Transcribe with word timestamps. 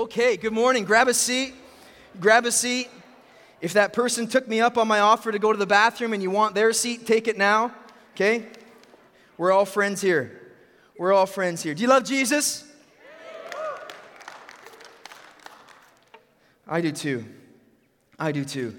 Okay, 0.00 0.38
good 0.38 0.54
morning. 0.54 0.86
Grab 0.86 1.08
a 1.08 1.12
seat. 1.12 1.52
Grab 2.18 2.46
a 2.46 2.50
seat. 2.50 2.88
If 3.60 3.74
that 3.74 3.92
person 3.92 4.26
took 4.26 4.48
me 4.48 4.58
up 4.58 4.78
on 4.78 4.88
my 4.88 5.00
offer 5.00 5.30
to 5.30 5.38
go 5.38 5.52
to 5.52 5.58
the 5.58 5.66
bathroom 5.66 6.14
and 6.14 6.22
you 6.22 6.30
want 6.30 6.54
their 6.54 6.72
seat, 6.72 7.06
take 7.06 7.28
it 7.28 7.36
now. 7.36 7.74
Okay? 8.14 8.46
We're 9.36 9.52
all 9.52 9.66
friends 9.66 10.00
here. 10.00 10.54
We're 10.98 11.12
all 11.12 11.26
friends 11.26 11.62
here. 11.62 11.74
Do 11.74 11.82
you 11.82 11.88
love 11.88 12.04
Jesus? 12.04 12.64
I 16.66 16.80
do 16.80 16.92
too. 16.92 17.26
I 18.18 18.32
do 18.32 18.42
too. 18.42 18.74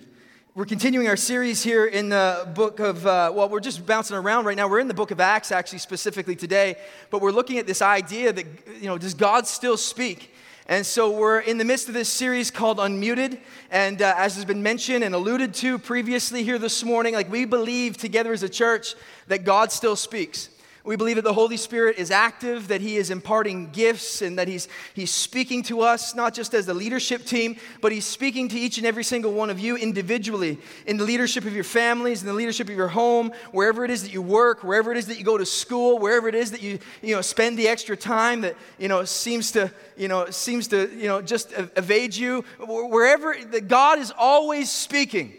We're 0.56 0.66
continuing 0.66 1.08
our 1.08 1.16
series 1.16 1.62
here 1.62 1.86
in 1.86 2.10
the 2.10 2.52
book 2.56 2.80
of, 2.80 3.06
uh, 3.06 3.32
well, 3.32 3.48
we're 3.48 3.60
just 3.60 3.86
bouncing 3.86 4.18
around 4.18 4.46
right 4.46 4.58
now. 4.58 4.68
We're 4.68 4.80
in 4.80 4.88
the 4.88 4.96
book 4.96 5.12
of 5.12 5.20
Acts, 5.20 5.52
actually, 5.52 5.80
specifically 5.80 6.36
today, 6.36 6.78
but 7.12 7.22
we're 7.22 7.32
looking 7.32 7.60
at 7.60 7.68
this 7.68 7.84
idea 7.84 8.34
that, 8.34 8.46
you 8.82 8.88
know, 8.88 8.98
does 8.98 9.14
God 9.14 9.46
still 9.46 9.78
speak? 9.78 10.34
And 10.72 10.86
so 10.86 11.12
we're 11.12 11.42
in 11.42 11.58
the 11.58 11.66
midst 11.66 11.90
of 11.90 11.94
this 11.94 12.08
series 12.08 12.50
called 12.50 12.78
Unmuted. 12.78 13.40
And 13.72 14.02
uh, 14.02 14.14
as 14.16 14.36
has 14.36 14.46
been 14.46 14.64
mentioned 14.64 15.04
and 15.04 15.14
alluded 15.14 15.54
to 15.56 15.78
previously 15.78 16.46
here 16.46 16.58
this 16.58 16.82
morning, 16.86 17.14
like 17.14 17.30
we 17.30 17.44
believe 17.44 17.98
together 17.98 18.32
as 18.32 18.42
a 18.42 18.48
church 18.48 18.96
that 19.28 19.44
God 19.44 19.74
still 19.74 19.98
speaks. 19.98 20.48
We 20.84 20.96
believe 20.96 21.18
that 21.18 21.24
the 21.24 21.34
Holy 21.34 21.58
Spirit 21.58 22.00
is 22.00 22.10
active, 22.10 22.70
that 22.70 22.82
He 22.82 22.98
is 22.98 23.12
imparting 23.12 23.70
gifts, 23.70 24.24
and 24.24 24.40
that 24.40 24.48
He's, 24.48 24.68
he's 24.96 25.12
speaking 25.12 25.62
to 25.64 25.82
us, 25.82 26.16
not 26.16 26.34
just 26.34 26.56
as 26.56 26.66
the 26.66 26.74
leadership 26.74 27.24
team, 27.24 27.58
but 27.82 27.92
He's 27.92 28.06
speaking 28.06 28.50
to 28.50 28.58
each 28.58 28.80
and 28.80 28.88
every 28.88 29.04
single 29.04 29.32
one 29.32 29.52
of 29.52 29.60
you 29.60 29.78
individually 29.78 30.58
in 30.88 30.98
the 30.98 31.04
leadership 31.04 31.46
of 31.46 31.54
your 31.54 31.64
families, 31.64 32.22
in 32.22 32.28
the 32.28 32.34
leadership 32.34 32.68
of 32.68 32.76
your 32.76 32.88
home, 32.88 33.32
wherever 33.52 33.86
it 33.86 33.92
is 33.92 34.02
that 34.02 34.12
you 34.12 34.24
work, 34.24 34.64
wherever 34.64 34.92
it 34.92 34.98
is 34.98 35.06
that 35.06 35.20
you 35.20 35.24
go 35.24 35.38
to 35.38 35.46
school, 35.46 36.00
wherever 36.00 36.28
it 36.28 36.34
is 36.36 36.50
that 36.50 36.64
you, 36.64 36.80
you 37.04 37.16
know, 37.16 37.22
spend 37.22 37.60
the 37.60 37.68
extra 37.68 37.96
time 37.96 38.42
that 38.42 38.56
you 38.80 38.88
know, 38.88 39.06
seems, 39.06 39.52
to, 39.52 39.72
you 39.96 40.08
know, 40.08 40.32
seems 40.32 40.68
to 40.70 40.90
you 40.98 41.08
know, 41.08 41.22
just 41.22 41.54
evade 41.78 42.16
you. 42.16 42.44
Wherever 42.60 43.36
that 43.52 43.68
God 43.68 44.00
is 44.00 44.12
always 44.18 44.72
speaking, 44.72 45.34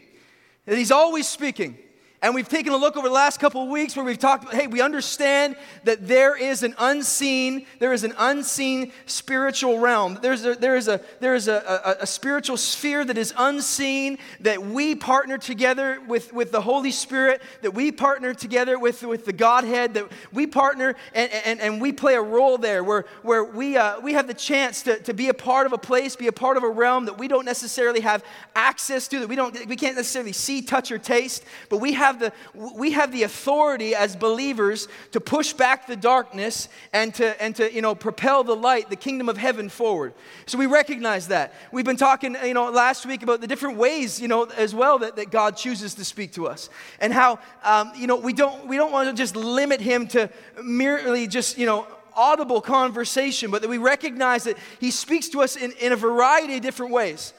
that 0.66 0.78
He's 0.78 0.92
always 0.92 1.26
speaking. 1.26 1.76
And 2.22 2.36
we've 2.36 2.48
taken 2.48 2.72
a 2.72 2.76
look 2.76 2.96
over 2.96 3.08
the 3.08 3.14
last 3.14 3.40
couple 3.40 3.64
of 3.64 3.68
weeks 3.68 3.96
where 3.96 4.04
we've 4.04 4.16
talked 4.16 4.44
about, 4.44 4.54
hey, 4.54 4.68
we 4.68 4.80
understand 4.80 5.56
that 5.82 6.06
there 6.06 6.36
is 6.36 6.62
an 6.62 6.72
unseen, 6.78 7.66
there 7.80 7.92
is 7.92 8.04
an 8.04 8.14
unseen 8.16 8.92
spiritual 9.06 9.80
realm. 9.80 10.20
There's 10.22 10.44
a, 10.44 10.54
there 10.54 10.76
is, 10.76 10.86
a, 10.86 11.00
there 11.18 11.34
is 11.34 11.48
a, 11.48 11.56
a, 11.98 12.02
a 12.04 12.06
spiritual 12.06 12.56
sphere 12.56 13.04
that 13.04 13.18
is 13.18 13.34
unseen, 13.36 14.18
that 14.38 14.62
we 14.62 14.94
partner 14.94 15.36
together 15.36 16.00
with, 16.06 16.32
with 16.32 16.52
the 16.52 16.60
Holy 16.60 16.92
Spirit, 16.92 17.42
that 17.62 17.74
we 17.74 17.90
partner 17.90 18.32
together 18.34 18.78
with, 18.78 19.02
with 19.02 19.24
the 19.24 19.32
Godhead, 19.32 19.94
that 19.94 20.06
we 20.32 20.46
partner 20.46 20.94
and, 21.14 21.32
and, 21.32 21.60
and 21.60 21.80
we 21.80 21.90
play 21.90 22.14
a 22.14 22.22
role 22.22 22.56
there 22.56 22.84
where, 22.84 23.04
where 23.22 23.42
we, 23.42 23.76
uh, 23.76 23.98
we 23.98 24.12
have 24.12 24.28
the 24.28 24.34
chance 24.34 24.82
to, 24.84 24.96
to 25.00 25.12
be 25.12 25.28
a 25.28 25.34
part 25.34 25.66
of 25.66 25.72
a 25.72 25.78
place, 25.78 26.14
be 26.14 26.28
a 26.28 26.32
part 26.32 26.56
of 26.56 26.62
a 26.62 26.70
realm 26.70 27.06
that 27.06 27.18
we 27.18 27.26
don't 27.26 27.44
necessarily 27.44 28.00
have 28.00 28.22
access 28.54 29.08
to, 29.08 29.18
that 29.18 29.28
we, 29.28 29.34
don't, 29.34 29.66
we 29.66 29.74
can't 29.74 29.96
necessarily 29.96 30.32
see, 30.32 30.62
touch, 30.62 30.92
or 30.92 30.98
taste, 30.98 31.44
but 31.68 31.78
we 31.78 31.94
have 31.94 32.11
have 32.12 32.20
the, 32.20 32.32
we 32.74 32.92
have 32.92 33.12
the 33.12 33.22
authority 33.22 33.94
as 33.94 34.16
believers 34.16 34.88
to 35.12 35.20
push 35.20 35.52
back 35.52 35.86
the 35.86 35.96
darkness 35.96 36.68
and 36.92 37.14
to, 37.14 37.42
and 37.42 37.56
to, 37.56 37.72
you 37.72 37.82
know, 37.82 37.94
propel 37.94 38.44
the 38.44 38.54
light, 38.54 38.90
the 38.90 38.96
kingdom 38.96 39.28
of 39.28 39.36
heaven 39.36 39.68
forward. 39.68 40.14
So 40.46 40.58
we 40.58 40.66
recognize 40.66 41.28
that. 41.28 41.54
We've 41.72 41.84
been 41.84 41.96
talking, 41.96 42.36
you 42.44 42.54
know, 42.54 42.70
last 42.70 43.06
week 43.06 43.22
about 43.22 43.40
the 43.40 43.46
different 43.46 43.78
ways, 43.78 44.20
you 44.20 44.28
know, 44.28 44.44
as 44.44 44.74
well 44.74 44.98
that, 44.98 45.16
that 45.16 45.30
God 45.30 45.56
chooses 45.56 45.94
to 45.94 46.04
speak 46.04 46.32
to 46.32 46.46
us 46.46 46.68
and 47.00 47.12
how, 47.12 47.38
um, 47.64 47.92
you 47.96 48.06
know, 48.06 48.16
we 48.16 48.32
don't, 48.32 48.66
we 48.66 48.76
don't 48.76 48.92
want 48.92 49.08
to 49.08 49.14
just 49.14 49.36
limit 49.36 49.80
him 49.80 50.06
to 50.08 50.30
merely 50.62 51.26
just, 51.26 51.58
you 51.58 51.66
know, 51.66 51.86
audible 52.14 52.60
conversation, 52.60 53.50
but 53.50 53.62
that 53.62 53.68
we 53.68 53.78
recognize 53.78 54.44
that 54.44 54.58
He 54.80 54.90
speaks 54.90 55.28
to 55.30 55.40
us 55.40 55.56
in, 55.56 55.72
in 55.80 55.92
a 55.92 55.96
variety 55.96 56.56
of 56.56 56.62
different 56.62 56.92
ways. 56.92 57.32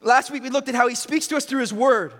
Last 0.00 0.30
week 0.30 0.42
we 0.42 0.50
looked 0.50 0.68
at 0.68 0.74
how 0.74 0.88
He 0.88 0.94
speaks 0.94 1.26
to 1.28 1.36
us 1.36 1.44
through 1.44 1.60
His 1.60 1.72
Word. 1.72 2.14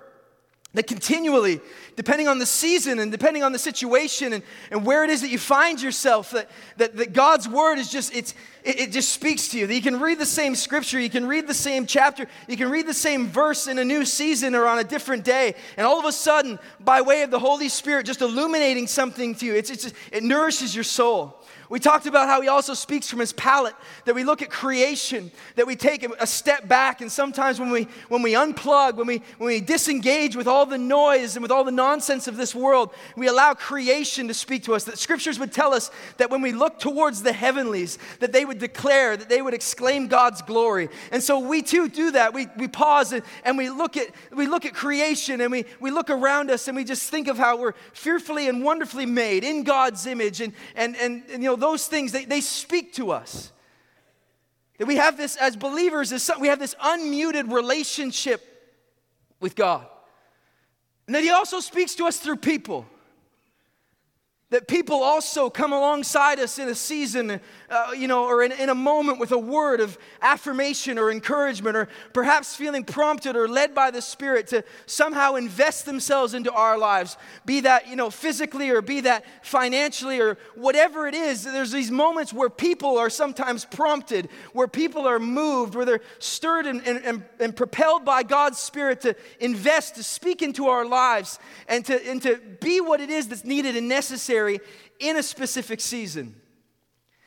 That 0.77 0.87
continually, 0.87 1.63
depending 1.97 2.29
on 2.29 2.39
the 2.39 2.45
season 2.45 2.99
and 2.99 3.11
depending 3.11 3.43
on 3.43 3.53
the 3.53 3.59
situation 3.59 4.35
and, 4.35 4.43
and 4.71 4.85
where 4.85 5.05
it 5.05 5.11
is 5.11 5.23
that 5.23 5.31
you 5.31 5.39
find 5.39 5.81
yourself, 5.81 6.33
that, 6.33 6.51
that, 6.77 6.97
that 6.99 7.15
God's 7.15 7.49
word 7.49 7.79
is 7.79 7.91
just, 7.91 8.15
it's, 8.15 8.35
it, 8.63 8.81
it 8.81 8.93
just 8.93 9.11
speaks 9.11 9.49
to 9.49 9.59
you. 9.59 9.67
That 9.67 9.75
you 9.75 9.81
can 9.81 9.99
read 9.99 10.19
the 10.19 10.27
same 10.27 10.55
scripture, 10.55 11.01
you 11.01 11.09
can 11.09 11.27
read 11.27 11.47
the 11.47 11.55
same 11.55 11.87
chapter, 11.87 12.27
you 12.47 12.59
can 12.59 12.71
read 12.71 12.87
the 12.87 12.93
same 12.93 13.27
verse 13.27 13.69
in 13.69 13.79
a 13.79 13.85
new 13.87 14.05
season 14.05 14.55
or 14.55 14.67
on 14.67 14.79
a 14.79 14.85
different 14.85 15.25
day. 15.25 15.55
And 15.79 15.87
all 15.87 15.99
of 15.99 16.05
a 16.05 16.13
sudden, 16.13 16.59
by 16.79 17.01
way 17.01 17.23
of 17.23 17.31
the 17.31 17.39
Holy 17.39 17.71
Spirit 17.71 18.05
just 18.05 18.21
illuminating 18.21 18.87
something 18.87 19.35
to 19.37 19.47
you, 19.47 19.55
it's, 19.55 19.71
it's, 19.71 19.95
it 20.13 20.23
nourishes 20.23 20.75
your 20.75 20.85
soul. 20.85 21.41
We 21.69 21.81
talked 21.81 22.07
about 22.07 22.29
how 22.29 22.41
he 22.41 22.49
also 22.49 22.75
speaks 22.75 23.09
from 23.09 23.19
his 23.19 23.33
palette, 23.33 23.75
that 24.05 24.15
we 24.15 24.25
look 24.25 24.43
at 24.43 24.51
creation, 24.51 25.31
that 25.57 25.67
we 25.67 25.75
take 25.75 26.05
a 26.05 26.27
step 26.27 26.69
back, 26.69 27.01
and 27.01 27.11
sometimes 27.11 27.59
when 27.59 27.71
we, 27.71 27.89
when 28.09 28.23
we 28.23 28.33
unplug, 28.33 28.95
when 28.95 29.07
we, 29.07 29.23
when 29.39 29.49
we 29.49 29.61
disengage 29.61 30.37
with 30.37 30.47
all 30.47 30.67
the 30.67 30.79
noise 30.79 31.35
and 31.35 31.43
with 31.43 31.51
all 31.51 31.65
the 31.65 31.73
nonsense 31.73 32.29
of 32.29 32.37
this 32.37 32.55
world, 32.55 32.91
we 33.17 33.27
allow 33.27 33.55
creation 33.55 34.29
to 34.29 34.35
speak 34.35 34.63
to 34.65 34.75
us. 34.75 34.85
That 34.85 34.99
scriptures 34.99 35.39
would 35.39 35.53
tell 35.53 35.75
us 35.75 35.91
that 36.19 36.31
when 36.31 36.43
we 36.43 36.53
look 36.53 36.79
towards 36.79 37.23
the 37.23 37.33
heavenlies, 37.33 37.99
that 38.21 38.33
they 38.33 38.45
would 38.45 38.59
declare, 38.59 39.17
that 39.17 39.29
they 39.29 39.43
would 39.43 39.55
exclaim 39.55 40.07
God's 40.07 40.43
glory. 40.43 40.89
And 41.11 41.23
so 41.23 41.41
we 41.41 41.63
too 41.63 41.89
do 41.89 42.13
that. 42.13 42.33
We, 42.33 42.47
we 42.57 42.69
pause 42.69 43.13
and, 43.13 43.23
and 43.45 43.59
we, 43.59 43.71
look 43.71 43.97
at, 43.97 44.09
we 44.31 44.47
look 44.47 44.65
at 44.65 44.75
creation 44.75 45.41
and 45.41 45.51
we, 45.51 45.65
we 45.81 45.91
look 45.91 46.11
around 46.11 46.51
us 46.51 46.69
and 46.69 46.77
we 46.77 46.85
just 46.85 47.11
think 47.11 47.29
of 47.29 47.39
how 47.39 47.59
we're 47.59 47.75
fearfully 47.93 48.49
and 48.49 48.63
wonderfully 48.63 49.07
made 49.07 49.43
in 49.43 49.65
God's 49.65 50.07
image. 50.07 50.41
And, 50.41 50.53
and, 50.77 50.97
and, 50.97 51.23
and 51.33 51.43
you 51.43 51.51
know, 51.51 51.56
those 51.57 51.87
things, 51.87 52.13
they, 52.13 52.25
they 52.25 52.41
speak 52.41 52.95
to 52.95 53.11
us. 53.11 53.53
That 54.79 54.87
we 54.87 54.97
have 54.97 55.17
this, 55.17 55.37
as 55.37 55.57
believers, 55.57 56.13
as 56.13 56.31
we 56.39 56.49
have 56.49 56.59
this 56.59 56.75
unmuted 56.75 57.53
relationship 57.53 58.43
with 59.41 59.57
God. 59.57 59.87
And 61.07 61.15
that 61.15 61.23
He 61.23 61.31
also 61.31 61.61
speaks 61.61 61.95
to 61.97 62.07
us 62.07 62.19
through 62.19 62.37
people. 62.37 62.87
That 64.51 64.69
people 64.69 65.03
also 65.03 65.51
come 65.51 65.73
alongside 65.73 66.39
us 66.39 66.61
in 66.61 66.69
a 66.69 66.75
season, 66.75 67.41
uh, 67.69 67.91
you 67.97 68.07
know, 68.07 68.27
or 68.27 68.45
in, 68.45 68.53
in, 68.53 68.69
a 68.69 68.77
moment 68.77 69.19
with 69.19 69.33
a 69.33 69.39
word 69.39 69.81
of 69.81 69.99
affirmation 70.23 71.01
or 71.01 71.11
encouragement, 71.11 71.77
or 71.77 71.89
perhaps 72.13 72.55
feeling 72.55 72.85
prompted 72.85 73.35
or 73.35 73.49
led 73.49 73.75
by 73.75 73.91
the 73.91 74.01
Spirit 74.01 74.47
to 74.49 74.63
somehow 74.87 75.35
invest 75.35 75.85
themselves 75.85 76.33
into 76.33 76.53
our 76.53 76.79
lives, 76.79 77.17
be 77.45 77.59
that, 77.63 77.89
you 77.89 77.97
know, 77.97 78.09
physically 78.09 78.71
or 78.71 78.81
be 78.81 79.01
that 79.01 79.25
financially 79.43 80.21
or 80.21 80.39
whatever 80.55 81.09
it 81.09 81.15
is. 81.15 81.43
There's 81.43 81.73
these 81.73 81.91
moments 81.91 82.33
where 82.33 82.49
people 82.49 82.99
are 82.99 83.11
sometimes 83.11 83.65
prompted, 83.65 84.29
where 84.53 84.69
people 84.69 85.09
are 85.09 85.19
moved, 85.19 85.75
where 85.75 85.85
they're 85.85 86.03
stirred 86.21 86.67
and, 86.67 86.87
and, 86.87 87.25
and 87.41 87.57
propelled 87.57 88.05
by 88.05 88.23
God's 88.23 88.61
Spirit 88.61 89.01
to 89.01 89.17
invest, 89.41 89.97
to 89.97 90.05
speak 90.05 90.41
into 90.41 90.69
our 90.69 90.87
lives, 90.87 91.41
and 91.67 91.85
to, 91.87 92.09
and 92.09 92.23
to 92.23 92.37
be 92.61 92.81
what 92.81 93.01
it 93.01 93.11
is 93.11 93.27
that's 93.27 93.45
needed 93.45 93.75
and 93.75 93.89
necessary 93.89 94.36
necessary 94.37 94.61
in 94.99 95.17
a 95.17 95.23
specific 95.23 95.81
season. 95.81 96.35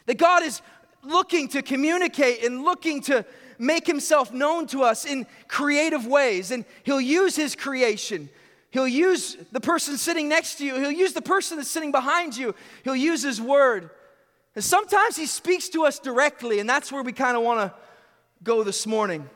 That 0.06 0.18
God 0.18 0.44
is 0.44 0.62
looking 1.04 1.48
to 1.50 1.62
communicate 1.62 2.44
and 2.44 2.64
looking 2.64 3.02
to 3.04 3.26
make 3.58 3.86
himself 3.86 4.32
known 4.32 4.68
to 4.68 4.84
us 4.84 5.06
in 5.06 5.26
creative 5.48 6.06
ways. 6.06 6.52
And 6.52 6.66
he'll 6.84 7.02
use 7.02 7.36
his 7.36 7.56
creation. 7.56 8.30
He'll 8.72 8.88
use 8.88 9.38
the 9.52 9.60
person 9.60 9.98
sitting 9.98 10.30
next 10.30 10.56
to 10.56 10.66
you. 10.66 10.76
He'll 10.76 10.92
use 10.92 11.14
the 11.14 11.22
person 11.22 11.58
that's 11.58 11.70
sitting 11.70 11.92
behind 11.92 12.38
you. 12.38 12.56
He'll 12.84 12.96
use 12.96 13.24
his 13.24 13.42
word. 13.42 13.90
And 14.56 14.64
sometimes 14.64 15.16
he 15.16 15.26
speaks 15.26 15.70
to 15.70 15.86
us 15.86 16.00
directly, 16.00 16.60
and 16.60 16.70
that's 16.70 16.92
where 16.92 17.04
we 17.04 17.12
kind 17.12 17.38
of 17.38 17.44
want 17.44 17.60
to 17.60 17.74
go 18.44 18.64
this 18.64 18.86
morning. 18.86 19.30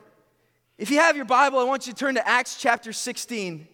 If 0.76 0.90
you 0.90 0.98
have 0.98 1.16
your 1.16 1.24
Bible, 1.24 1.58
I 1.58 1.64
want 1.64 1.86
you 1.86 1.92
to 1.92 1.98
turn 1.98 2.16
to 2.16 2.28
Acts 2.28 2.56
chapter 2.56 2.92
16. 2.92 3.66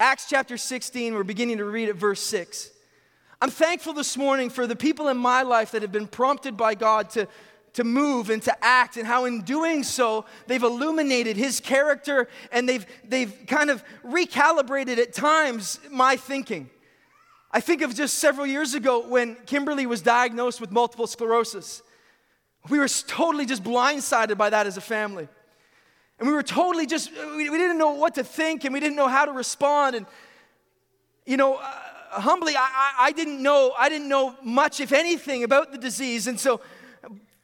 Acts 0.00 0.28
chapter 0.28 0.56
16, 0.56 1.14
we're 1.14 1.22
beginning 1.22 1.58
to 1.58 1.64
read 1.64 1.88
at 1.88 1.96
verse 1.96 2.20
6. 2.20 2.70
I'm 3.40 3.50
thankful 3.50 3.92
this 3.92 4.16
morning 4.16 4.48
for 4.48 4.66
the 4.66 4.76
people 4.76 5.08
in 5.08 5.18
my 5.18 5.42
life 5.42 5.72
that 5.72 5.82
have 5.82 5.92
been 5.92 6.06
prompted 6.06 6.56
by 6.56 6.74
God 6.74 7.10
to, 7.10 7.28
to 7.74 7.84
move 7.84 8.30
and 8.30 8.42
to 8.44 8.64
act, 8.64 8.96
and 8.96 9.06
how 9.06 9.26
in 9.26 9.42
doing 9.42 9.82
so, 9.82 10.24
they've 10.46 10.62
illuminated 10.62 11.36
His 11.36 11.60
character 11.60 12.28
and 12.50 12.66
they've, 12.66 12.86
they've 13.04 13.34
kind 13.46 13.68
of 13.68 13.84
recalibrated 14.02 14.96
at 14.96 15.12
times 15.12 15.78
my 15.90 16.16
thinking. 16.16 16.70
I 17.52 17.60
think 17.60 17.82
of 17.82 17.94
just 17.94 18.16
several 18.16 18.46
years 18.46 18.72
ago 18.74 19.06
when 19.06 19.36
Kimberly 19.46 19.84
was 19.84 20.00
diagnosed 20.00 20.60
with 20.60 20.72
multiple 20.72 21.06
sclerosis. 21.06 21.82
We 22.70 22.78
were 22.78 22.88
totally 22.88 23.44
just 23.44 23.62
blindsided 23.62 24.38
by 24.38 24.50
that 24.50 24.66
as 24.66 24.78
a 24.78 24.80
family. 24.80 25.28
And 26.18 26.26
we 26.26 26.34
were 26.34 26.42
totally 26.42 26.86
just, 26.86 27.10
we, 27.12 27.48
didn't 27.50 27.76
know 27.78 27.92
what 27.92 28.14
to 28.14 28.24
think 28.24 28.64
and 28.64 28.72
we 28.72 28.80
didn't 28.80 28.96
know 28.96 29.08
how 29.08 29.26
to 29.26 29.32
respond. 29.32 29.94
And, 29.94 30.06
you 31.26 31.36
know, 31.36 31.56
uh, 31.56 31.72
humbly, 32.20 32.54
I, 32.56 32.94
I, 32.98 33.12
didn't 33.12 33.42
know, 33.42 33.72
I 33.78 33.88
didn't 33.88 34.08
know 34.08 34.34
much, 34.42 34.80
if 34.80 34.92
anything, 34.92 35.44
about 35.44 35.72
the 35.72 35.78
disease. 35.78 36.26
And 36.26 36.38
so 36.38 36.60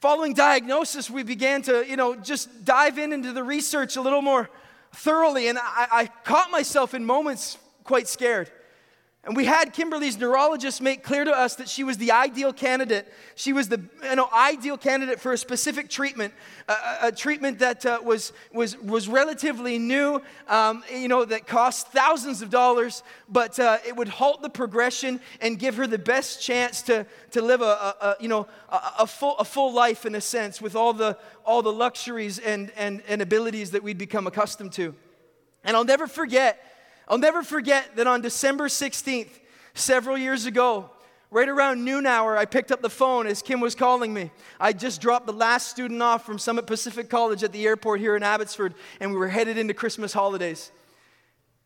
following 0.01 0.35
diagnosis, 0.35 1.09
we 1.09 1.23
began 1.23 1.63
to, 1.63 1.87
you 1.89 1.97
know, 1.97 2.17
just 2.17 2.65
dive 2.65 2.99
in 2.99 3.13
into 3.13 3.33
the 3.33 3.43
research 3.43 3.97
a 3.97 4.01
little 4.01 4.23
more 4.23 4.51
thoroughly. 4.93 5.49
And 5.49 5.59
I, 5.59 5.87
I 5.93 6.07
caught 6.25 6.51
myself 6.51 6.95
in 6.95 7.05
moments 7.05 7.59
quite 7.85 8.09
scared. 8.09 8.51
And 9.25 9.37
we 9.37 9.45
had 9.45 9.73
Kimberly's 9.73 10.19
neurologist 10.19 10.83
make 10.83 11.05
clear 11.05 11.25
to 11.25 11.31
us 11.31 11.55
that 11.57 11.69
she 11.69 11.85
was 11.85 11.97
the 11.97 12.11
ideal 12.11 12.53
candidate. 12.53 13.07
She 13.37 13.53
was 13.53 13.69
the 13.69 13.81
you 14.03 14.17
know, 14.17 14.29
ideal 14.35 14.77
candidate 14.77 15.21
for 15.21 15.33
a 15.33 15.39
specific 15.39 15.89
treatment, 15.89 16.35
a, 16.69 16.75
a 17.03 17.13
treatment 17.13 17.61
that 17.61 17.87
uh, 17.87 18.01
was, 18.03 18.33
was, 18.53 18.77
was 18.79 19.07
relatively 19.07 19.79
new, 19.79 20.21
um, 20.49 20.83
you 20.93 21.07
know, 21.07 21.25
that 21.25 21.47
cost 21.47 21.93
thousands 21.93 22.43
of 22.43 22.51
dollars, 22.51 23.05
but 23.29 23.61
uh, 23.61 23.79
it 23.87 23.95
would 23.95 24.09
halt 24.09 24.43
the 24.43 24.51
progression 24.51 25.21
and 25.41 25.57
give 25.57 25.77
her 25.77 25.87
the 25.87 25.99
best 25.99 26.43
chance 26.43 26.83
to, 26.83 27.07
to 27.31 27.41
live 27.41 27.63
a, 27.63 27.95
a, 28.01 28.17
you 28.19 28.29
know, 28.29 28.49
a, 28.71 28.81
a, 29.01 29.07
full, 29.07 29.39
a 29.39 29.45
full 29.45 29.73
life 29.73 30.05
in 30.05 30.17
a 30.17 30.21
sense 30.21 30.61
with 30.61 30.75
all 30.75 30.93
the, 30.93 31.17
all 31.45 31.63
the 31.63 31.73
luxuries 31.73 32.41
and, 32.41 32.73
and, 32.77 33.05
and 33.07 33.23
abilities 33.23 33.71
that 33.71 33.85
we'd 33.85 33.99
become 33.99 34.27
accustomed 34.27 34.73
to. 34.73 34.97
And 35.63 35.77
I'll 35.77 35.85
never 35.85 36.09
forget 36.09 36.72
I'll 37.09 37.19
never 37.19 37.43
forget 37.43 37.97
that 37.97 38.07
on 38.07 38.21
December 38.21 38.69
16th, 38.69 39.41
several 39.75 40.17
years 40.17 40.47
ago, 40.47 40.91
right 41.31 41.49
around 41.49 41.85
noon 41.85 42.07
hour, 42.07 42.37
I 42.37 42.45
picked 42.45 42.71
up 42.71 42.83
the 42.83 42.91
phone 42.91 43.27
as 43.27 43.43
Kim 43.43 43.61
was 43.61 43.75
calling 43.75 44.13
me. 44.13 44.31
I 44.61 44.73
just 44.73 45.01
dropped 45.01 45.27
the 45.27 45.33
last 45.33 45.69
student 45.69 46.03
off 46.03 46.25
from 46.25 46.39
Summit 46.39 46.67
Pacific 46.67 47.09
College 47.09 47.43
at 47.43 47.53
the 47.53 47.67
airport 47.67 48.01
here 48.01 48.15
in 48.17 48.23
Abbotsford, 48.23 48.75
and 49.01 49.11
we 49.11 49.17
were 49.17 49.29
headed 49.29 49.59
into 49.59 49.75
Christmas 49.75 50.13
holidays. 50.13 50.71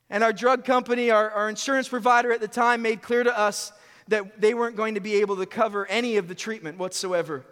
And 0.08 0.22
our 0.22 0.32
drug 0.32 0.64
company, 0.64 1.10
our, 1.10 1.30
our 1.30 1.48
insurance 1.48 1.88
provider 1.88 2.32
at 2.32 2.40
the 2.40 2.48
time, 2.48 2.80
made 2.80 3.02
clear 3.02 3.24
to 3.24 3.36
us 3.36 3.72
that 4.08 4.40
they 4.40 4.54
weren't 4.54 4.76
going 4.76 4.94
to 4.94 5.00
be 5.00 5.16
able 5.16 5.36
to 5.36 5.46
cover 5.46 5.84
any 5.86 6.16
of 6.16 6.28
the 6.28 6.34
treatment 6.34 6.78
whatsoever. 6.78 7.44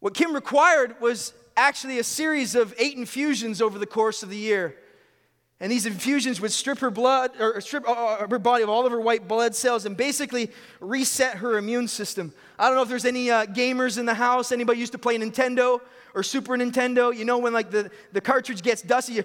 What 0.00 0.14
Kim 0.14 0.34
required 0.34 1.00
was 1.00 1.32
actually 1.56 2.00
a 2.00 2.04
series 2.04 2.56
of 2.56 2.74
eight 2.78 2.96
infusions 2.96 3.62
over 3.62 3.78
the 3.78 3.86
course 3.86 4.24
of 4.24 4.30
the 4.30 4.36
year. 4.36 4.76
And 5.60 5.72
these 5.72 5.86
infusions 5.86 6.40
would 6.40 6.52
strip 6.52 6.78
her 6.78 6.90
blood 6.90 7.32
or 7.40 7.60
strip 7.60 7.88
uh, 7.88 7.92
uh, 7.92 8.28
her 8.28 8.38
body 8.38 8.62
of 8.62 8.68
all 8.68 8.86
of 8.86 8.92
her 8.92 9.00
white 9.00 9.26
blood 9.26 9.56
cells 9.56 9.86
and 9.86 9.96
basically 9.96 10.52
reset 10.78 11.38
her 11.38 11.58
immune 11.58 11.88
system. 11.88 12.32
I 12.58 12.66
don't 12.66 12.76
know 12.76 12.82
if 12.82 12.88
there's 12.88 13.04
any 13.04 13.30
uh, 13.30 13.44
gamers 13.46 13.98
in 13.98 14.06
the 14.06 14.14
house. 14.14 14.52
Anybody 14.52 14.78
used 14.78 14.92
to 14.92 14.98
play 14.98 15.18
Nintendo 15.18 15.80
or 16.14 16.22
Super 16.22 16.56
Nintendo? 16.56 17.14
You 17.14 17.24
know 17.24 17.38
when 17.38 17.52
like 17.52 17.72
the, 17.72 17.90
the 18.12 18.20
cartridge 18.20 18.62
gets 18.62 18.82
dusty, 18.82 19.14
you, 19.14 19.24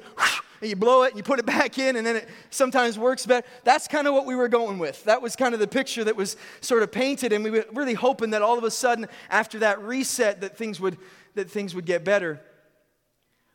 and 0.62 0.70
you 0.72 0.76
blow 0.76 1.04
it 1.04 1.10
and 1.10 1.18
you 1.18 1.24
put 1.24 1.38
it 1.38 1.46
back 1.58 1.78
in, 1.78 1.98
and 1.98 2.08
then 2.08 2.16
it 2.16 2.28
sometimes 2.50 2.98
works 2.98 3.28
better. 3.28 3.46
That's 3.64 3.88
kind 3.88 4.08
of 4.08 4.16
what 4.16 4.26
we 4.26 4.34
were 4.34 4.48
going 4.48 4.80
with. 4.80 5.04
That 5.04 5.22
was 5.22 5.36
kind 5.36 5.54
of 5.54 5.60
the 5.60 5.68
picture 5.68 6.04
that 6.04 6.16
was 6.16 6.36
sort 6.62 6.82
of 6.82 6.92
painted, 6.92 7.32
and 7.32 7.44
we 7.44 7.52
were 7.52 7.66
really 7.74 7.94
hoping 7.94 8.32
that 8.32 8.42
all 8.42 8.58
of 8.58 8.64
a 8.64 8.72
sudden 8.72 9.06
after 9.30 9.60
that 9.60 9.80
reset 9.84 10.42
that 10.42 10.58
things 10.58 10.80
would 10.80 10.98
that 11.36 11.50
things 11.50 11.76
would 11.76 11.86
get 11.86 12.04
better. 12.04 12.42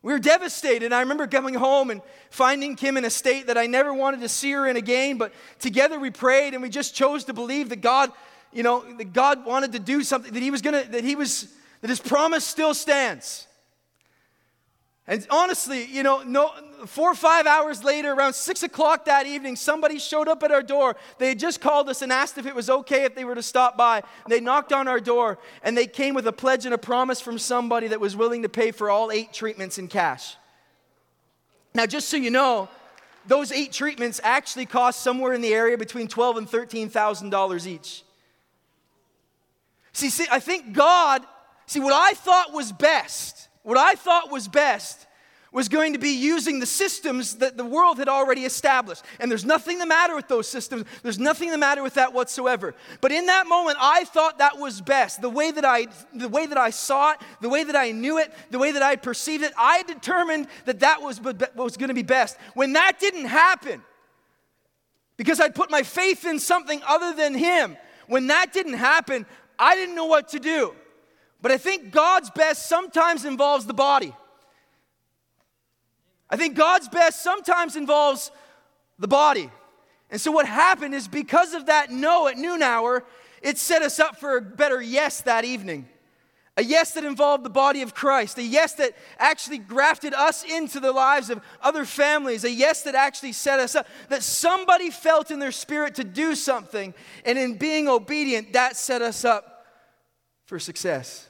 We 0.02 0.12
were 0.12 0.20
devastated. 0.20 0.92
I 0.92 1.00
remember 1.00 1.26
coming 1.26 1.54
home 1.54 1.90
and 1.90 2.00
finding 2.30 2.76
Kim 2.76 2.96
in 2.96 3.04
a 3.04 3.10
state 3.10 3.48
that 3.48 3.58
I 3.58 3.66
never 3.66 3.92
wanted 3.92 4.20
to 4.20 4.28
see 4.28 4.52
her 4.52 4.66
in 4.66 4.76
again, 4.76 5.18
but 5.18 5.32
together 5.58 5.98
we 5.98 6.10
prayed 6.10 6.54
and 6.54 6.62
we 6.62 6.68
just 6.68 6.94
chose 6.94 7.24
to 7.24 7.32
believe 7.32 7.70
that 7.70 7.80
God, 7.80 8.12
you 8.52 8.62
know, 8.62 8.84
that 8.98 9.12
God 9.12 9.44
wanted 9.44 9.72
to 9.72 9.80
do 9.80 10.04
something, 10.04 10.32
that 10.32 10.42
He 10.42 10.52
was 10.52 10.62
gonna, 10.62 10.84
that 10.84 11.02
He 11.02 11.16
was, 11.16 11.52
that 11.80 11.88
His 11.88 11.98
promise 11.98 12.44
still 12.44 12.74
stands. 12.74 13.47
And 15.10 15.26
honestly, 15.30 15.86
you 15.86 16.02
know, 16.02 16.22
no, 16.22 16.52
four 16.84 17.10
or 17.10 17.14
five 17.14 17.46
hours 17.46 17.82
later, 17.82 18.12
around 18.12 18.34
six 18.34 18.62
o'clock 18.62 19.06
that 19.06 19.26
evening, 19.26 19.56
somebody 19.56 19.98
showed 19.98 20.28
up 20.28 20.42
at 20.42 20.52
our 20.52 20.62
door. 20.62 20.96
They 21.16 21.30
had 21.30 21.38
just 21.38 21.62
called 21.62 21.88
us 21.88 22.02
and 22.02 22.12
asked 22.12 22.36
if 22.36 22.44
it 22.44 22.54
was 22.54 22.68
okay 22.68 23.04
if 23.04 23.14
they 23.14 23.24
were 23.24 23.34
to 23.34 23.42
stop 23.42 23.78
by. 23.78 24.02
They 24.28 24.38
knocked 24.38 24.70
on 24.70 24.86
our 24.86 25.00
door 25.00 25.38
and 25.62 25.74
they 25.74 25.86
came 25.86 26.14
with 26.14 26.26
a 26.26 26.32
pledge 26.32 26.66
and 26.66 26.74
a 26.74 26.78
promise 26.78 27.22
from 27.22 27.38
somebody 27.38 27.88
that 27.88 28.00
was 28.00 28.16
willing 28.16 28.42
to 28.42 28.50
pay 28.50 28.70
for 28.70 28.90
all 28.90 29.10
eight 29.10 29.32
treatments 29.32 29.78
in 29.78 29.88
cash. 29.88 30.36
Now, 31.74 31.86
just 31.86 32.10
so 32.10 32.18
you 32.18 32.30
know, 32.30 32.68
those 33.26 33.50
eight 33.50 33.72
treatments 33.72 34.20
actually 34.22 34.66
cost 34.66 35.00
somewhere 35.00 35.32
in 35.32 35.40
the 35.40 35.54
area 35.54 35.78
between 35.78 36.06
twelve 36.06 36.36
and 36.36 36.48
thirteen 36.48 36.90
thousand 36.90 37.30
dollars 37.30 37.66
each. 37.66 38.02
See, 39.92 40.10
see, 40.10 40.26
I 40.30 40.38
think 40.38 40.74
God, 40.74 41.22
see, 41.66 41.80
what 41.80 41.94
I 41.94 42.12
thought 42.12 42.52
was 42.52 42.72
best 42.72 43.47
what 43.68 43.76
I 43.76 43.96
thought 43.96 44.30
was 44.30 44.48
best 44.48 45.06
was 45.52 45.68
going 45.68 45.92
to 45.92 45.98
be 45.98 46.12
using 46.12 46.58
the 46.58 46.64
systems 46.64 47.34
that 47.36 47.58
the 47.58 47.66
world 47.66 47.98
had 47.98 48.08
already 48.08 48.46
established. 48.46 49.04
And 49.20 49.30
there's 49.30 49.44
nothing 49.44 49.78
the 49.78 49.84
matter 49.84 50.16
with 50.16 50.26
those 50.26 50.48
systems. 50.48 50.86
There's 51.02 51.18
nothing 51.18 51.50
the 51.50 51.58
matter 51.58 51.82
with 51.82 51.92
that 51.92 52.14
whatsoever. 52.14 52.74
But 53.02 53.12
in 53.12 53.26
that 53.26 53.46
moment, 53.46 53.76
I 53.78 54.04
thought 54.04 54.38
that 54.38 54.56
was 54.56 54.80
best. 54.80 55.20
The 55.20 55.28
way 55.28 55.50
that 55.50 55.66
I, 55.66 55.88
the 56.14 56.30
way 56.30 56.46
that 56.46 56.56
I 56.56 56.70
saw 56.70 57.12
it, 57.12 57.18
the 57.42 57.50
way 57.50 57.62
that 57.62 57.76
I 57.76 57.92
knew 57.92 58.16
it, 58.16 58.32
the 58.50 58.58
way 58.58 58.72
that 58.72 58.82
I 58.82 58.96
perceived 58.96 59.44
it, 59.44 59.52
I 59.58 59.82
determined 59.82 60.46
that 60.64 60.80
that 60.80 61.02
was 61.02 61.20
what 61.20 61.54
was 61.54 61.76
going 61.76 61.88
to 61.88 61.94
be 61.94 62.02
best. 62.02 62.38
When 62.54 62.72
that 62.72 62.98
didn't 62.98 63.26
happen, 63.26 63.82
because 65.18 65.40
I'd 65.40 65.54
put 65.54 65.70
my 65.70 65.82
faith 65.82 66.24
in 66.24 66.38
something 66.38 66.80
other 66.88 67.14
than 67.14 67.34
Him, 67.34 67.76
when 68.06 68.28
that 68.28 68.54
didn't 68.54 68.78
happen, 68.78 69.26
I 69.58 69.74
didn't 69.74 69.94
know 69.94 70.06
what 70.06 70.28
to 70.28 70.38
do. 70.38 70.74
But 71.40 71.52
I 71.52 71.58
think 71.58 71.92
God's 71.92 72.30
best 72.30 72.68
sometimes 72.68 73.24
involves 73.24 73.66
the 73.66 73.74
body. 73.74 74.12
I 76.30 76.36
think 76.36 76.56
God's 76.56 76.88
best 76.88 77.22
sometimes 77.22 77.76
involves 77.76 78.30
the 78.98 79.08
body. 79.08 79.50
And 80.10 80.20
so 80.20 80.30
what 80.30 80.46
happened 80.46 80.94
is 80.94 81.06
because 81.08 81.54
of 81.54 81.66
that 81.66 81.90
no 81.90 82.28
at 82.28 82.36
noon 82.36 82.62
hour, 82.62 83.04
it 83.42 83.58
set 83.58 83.82
us 83.82 84.00
up 84.00 84.18
for 84.18 84.36
a 84.36 84.42
better 84.42 84.80
yes 84.80 85.20
that 85.22 85.44
evening. 85.44 85.88
A 86.56 86.62
yes 86.64 86.92
that 86.94 87.04
involved 87.04 87.44
the 87.44 87.50
body 87.50 87.82
of 87.82 87.94
Christ. 87.94 88.36
A 88.36 88.42
yes 88.42 88.74
that 88.74 88.96
actually 89.16 89.58
grafted 89.58 90.12
us 90.12 90.42
into 90.42 90.80
the 90.80 90.90
lives 90.90 91.30
of 91.30 91.40
other 91.62 91.84
families. 91.84 92.42
A 92.42 92.50
yes 92.50 92.82
that 92.82 92.96
actually 92.96 93.30
set 93.30 93.60
us 93.60 93.76
up. 93.76 93.86
That 94.08 94.24
somebody 94.24 94.90
felt 94.90 95.30
in 95.30 95.38
their 95.38 95.52
spirit 95.52 95.94
to 95.94 96.04
do 96.04 96.34
something. 96.34 96.94
And 97.24 97.38
in 97.38 97.58
being 97.58 97.86
obedient, 97.86 98.54
that 98.54 98.76
set 98.76 99.02
us 99.02 99.24
up 99.24 99.66
for 100.46 100.58
success. 100.58 101.27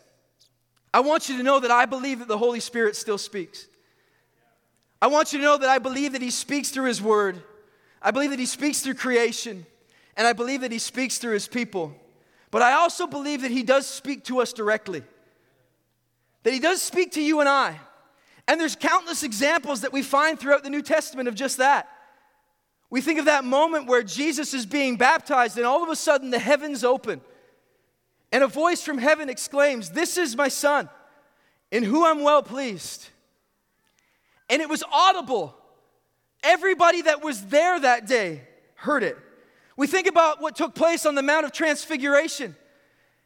I 0.98 1.00
want 1.00 1.28
you 1.28 1.36
to 1.36 1.44
know 1.44 1.60
that 1.60 1.70
I 1.70 1.86
believe 1.86 2.18
that 2.18 2.26
the 2.26 2.36
Holy 2.36 2.58
Spirit 2.58 2.96
still 2.96 3.18
speaks. 3.18 3.68
I 5.00 5.06
want 5.06 5.32
you 5.32 5.38
to 5.38 5.44
know 5.44 5.56
that 5.56 5.68
I 5.68 5.78
believe 5.78 6.14
that 6.14 6.22
He 6.22 6.30
speaks 6.32 6.70
through 6.70 6.86
His 6.86 7.00
Word. 7.00 7.40
I 8.02 8.10
believe 8.10 8.30
that 8.30 8.40
He 8.40 8.46
speaks 8.46 8.80
through 8.80 8.94
creation. 8.94 9.64
And 10.16 10.26
I 10.26 10.32
believe 10.32 10.62
that 10.62 10.72
He 10.72 10.80
speaks 10.80 11.18
through 11.18 11.34
His 11.34 11.46
people. 11.46 11.94
But 12.50 12.62
I 12.62 12.72
also 12.72 13.06
believe 13.06 13.42
that 13.42 13.52
He 13.52 13.62
does 13.62 13.86
speak 13.86 14.24
to 14.24 14.40
us 14.40 14.52
directly. 14.52 15.04
That 16.42 16.52
He 16.52 16.58
does 16.58 16.82
speak 16.82 17.12
to 17.12 17.22
you 17.22 17.38
and 17.38 17.48
I. 17.48 17.78
And 18.48 18.60
there's 18.60 18.74
countless 18.74 19.22
examples 19.22 19.82
that 19.82 19.92
we 19.92 20.02
find 20.02 20.36
throughout 20.36 20.64
the 20.64 20.70
New 20.70 20.82
Testament 20.82 21.28
of 21.28 21.36
just 21.36 21.58
that. 21.58 21.88
We 22.90 23.02
think 23.02 23.20
of 23.20 23.26
that 23.26 23.44
moment 23.44 23.86
where 23.86 24.02
Jesus 24.02 24.52
is 24.52 24.66
being 24.66 24.96
baptized, 24.96 25.58
and 25.58 25.64
all 25.64 25.84
of 25.84 25.90
a 25.90 25.96
sudden 25.96 26.30
the 26.30 26.40
heavens 26.40 26.82
open. 26.82 27.20
And 28.30 28.44
a 28.44 28.46
voice 28.46 28.82
from 28.82 28.98
heaven 28.98 29.28
exclaims, 29.28 29.90
This 29.90 30.18
is 30.18 30.36
my 30.36 30.48
son, 30.48 30.88
in 31.70 31.82
whom 31.82 32.04
I'm 32.04 32.22
well 32.22 32.42
pleased. 32.42 33.08
And 34.50 34.62
it 34.62 34.68
was 34.68 34.82
audible. 34.90 35.54
Everybody 36.42 37.02
that 37.02 37.22
was 37.22 37.46
there 37.46 37.80
that 37.80 38.06
day 38.06 38.42
heard 38.74 39.02
it. 39.02 39.16
We 39.76 39.86
think 39.86 40.06
about 40.06 40.40
what 40.40 40.56
took 40.56 40.74
place 40.74 41.06
on 41.06 41.14
the 41.14 41.22
Mount 41.22 41.44
of 41.46 41.52
Transfiguration 41.52 42.56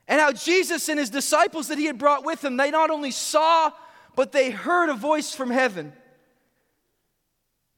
and 0.08 0.20
how 0.20 0.32
Jesus 0.32 0.88
and 0.88 0.98
his 0.98 1.10
disciples 1.10 1.68
that 1.68 1.78
he 1.78 1.86
had 1.86 1.98
brought 1.98 2.24
with 2.24 2.44
him, 2.44 2.56
they 2.56 2.70
not 2.70 2.90
only 2.90 3.10
saw, 3.10 3.70
but 4.14 4.32
they 4.32 4.50
heard 4.50 4.90
a 4.90 4.94
voice 4.94 5.34
from 5.34 5.50
heaven. 5.50 5.92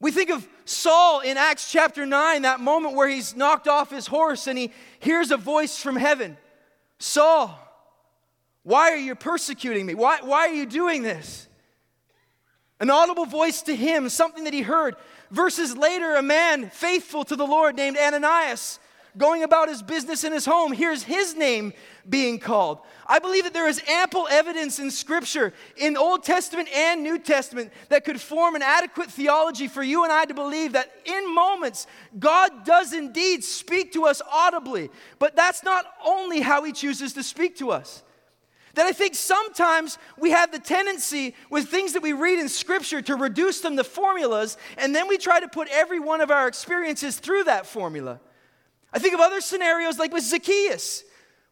We 0.00 0.10
think 0.10 0.30
of 0.30 0.46
Saul 0.64 1.20
in 1.20 1.36
Acts 1.36 1.70
chapter 1.70 2.04
9, 2.04 2.42
that 2.42 2.60
moment 2.60 2.94
where 2.94 3.08
he's 3.08 3.36
knocked 3.36 3.68
off 3.68 3.90
his 3.90 4.06
horse 4.06 4.46
and 4.46 4.58
he 4.58 4.72
hears 4.98 5.30
a 5.30 5.36
voice 5.36 5.78
from 5.78 5.96
heaven. 5.96 6.36
Saul, 6.98 7.58
why 8.62 8.90
are 8.90 8.96
you 8.96 9.14
persecuting 9.14 9.86
me? 9.86 9.94
Why, 9.94 10.18
why 10.22 10.48
are 10.48 10.54
you 10.54 10.66
doing 10.66 11.02
this? 11.02 11.48
An 12.80 12.90
audible 12.90 13.26
voice 13.26 13.62
to 13.62 13.76
him, 13.76 14.08
something 14.08 14.44
that 14.44 14.52
he 14.52 14.62
heard. 14.62 14.96
Verses 15.30 15.76
later, 15.76 16.16
a 16.16 16.22
man 16.22 16.70
faithful 16.70 17.24
to 17.24 17.36
the 17.36 17.46
Lord 17.46 17.76
named 17.76 17.96
Ananias, 17.96 18.78
going 19.16 19.42
about 19.42 19.68
his 19.68 19.82
business 19.82 20.24
in 20.24 20.32
his 20.32 20.44
home, 20.44 20.72
hears 20.72 21.02
his 21.02 21.34
name 21.34 21.72
being 22.08 22.38
called. 22.38 22.78
I 23.06 23.18
believe 23.18 23.44
that 23.44 23.54
there 23.54 23.68
is 23.68 23.80
ample 23.88 24.26
evidence 24.30 24.78
in 24.78 24.90
Scripture, 24.90 25.52
in 25.76 25.96
Old 25.96 26.24
Testament 26.24 26.68
and 26.74 27.02
New 27.02 27.18
Testament, 27.18 27.72
that 27.88 28.04
could 28.04 28.20
form 28.20 28.54
an 28.54 28.62
adequate 28.62 29.10
theology 29.10 29.68
for 29.68 29.82
you 29.82 30.04
and 30.04 30.12
I 30.12 30.24
to 30.24 30.34
believe 30.34 30.72
that 30.72 30.92
in 31.04 31.34
moments, 31.34 31.86
God 32.18 32.64
does 32.64 32.92
indeed 32.92 33.44
speak 33.44 33.92
to 33.92 34.06
us 34.06 34.20
audibly. 34.30 34.90
But 35.18 35.36
that's 35.36 35.62
not 35.62 35.86
only 36.04 36.40
how 36.40 36.64
He 36.64 36.72
chooses 36.72 37.12
to 37.14 37.22
speak 37.22 37.56
to 37.58 37.70
us. 37.70 38.02
That 38.74 38.86
I 38.86 38.92
think 38.92 39.14
sometimes 39.14 39.98
we 40.18 40.30
have 40.30 40.50
the 40.50 40.58
tendency 40.58 41.36
with 41.48 41.68
things 41.68 41.92
that 41.92 42.02
we 42.02 42.12
read 42.12 42.40
in 42.40 42.48
Scripture 42.48 43.00
to 43.02 43.14
reduce 43.14 43.60
them 43.60 43.76
to 43.76 43.84
formulas, 43.84 44.56
and 44.76 44.94
then 44.94 45.06
we 45.06 45.16
try 45.16 45.38
to 45.38 45.48
put 45.48 45.68
every 45.70 46.00
one 46.00 46.20
of 46.20 46.32
our 46.32 46.48
experiences 46.48 47.18
through 47.18 47.44
that 47.44 47.66
formula. 47.66 48.18
I 48.94 49.00
think 49.00 49.12
of 49.12 49.20
other 49.20 49.40
scenarios 49.40 49.98
like 49.98 50.12
with 50.12 50.22
Zacchaeus 50.22 51.04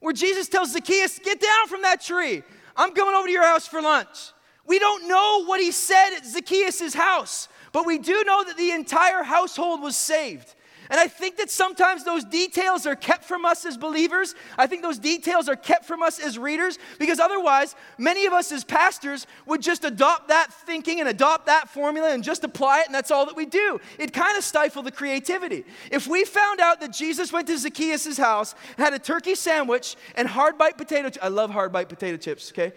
where 0.03 0.13
Jesus 0.13 0.49
tells 0.49 0.73
Zacchaeus, 0.73 1.19
Get 1.19 1.41
down 1.41 1.69
from 1.69 1.83
that 1.83 2.01
tree. 2.01 2.43
I'm 2.77 2.95
going 2.95 3.15
over 3.15 3.27
to 3.27 3.33
your 3.33 3.47
house 3.47 3.67
for 3.67 3.83
lunch. 3.83 4.33
We 4.67 4.79
don't 4.79 5.09
know 5.09 5.45
what 5.45 5.61
he 5.61 5.73
said 5.73 6.17
at 6.17 6.27
Zacchaeus' 6.27 6.95
house, 6.95 7.49
but 7.73 7.87
we 7.87 7.99
do 7.99 8.23
know 8.25 8.45
that 8.45 8.57
the 8.57 8.71
entire 8.71 9.23
household 9.23 9.83
was 9.83 9.97
saved. 9.97 10.55
And 10.93 11.01
I 11.01 11.09
think 11.09 11.39
that 11.39 11.51
sometimes 11.51 12.05
those 12.05 12.23
details 12.23 12.85
are 12.85 12.95
kept 12.95 13.25
from 13.25 13.47
us 13.47 13.65
as 13.65 13.79
believers. 13.79 14.35
I 14.59 14.67
think 14.67 14.83
those 14.83 14.99
details 14.99 15.49
are 15.49 15.57
kept 15.57 15.87
from 15.87 16.03
us 16.03 16.21
as 16.21 16.39
readers 16.39 16.79
because 16.99 17.19
otherwise, 17.19 17.75
many 17.97 18.27
of 18.27 18.35
us 18.35 18.53
as 18.53 18.63
pastors 18.63 19.27
would 19.47 19.63
just 19.63 19.87
adopt 19.87 20.29
that 20.29 20.53
thinking 20.53 21.01
and 21.01 21.09
adopt 21.09 21.47
that 21.47 21.71
formula 21.71 22.13
and 22.13 22.23
just 22.23 22.45
apply 22.45 22.81
it, 22.81 22.87
and 22.87 22.95
that's 22.95 23.11
all 23.11 23.25
that 23.25 23.35
we 23.35 23.47
do. 23.47 23.81
It 23.99 24.13
kind 24.13 24.37
of 24.37 24.45
stifle 24.45 24.83
the 24.83 24.93
creativity. 24.93 25.65
If 25.91 26.07
we 26.07 26.27
found 26.27 26.61
out 26.61 26.79
that 26.81 26.93
Jesus 26.93 27.33
went 27.33 27.47
to 27.47 27.57
Zacchaeus' 27.57 28.19
house, 28.19 28.55
had 28.77 28.93
a 28.93 28.99
turkey 28.99 29.35
sandwich, 29.35 29.97
and 30.15 30.29
hard 30.29 30.59
bite 30.59 30.77
potato 30.77 31.09
I 31.23 31.29
love 31.29 31.49
hard 31.49 31.73
bite 31.73 31.89
potato 31.89 32.19
chips, 32.19 32.53
okay? 32.53 32.75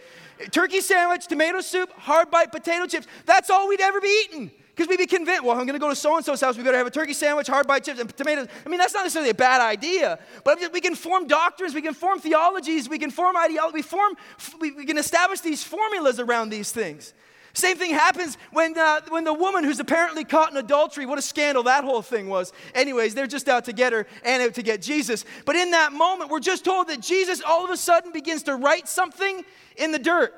Turkey 0.51 0.79
sandwich, 0.79 1.27
tomato 1.27 1.59
soup, 1.59 1.91
hard 1.91 2.31
bite 2.31 2.53
potato 2.53 2.85
chips. 2.85 3.07
That's 3.25 3.49
all 3.49 3.67
we'd 3.67 3.81
ever 3.81 3.99
be 3.99 4.23
eating. 4.29 4.51
Because 4.75 4.89
we'd 4.89 4.97
be 4.97 5.05
convinced, 5.05 5.43
well, 5.43 5.53
I'm 5.53 5.65
going 5.65 5.79
to 5.79 5.79
go 5.79 5.87
to 5.87 5.95
so 5.95 6.17
and 6.17 6.25
so's 6.25 6.41
house. 6.41 6.57
We 6.57 6.63
better 6.63 6.77
have 6.77 6.87
a 6.87 6.91
turkey 6.91 7.13
sandwich, 7.13 7.47
hard 7.47 7.65
bite 7.65 7.85
chips, 7.85 7.99
and 7.99 8.15
tomatoes. 8.17 8.47
I 8.65 8.69
mean, 8.69 8.77
that's 8.77 8.93
not 8.93 9.03
necessarily 9.03 9.29
a 9.29 9.35
bad 9.35 9.61
idea, 9.61 10.19
but 10.43 10.59
we 10.73 10.81
can 10.81 10.95
form 10.95 11.27
doctrines, 11.27 11.73
we 11.73 11.81
can 11.81 11.93
form 11.93 12.19
theologies, 12.19 12.89
we 12.89 12.99
can 12.99 13.09
form 13.09 13.37
ideology, 13.37 13.75
we, 13.75 13.81
form, 13.81 14.15
we 14.59 14.85
can 14.85 14.97
establish 14.97 15.39
these 15.39 15.63
formulas 15.63 16.19
around 16.19 16.49
these 16.49 16.73
things. 16.73 17.13
Same 17.53 17.77
thing 17.77 17.91
happens 17.91 18.37
when, 18.51 18.77
uh, 18.77 18.99
when 19.07 19.23
the 19.23 19.33
woman 19.33 19.63
who's 19.63 19.79
apparently 19.79 20.25
caught 20.25 20.51
in 20.51 20.57
adultery, 20.57 21.05
what 21.05 21.17
a 21.17 21.21
scandal 21.21 21.63
that 21.63 21.85
whole 21.85 22.01
thing 22.01 22.27
was. 22.27 22.51
Anyways, 22.73 23.15
they're 23.15 23.27
just 23.27 23.47
out 23.47 23.63
to 23.65 23.73
get 23.73 23.93
her 23.93 24.05
and 24.25 24.43
out 24.43 24.55
to 24.55 24.61
get 24.61 24.81
Jesus. 24.81 25.23
But 25.45 25.55
in 25.55 25.71
that 25.71 25.93
moment, 25.93 26.29
we're 26.29 26.41
just 26.41 26.65
told 26.65 26.89
that 26.89 26.99
Jesus 26.99 27.41
all 27.41 27.63
of 27.63 27.71
a 27.71 27.77
sudden 27.77 28.11
begins 28.11 28.43
to 28.43 28.57
write 28.57 28.89
something 28.89 29.45
in 29.77 29.93
the 29.93 29.99
dirt. 29.99 30.33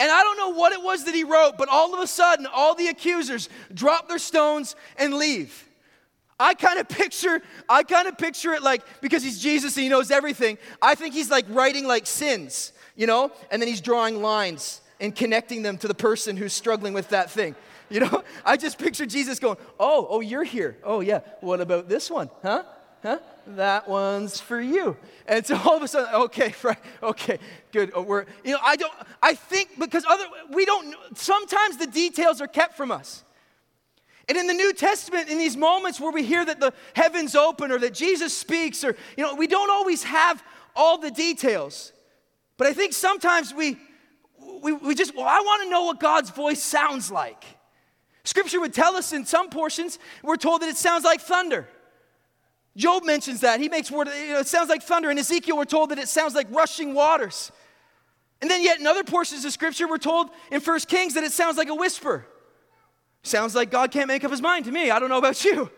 And 0.00 0.10
I 0.10 0.22
don't 0.22 0.36
know 0.36 0.50
what 0.50 0.72
it 0.72 0.82
was 0.82 1.04
that 1.04 1.14
he 1.14 1.24
wrote, 1.24 1.56
but 1.56 1.68
all 1.68 1.94
of 1.94 2.00
a 2.00 2.06
sudden, 2.06 2.46
all 2.46 2.74
the 2.74 2.88
accusers 2.88 3.48
drop 3.72 4.08
their 4.08 4.18
stones 4.18 4.74
and 4.96 5.14
leave. 5.14 5.68
I 6.38 6.54
kind 6.54 6.80
of 6.80 6.88
picture, 6.88 7.40
I 7.68 7.84
kind 7.84 8.08
of 8.08 8.18
picture 8.18 8.52
it 8.54 8.62
like 8.62 8.82
because 9.00 9.22
he's 9.22 9.40
Jesus 9.40 9.76
and 9.76 9.84
he 9.84 9.88
knows 9.88 10.10
everything. 10.10 10.58
I 10.82 10.94
think 10.96 11.14
he's 11.14 11.30
like 11.30 11.46
writing 11.48 11.86
like 11.86 12.06
sins, 12.06 12.72
you 12.96 13.06
know, 13.06 13.30
and 13.50 13.62
then 13.62 13.68
he's 13.68 13.80
drawing 13.80 14.20
lines 14.20 14.80
and 15.00 15.14
connecting 15.14 15.62
them 15.62 15.78
to 15.78 15.88
the 15.88 15.94
person 15.94 16.36
who's 16.36 16.52
struggling 16.52 16.92
with 16.92 17.10
that 17.10 17.30
thing. 17.30 17.54
You 17.88 18.00
know, 18.00 18.24
I 18.44 18.56
just 18.56 18.78
picture 18.78 19.06
Jesus 19.06 19.38
going, 19.38 19.58
"Oh, 19.78 20.06
oh, 20.10 20.20
you're 20.20 20.44
here. 20.44 20.76
Oh 20.82 21.00
yeah. 21.00 21.20
What 21.40 21.60
about 21.60 21.88
this 21.88 22.10
one? 22.10 22.30
Huh? 22.42 22.64
Huh? 23.04 23.18
That 23.48 23.86
one's 23.86 24.40
for 24.40 24.58
you. 24.58 24.96
And 25.26 25.44
so 25.44 25.58
all 25.58 25.76
of 25.76 25.82
a 25.82 25.88
sudden, 25.88 26.14
okay, 26.14 26.54
right, 26.62 26.78
okay, 27.02 27.38
good. 27.70 27.92
Oh, 27.94 28.00
we're, 28.00 28.24
you 28.42 28.52
know, 28.52 28.58
I 28.62 28.76
don't, 28.76 28.92
I 29.22 29.34
think 29.34 29.78
because 29.78 30.06
other, 30.08 30.24
we 30.50 30.64
don't, 30.64 30.96
sometimes 31.14 31.76
the 31.76 31.86
details 31.86 32.40
are 32.40 32.46
kept 32.46 32.78
from 32.78 32.90
us. 32.90 33.22
And 34.26 34.38
in 34.38 34.46
the 34.46 34.54
New 34.54 34.72
Testament, 34.72 35.28
in 35.28 35.36
these 35.36 35.54
moments 35.54 36.00
where 36.00 36.10
we 36.10 36.22
hear 36.22 36.46
that 36.46 36.60
the 36.60 36.72
heavens 36.96 37.34
open 37.34 37.70
or 37.70 37.78
that 37.80 37.92
Jesus 37.92 38.34
speaks, 38.34 38.82
or, 38.82 38.96
you 39.18 39.22
know, 39.22 39.34
we 39.34 39.46
don't 39.46 39.70
always 39.70 40.02
have 40.04 40.42
all 40.74 40.96
the 40.96 41.10
details. 41.10 41.92
But 42.56 42.68
I 42.68 42.72
think 42.72 42.94
sometimes 42.94 43.52
we, 43.52 43.76
we, 44.62 44.72
we 44.72 44.94
just, 44.94 45.14
well, 45.14 45.28
I 45.28 45.40
want 45.40 45.62
to 45.64 45.68
know 45.68 45.84
what 45.84 46.00
God's 46.00 46.30
voice 46.30 46.62
sounds 46.62 47.10
like. 47.10 47.44
Scripture 48.24 48.60
would 48.60 48.72
tell 48.72 48.96
us 48.96 49.12
in 49.12 49.26
some 49.26 49.50
portions, 49.50 49.98
we're 50.22 50.36
told 50.36 50.62
that 50.62 50.70
it 50.70 50.78
sounds 50.78 51.04
like 51.04 51.20
thunder. 51.20 51.68
Job 52.76 53.04
mentions 53.04 53.40
that. 53.40 53.60
He 53.60 53.68
makes 53.68 53.90
word, 53.90 54.08
you 54.08 54.32
know, 54.32 54.40
it 54.40 54.48
sounds 54.48 54.68
like 54.68 54.82
thunder. 54.82 55.10
In 55.10 55.18
Ezekiel, 55.18 55.56
we're 55.56 55.64
told 55.64 55.90
that 55.90 55.98
it 55.98 56.08
sounds 56.08 56.34
like 56.34 56.48
rushing 56.50 56.94
waters. 56.94 57.52
And 58.42 58.50
then, 58.50 58.62
yet, 58.62 58.80
in 58.80 58.86
other 58.86 59.04
portions 59.04 59.44
of 59.44 59.52
Scripture, 59.52 59.88
we're 59.88 59.98
told 59.98 60.30
in 60.50 60.60
First 60.60 60.88
Kings 60.88 61.14
that 61.14 61.24
it 61.24 61.32
sounds 61.32 61.56
like 61.56 61.68
a 61.68 61.74
whisper. 61.74 62.26
Sounds 63.22 63.54
like 63.54 63.70
God 63.70 63.90
can't 63.90 64.08
make 64.08 64.24
up 64.24 64.30
his 64.30 64.42
mind 64.42 64.66
to 64.66 64.72
me. 64.72 64.90
I 64.90 64.98
don't 64.98 65.08
know 65.08 65.18
about 65.18 65.44
you. 65.44 65.70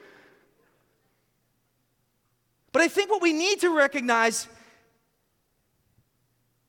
But 2.72 2.82
I 2.82 2.88
think 2.88 3.10
what 3.10 3.22
we 3.22 3.32
need 3.32 3.60
to 3.60 3.70
recognize 3.70 4.48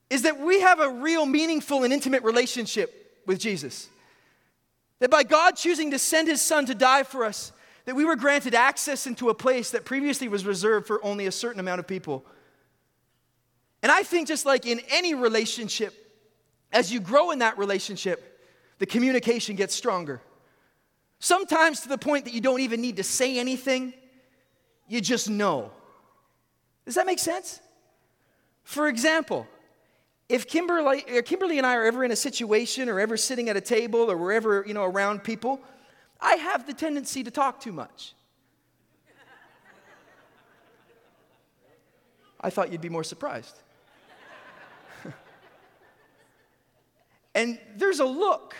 is 0.08 0.22
that 0.22 0.38
we 0.38 0.60
have 0.60 0.80
a 0.80 0.88
real, 0.88 1.26
meaningful, 1.26 1.84
and 1.84 1.92
intimate 1.92 2.22
relationship 2.22 3.22
with 3.26 3.40
Jesus. 3.40 3.88
That 5.00 5.10
by 5.10 5.22
God 5.22 5.56
choosing 5.56 5.90
to 5.90 5.98
send 5.98 6.28
his 6.28 6.40
son 6.40 6.66
to 6.66 6.74
die 6.74 7.02
for 7.02 7.24
us, 7.24 7.52
that 7.88 7.94
we 7.94 8.04
were 8.04 8.16
granted 8.16 8.54
access 8.54 9.06
into 9.06 9.30
a 9.30 9.34
place 9.34 9.70
that 9.70 9.86
previously 9.86 10.28
was 10.28 10.44
reserved 10.44 10.86
for 10.86 11.02
only 11.02 11.24
a 11.24 11.32
certain 11.32 11.58
amount 11.58 11.80
of 11.80 11.86
people. 11.86 12.22
And 13.82 13.90
I 13.90 14.02
think, 14.02 14.28
just 14.28 14.44
like 14.44 14.66
in 14.66 14.82
any 14.90 15.14
relationship, 15.14 15.94
as 16.70 16.92
you 16.92 17.00
grow 17.00 17.30
in 17.30 17.38
that 17.38 17.56
relationship, 17.56 18.42
the 18.78 18.84
communication 18.84 19.56
gets 19.56 19.74
stronger. 19.74 20.20
Sometimes 21.18 21.80
to 21.80 21.88
the 21.88 21.96
point 21.96 22.26
that 22.26 22.34
you 22.34 22.42
don't 22.42 22.60
even 22.60 22.82
need 22.82 22.98
to 22.98 23.02
say 23.02 23.38
anything, 23.38 23.94
you 24.86 25.00
just 25.00 25.30
know. 25.30 25.70
Does 26.84 26.96
that 26.96 27.06
make 27.06 27.18
sense? 27.18 27.58
For 28.64 28.88
example, 28.88 29.46
if 30.28 30.46
Kimberly, 30.46 31.22
Kimberly 31.24 31.56
and 31.56 31.66
I 31.66 31.74
are 31.76 31.86
ever 31.86 32.04
in 32.04 32.10
a 32.10 32.16
situation 32.16 32.90
or 32.90 33.00
ever 33.00 33.16
sitting 33.16 33.48
at 33.48 33.56
a 33.56 33.62
table 33.62 34.10
or 34.10 34.18
we're 34.18 34.32
ever, 34.32 34.62
you 34.66 34.74
know, 34.74 34.84
around 34.84 35.24
people, 35.24 35.62
I 36.20 36.34
have 36.34 36.66
the 36.66 36.74
tendency 36.74 37.22
to 37.22 37.30
talk 37.30 37.60
too 37.60 37.72
much. 37.72 38.14
I 42.40 42.50
thought 42.50 42.70
you'd 42.70 42.80
be 42.80 42.88
more 42.88 43.04
surprised. 43.04 43.56
and 47.34 47.58
there's 47.76 48.00
a 48.00 48.04
look 48.04 48.54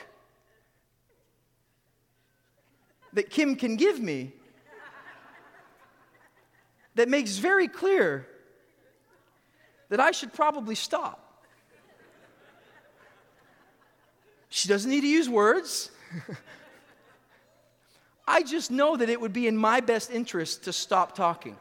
that 3.13 3.31
Kim 3.31 3.57
can 3.57 3.77
give 3.77 4.01
me 4.01 4.33
that 6.97 7.09
makes 7.09 7.37
very 7.39 7.69
clear 7.69 8.27
that 9.89 10.01
I 10.01 10.11
should 10.11 10.33
probably 10.33 10.75
stop. 10.75 11.25
She 14.49 14.69
doesn't 14.69 14.91
need 14.91 15.03
to 15.03 15.07
use 15.07 15.29
words. 15.29 15.91
I 18.29 18.43
just 18.43 18.71
know 18.71 18.95
that 18.95 19.09
it 19.09 19.19
would 19.19 19.33
be 19.33 19.49
in 19.49 19.57
my 19.57 19.81
best 19.81 20.11
interest 20.11 20.65
to 20.65 20.73
stop 20.73 21.15
talking. 21.15 21.57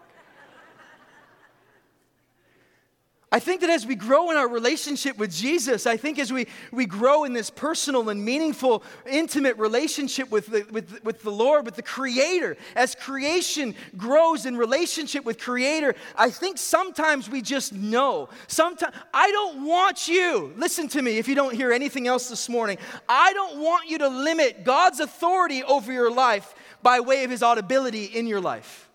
I 3.29 3.39
think 3.39 3.60
that 3.60 3.69
as 3.69 3.86
we 3.86 3.96
grow 3.96 4.31
in 4.31 4.38
our 4.38 4.48
relationship 4.48 5.17
with 5.17 5.34
Jesus, 5.34 5.86
I 5.86 5.98
think 5.98 6.17
as 6.17 6.31
we, 6.31 6.48
we 6.72 6.86
grow 6.86 7.25
in 7.25 7.34
this 7.34 7.50
personal 7.50 8.07
and 8.07 8.24
meaningful, 8.24 8.84
intimate 9.05 9.57
relationship 9.57 10.31
with 10.31 10.48
the, 10.48 10.65
with, 10.72 11.03
with 11.03 11.24
the 11.24 11.31
Lord, 11.31 11.65
with 11.65 11.75
the 11.75 11.81
Creator, 11.81 12.55
as 12.74 12.96
creation 12.96 13.75
grows 13.98 14.46
in 14.46 14.55
relationship 14.55 15.25
with 15.25 15.41
Creator, 15.41 15.96
I 16.15 16.29
think 16.29 16.57
sometimes 16.57 17.29
we 17.29 17.41
just 17.41 17.74
know. 17.74 18.29
Sometimes, 18.48 18.96
I 19.13 19.29
don't 19.31 19.65
want 19.65 20.07
you, 20.07 20.53
listen 20.55 20.88
to 20.89 21.01
me 21.01 21.17
if 21.17 21.27
you 21.27 21.36
don't 21.36 21.53
hear 21.53 21.74
anything 21.74 22.07
else 22.07 22.29
this 22.29 22.48
morning, 22.48 22.77
I 23.10 23.34
don't 23.34 23.60
want 23.60 23.89
you 23.89 23.98
to 23.98 24.07
limit 24.07 24.63
God's 24.63 25.01
authority 25.01 25.63
over 25.63 25.91
your 25.91 26.10
life 26.10 26.55
by 26.81 27.01
way 27.01 27.25
of 27.25 27.31
His 27.31 27.43
audibility 27.43 28.05
in 28.05 28.25
your 28.25 28.39
life. 28.39 28.89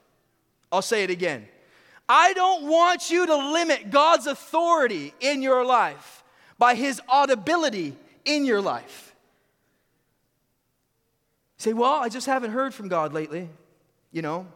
I'll 0.71 0.81
say 0.81 1.05
it 1.05 1.11
again. 1.11 1.49
I 2.09 2.33
don't 2.33 2.69
want 2.69 3.11
you 3.11 3.27
to 3.27 3.37
limit 3.37 3.91
God's 3.91 4.27
authority 4.27 5.15
in 5.21 5.43
your 5.43 5.65
life 5.65 6.25
by 6.59 6.75
his 6.75 7.01
audibility 7.09 7.97
in 8.25 8.45
your 8.45 8.61
life. 8.61 9.15
You 11.59 11.63
say, 11.63 11.73
well, 11.73 11.95
I 11.95 12.09
just 12.09 12.27
haven't 12.27 12.51
heard 12.51 12.75
from 12.75 12.89
God 12.89 13.13
lately. 13.13 13.49
You 14.11 14.23
know, 14.23 14.47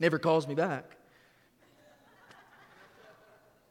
never 0.00 0.18
calls 0.18 0.48
me 0.48 0.54
back. 0.54 0.84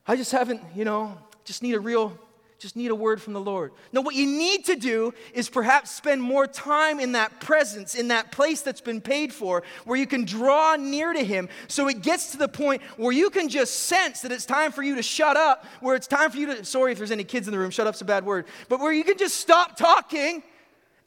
I 0.08 0.16
just 0.16 0.32
haven't, 0.32 0.62
you 0.76 0.86
know, 0.86 1.18
just 1.44 1.62
need 1.64 1.74
a 1.74 1.80
real 1.80 2.18
just 2.62 2.76
need 2.76 2.92
a 2.92 2.96
word 2.96 3.20
from 3.20 3.34
the 3.34 3.42
Lord. 3.42 3.72
No, 3.92 4.02
what 4.02 4.14
you 4.14 4.28
need 4.28 4.66
to 4.66 4.76
do 4.76 5.16
is 5.34 5.50
perhaps 5.50 5.90
spend 5.90 6.22
more 6.22 6.46
time 6.46 7.00
in 7.00 7.14
that 7.14 7.42
presence, 7.42 7.96
in 7.96 8.10
that 8.10 8.32
place 8.32 8.62
that's 8.62 8.82
been 8.82 9.02
paid 9.02 9.34
for, 9.34 9.64
where 9.86 9.98
you 9.98 10.06
can 10.06 10.26
draw 10.26 10.76
near 10.76 11.12
to 11.12 11.24
Him 11.24 11.50
so 11.68 11.88
it 11.88 12.04
gets 12.04 12.32
to 12.34 12.38
the 12.38 12.48
point 12.48 12.84
where 12.98 13.12
you 13.12 13.32
can 13.32 13.50
just 13.50 13.88
sense 13.88 14.22
that 14.22 14.32
it's 14.32 14.46
time 14.46 14.72
for 14.72 14.84
you 14.84 14.96
to 14.96 15.02
shut 15.02 15.38
up, 15.38 15.66
where 15.80 15.96
it's 15.96 16.06
time 16.06 16.30
for 16.30 16.38
you 16.38 16.46
to, 16.46 16.64
sorry 16.64 16.92
if 16.92 17.00
there's 17.00 17.10
any 17.10 17.24
kids 17.24 17.48
in 17.48 17.52
the 17.52 17.58
room, 17.58 17.72
shut 17.72 17.88
up's 17.88 18.02
a 18.02 18.06
bad 18.06 18.24
word, 18.28 18.46
but 18.70 18.80
where 18.80 18.94
you 18.94 19.04
can 19.04 19.18
just 19.18 19.38
stop 19.38 19.76
talking 19.76 20.44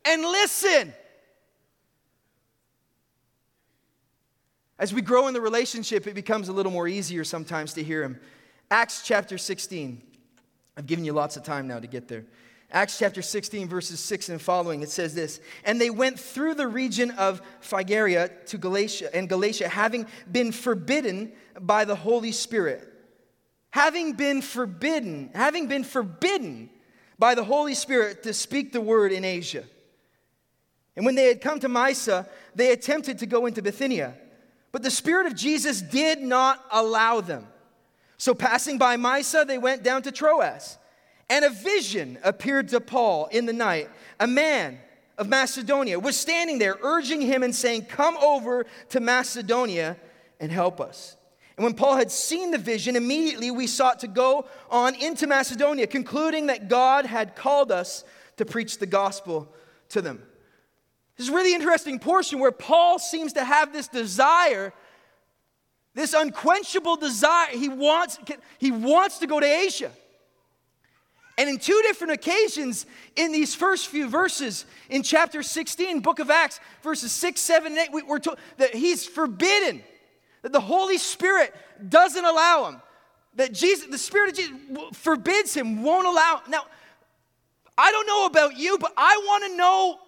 and 0.05 0.23
listen. 0.23 0.93
As 4.77 4.93
we 4.93 5.03
grow 5.03 5.29
in 5.29 5.35
the 5.35 5.41
relationship, 5.41 6.09
it 6.09 6.15
becomes 6.15 6.49
a 6.49 6.53
little 6.53 6.73
more 6.73 6.89
easier 6.89 7.23
sometimes 7.23 7.75
to 7.75 7.85
hear 7.85 8.03
Him. 8.03 8.19
Acts 8.73 9.03
chapter 9.05 9.39
16. 9.39 10.03
I've 10.77 10.87
given 10.87 11.05
you 11.05 11.13
lots 11.13 11.37
of 11.37 11.45
time 11.45 11.69
now 11.69 11.79
to 11.79 11.87
get 11.87 12.09
there. 12.09 12.25
Acts 12.71 12.99
chapter 12.99 13.23
16, 13.23 13.69
verses 13.69 14.01
6 14.01 14.31
and 14.31 14.43
following, 14.43 14.83
it 14.83 14.91
says 14.91 15.15
this 15.15 15.41
And 15.65 15.81
they 15.81 15.91
went 15.91 16.19
through 16.19 16.55
the 16.55 16.67
region 16.67 17.13
of 17.13 17.41
Phrygia 17.61 18.31
to 18.47 18.59
Galatia, 18.59 19.15
and 19.15 19.29
Galatia, 19.29 19.69
having 19.69 20.07
been 20.31 20.51
forbidden 20.51 21.33
by 21.61 21.85
the 21.85 21.95
Holy 21.95 22.33
Spirit. 22.33 22.91
Having 23.71 24.13
been 24.15 24.41
forbidden, 24.41 25.31
having 25.35 25.67
been 25.67 25.85
forbidden 25.85 26.71
by 27.19 27.35
the 27.35 27.45
Holy 27.45 27.75
Spirit 27.75 28.23
to 28.25 28.33
speak 28.33 28.73
the 28.73 28.81
word 28.81 29.13
in 29.13 29.25
Asia. 29.25 29.65
And 30.97 31.05
when 31.05 31.15
they 31.15 31.27
had 31.27 31.41
come 31.41 31.59
to 31.61 31.69
Mysia, 31.69 32.29
they 32.55 32.73
attempted 32.73 33.19
to 33.19 33.27
go 33.27 33.47
into 33.47 33.63
Bithynia 33.63 34.15
But 34.73 34.83
the 34.83 34.91
Spirit 34.91 35.27
of 35.27 35.35
Jesus 35.35 35.81
did 35.81 36.21
not 36.21 36.65
allow 36.71 37.21
them. 37.21 37.47
So, 38.25 38.33
passing 38.33 38.79
by 38.79 38.97
Mysia, 38.97 39.45
they 39.45 39.59
went 39.59 39.83
down 39.83 40.01
to 40.05 40.11
Troas. 40.11 40.79
And 41.29 41.45
a 41.45 41.51
vision 41.51 42.17
appeared 42.25 42.69
to 42.69 42.81
Paul 42.81 43.27
in 43.27 43.45
the 43.45 43.53
night. 43.53 43.91
A 44.19 44.27
man 44.27 44.79
of 45.19 45.29
Macedonia 45.29 45.99
was 46.01 46.17
standing 46.17 46.59
there, 46.59 46.79
urging 46.81 47.21
him 47.21 47.43
and 47.43 47.55
saying, 47.55 47.85
Come 47.85 48.17
over 48.17 48.65
to 48.89 49.01
Macedonia 49.01 49.99
and 50.41 50.51
help 50.51 50.81
us. 50.81 51.19
And 51.59 51.65
when 51.65 51.75
Paul 51.75 51.97
had 51.97 52.11
seen 52.11 52.51
the 52.51 52.57
vision, 52.57 52.97
immediately 52.97 53.51
we 53.51 53.67
sought 53.67 54.01
to 54.01 54.09
go 54.09 54.47
on 54.71 54.95
into 54.95 55.27
Macedonia, 55.27 55.87
concluding 55.87 56.47
that 56.47 56.71
God 56.71 57.05
had 57.05 57.37
called 57.37 57.71
us 57.71 58.05
to 58.39 58.47
preach 58.47 58.79
the 58.79 58.87
gospel 58.87 59.53
to 59.91 60.01
them. 60.01 60.23
This 61.19 61.27
is 61.27 61.31
a 61.31 61.37
really 61.37 61.55
interesting 61.55 61.99
portion 61.99 62.39
where 62.39 62.53
Paul 62.53 62.99
seems 62.99 63.35
to 63.35 63.45
have 63.45 63.75
this 63.75 63.87
desire, 63.87 64.73
this 65.95 66.13
unquenchable 66.13 66.97
desire. 66.97 67.49
He 67.51 67.69
wants, 67.69 68.19
he 68.59 68.71
wants 68.71 69.19
to 69.19 69.27
go 69.27 69.41
to 69.41 69.47
Asia. 69.47 69.91
And 71.37 71.49
in 71.49 71.59
two 71.59 71.81
different 71.83 72.13
occasions 72.13 72.87
in 73.17 73.33
these 73.33 73.55
first 73.55 73.89
few 73.89 74.09
verses 74.09 74.67
in 74.89 75.03
chapter 75.03 75.43
16, 75.43 76.01
book 76.01 76.21
of 76.21 76.31
Acts, 76.31 76.61
verses 76.83 77.11
6, 77.13 77.41
7, 77.41 77.73
and 77.73 77.95
8, 77.95 78.07
we're 78.07 78.19
told 78.21 78.39
that 78.59 78.75
he's 78.75 79.05
forbidden, 79.05 79.83
that 80.43 80.53
the 80.53 80.61
Holy 80.61 80.99
Spirit 80.99 81.53
doesn't 81.89 82.25
allow 82.25 82.69
him, 82.69 82.83
that 83.35 83.53
Jesus, 83.53 83.87
the 83.87 83.99
Spirit 83.99 84.31
of 84.31 84.37
Jesus 84.37 84.57
forbids 84.93 85.55
him, 85.55 85.83
won't 85.83 86.07
allow. 86.07 86.43
Now, 86.49 86.67
I 87.77 87.91
don't 87.91 88.07
know 88.07 88.27
about 88.27 88.57
you, 88.57 88.79
but 88.79 88.93
I 88.97 89.21
want 89.25 89.45
to 89.51 89.57
know, 89.57 89.99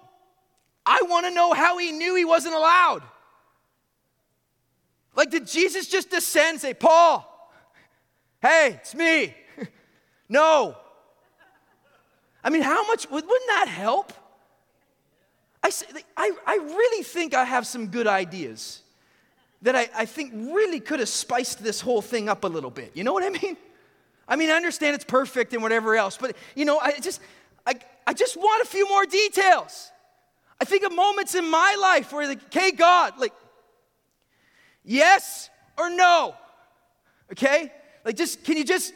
I 0.84 1.00
want 1.08 1.26
to 1.26 1.32
know 1.32 1.52
how 1.52 1.78
he 1.78 1.90
knew 1.90 2.14
he 2.14 2.24
wasn't 2.24 2.54
allowed. 2.54 3.02
Like, 5.16 5.30
did 5.30 5.46
Jesus 5.46 5.88
just 5.88 6.10
descend 6.10 6.60
say, 6.60 6.74
Paul, 6.74 7.24
hey, 8.42 8.78
it's 8.80 8.94
me? 8.94 9.34
no. 10.28 10.76
I 12.44 12.50
mean, 12.50 12.62
how 12.62 12.86
much, 12.86 13.10
wouldn't 13.10 13.30
that 13.48 13.66
help? 13.68 14.12
I, 15.62 15.70
I, 16.16 16.30
I 16.46 16.56
really 16.56 17.02
think 17.02 17.34
I 17.34 17.44
have 17.44 17.66
some 17.66 17.88
good 17.88 18.06
ideas 18.06 18.82
that 19.62 19.74
I, 19.74 19.88
I 19.96 20.04
think 20.04 20.32
really 20.34 20.78
could 20.78 21.00
have 21.00 21.08
spiced 21.08 21.64
this 21.64 21.80
whole 21.80 22.02
thing 22.02 22.28
up 22.28 22.44
a 22.44 22.46
little 22.46 22.70
bit. 22.70 22.92
You 22.94 23.02
know 23.02 23.14
what 23.14 23.24
I 23.24 23.30
mean? 23.30 23.56
I 24.28 24.36
mean, 24.36 24.50
I 24.50 24.52
understand 24.52 24.94
it's 24.94 25.04
perfect 25.04 25.54
and 25.54 25.62
whatever 25.62 25.96
else, 25.96 26.18
but 26.18 26.36
you 26.54 26.64
know, 26.66 26.78
I 26.78 26.98
just, 27.00 27.20
I, 27.66 27.74
I 28.06 28.12
just 28.12 28.36
want 28.36 28.62
a 28.62 28.66
few 28.66 28.86
more 28.88 29.06
details. 29.06 29.90
I 30.60 30.64
think 30.64 30.84
of 30.84 30.94
moments 30.94 31.34
in 31.34 31.48
my 31.50 31.76
life 31.80 32.12
where, 32.12 32.26
like, 32.26 32.44
okay, 32.44 32.70
God, 32.70 33.14
like, 33.18 33.32
yes 34.86 35.50
or 35.76 35.90
no? 35.90 36.34
Okay? 37.32 37.70
Like, 38.04 38.16
just, 38.16 38.44
can 38.44 38.56
you 38.56 38.64
just, 38.64 38.94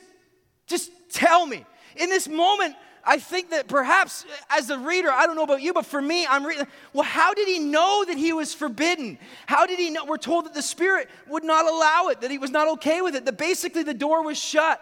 just 0.66 0.90
tell 1.11 1.44
me? 1.44 1.66
In 1.97 2.09
this 2.09 2.28
moment, 2.28 2.76
I 3.04 3.18
think 3.18 3.50
that 3.50 3.66
perhaps 3.66 4.25
uh, 4.25 4.59
as 4.59 4.70
a 4.70 4.78
reader, 4.78 5.11
I 5.11 5.26
don't 5.26 5.37
know 5.37 5.42
about 5.42 5.62
you, 5.62 5.73
but 5.73 5.87
for 5.87 6.00
me, 6.00 6.26
I'm 6.26 6.44
reading, 6.47 6.66
well, 6.92 7.04
how 7.04 7.35
did 7.35 7.49
he 7.49 7.59
know 7.59 8.04
that 8.06 8.16
he 8.16 8.32
was 8.32 8.54
forbidden? 8.54 9.18
How 9.47 9.66
did 9.66 9.78
he 9.78 9.90
know? 9.90 10.04
We're 10.04 10.18
told 10.18 10.47
that 10.47 10.54
the 10.54 10.62
Spirit 10.62 11.09
would 11.28 11.44
not 11.44 11.66
allow 11.66 12.09
it, 12.09 12.20
that 12.20 12.30
he 12.30 12.38
was 12.38 12.50
not 12.50 12.68
okay 12.68 13.00
with 13.00 13.16
it, 13.16 13.25
that 13.25 13.38
basically 13.38 13.82
the 13.82 13.94
door 13.94 14.23
was 14.23 14.38
shut. 14.38 14.80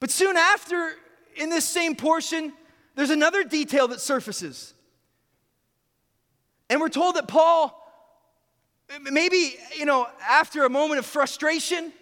But 0.00 0.10
soon 0.10 0.36
after, 0.36 0.92
in 1.36 1.50
this 1.50 1.64
same 1.64 1.96
portion, 1.96 2.52
there's 2.94 3.10
another 3.10 3.42
detail 3.42 3.88
that 3.88 4.00
surfaces. 4.00 4.74
And 6.70 6.80
we're 6.80 6.88
told 6.88 7.16
that 7.16 7.28
Paul, 7.28 7.83
maybe, 9.02 9.56
you 9.76 9.84
know, 9.84 10.06
after 10.28 10.64
a 10.64 10.70
moment 10.70 10.98
of 10.98 11.06
frustration, 11.06 11.92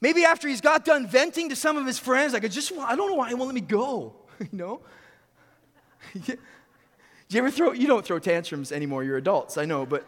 Maybe 0.00 0.24
after 0.24 0.48
he's 0.48 0.60
got 0.60 0.84
done 0.84 1.06
venting 1.06 1.48
to 1.48 1.56
some 1.56 1.76
of 1.76 1.86
his 1.86 1.98
friends, 1.98 2.32
like, 2.34 2.44
I 2.44 2.48
just, 2.48 2.72
I 2.72 2.94
don't 2.94 3.08
know 3.08 3.14
why 3.14 3.28
he 3.28 3.34
won't 3.34 3.48
let 3.48 3.54
me 3.54 3.60
go, 3.60 4.14
you 4.40 4.48
know? 4.52 4.80
Do 6.24 6.36
you 7.30 7.38
ever 7.38 7.50
throw, 7.50 7.72
you 7.72 7.86
don't 7.86 8.04
throw 8.04 8.18
tantrums 8.18 8.72
anymore, 8.72 9.02
you're 9.02 9.16
adults, 9.16 9.56
I 9.56 9.64
know, 9.64 9.86
but, 9.86 10.06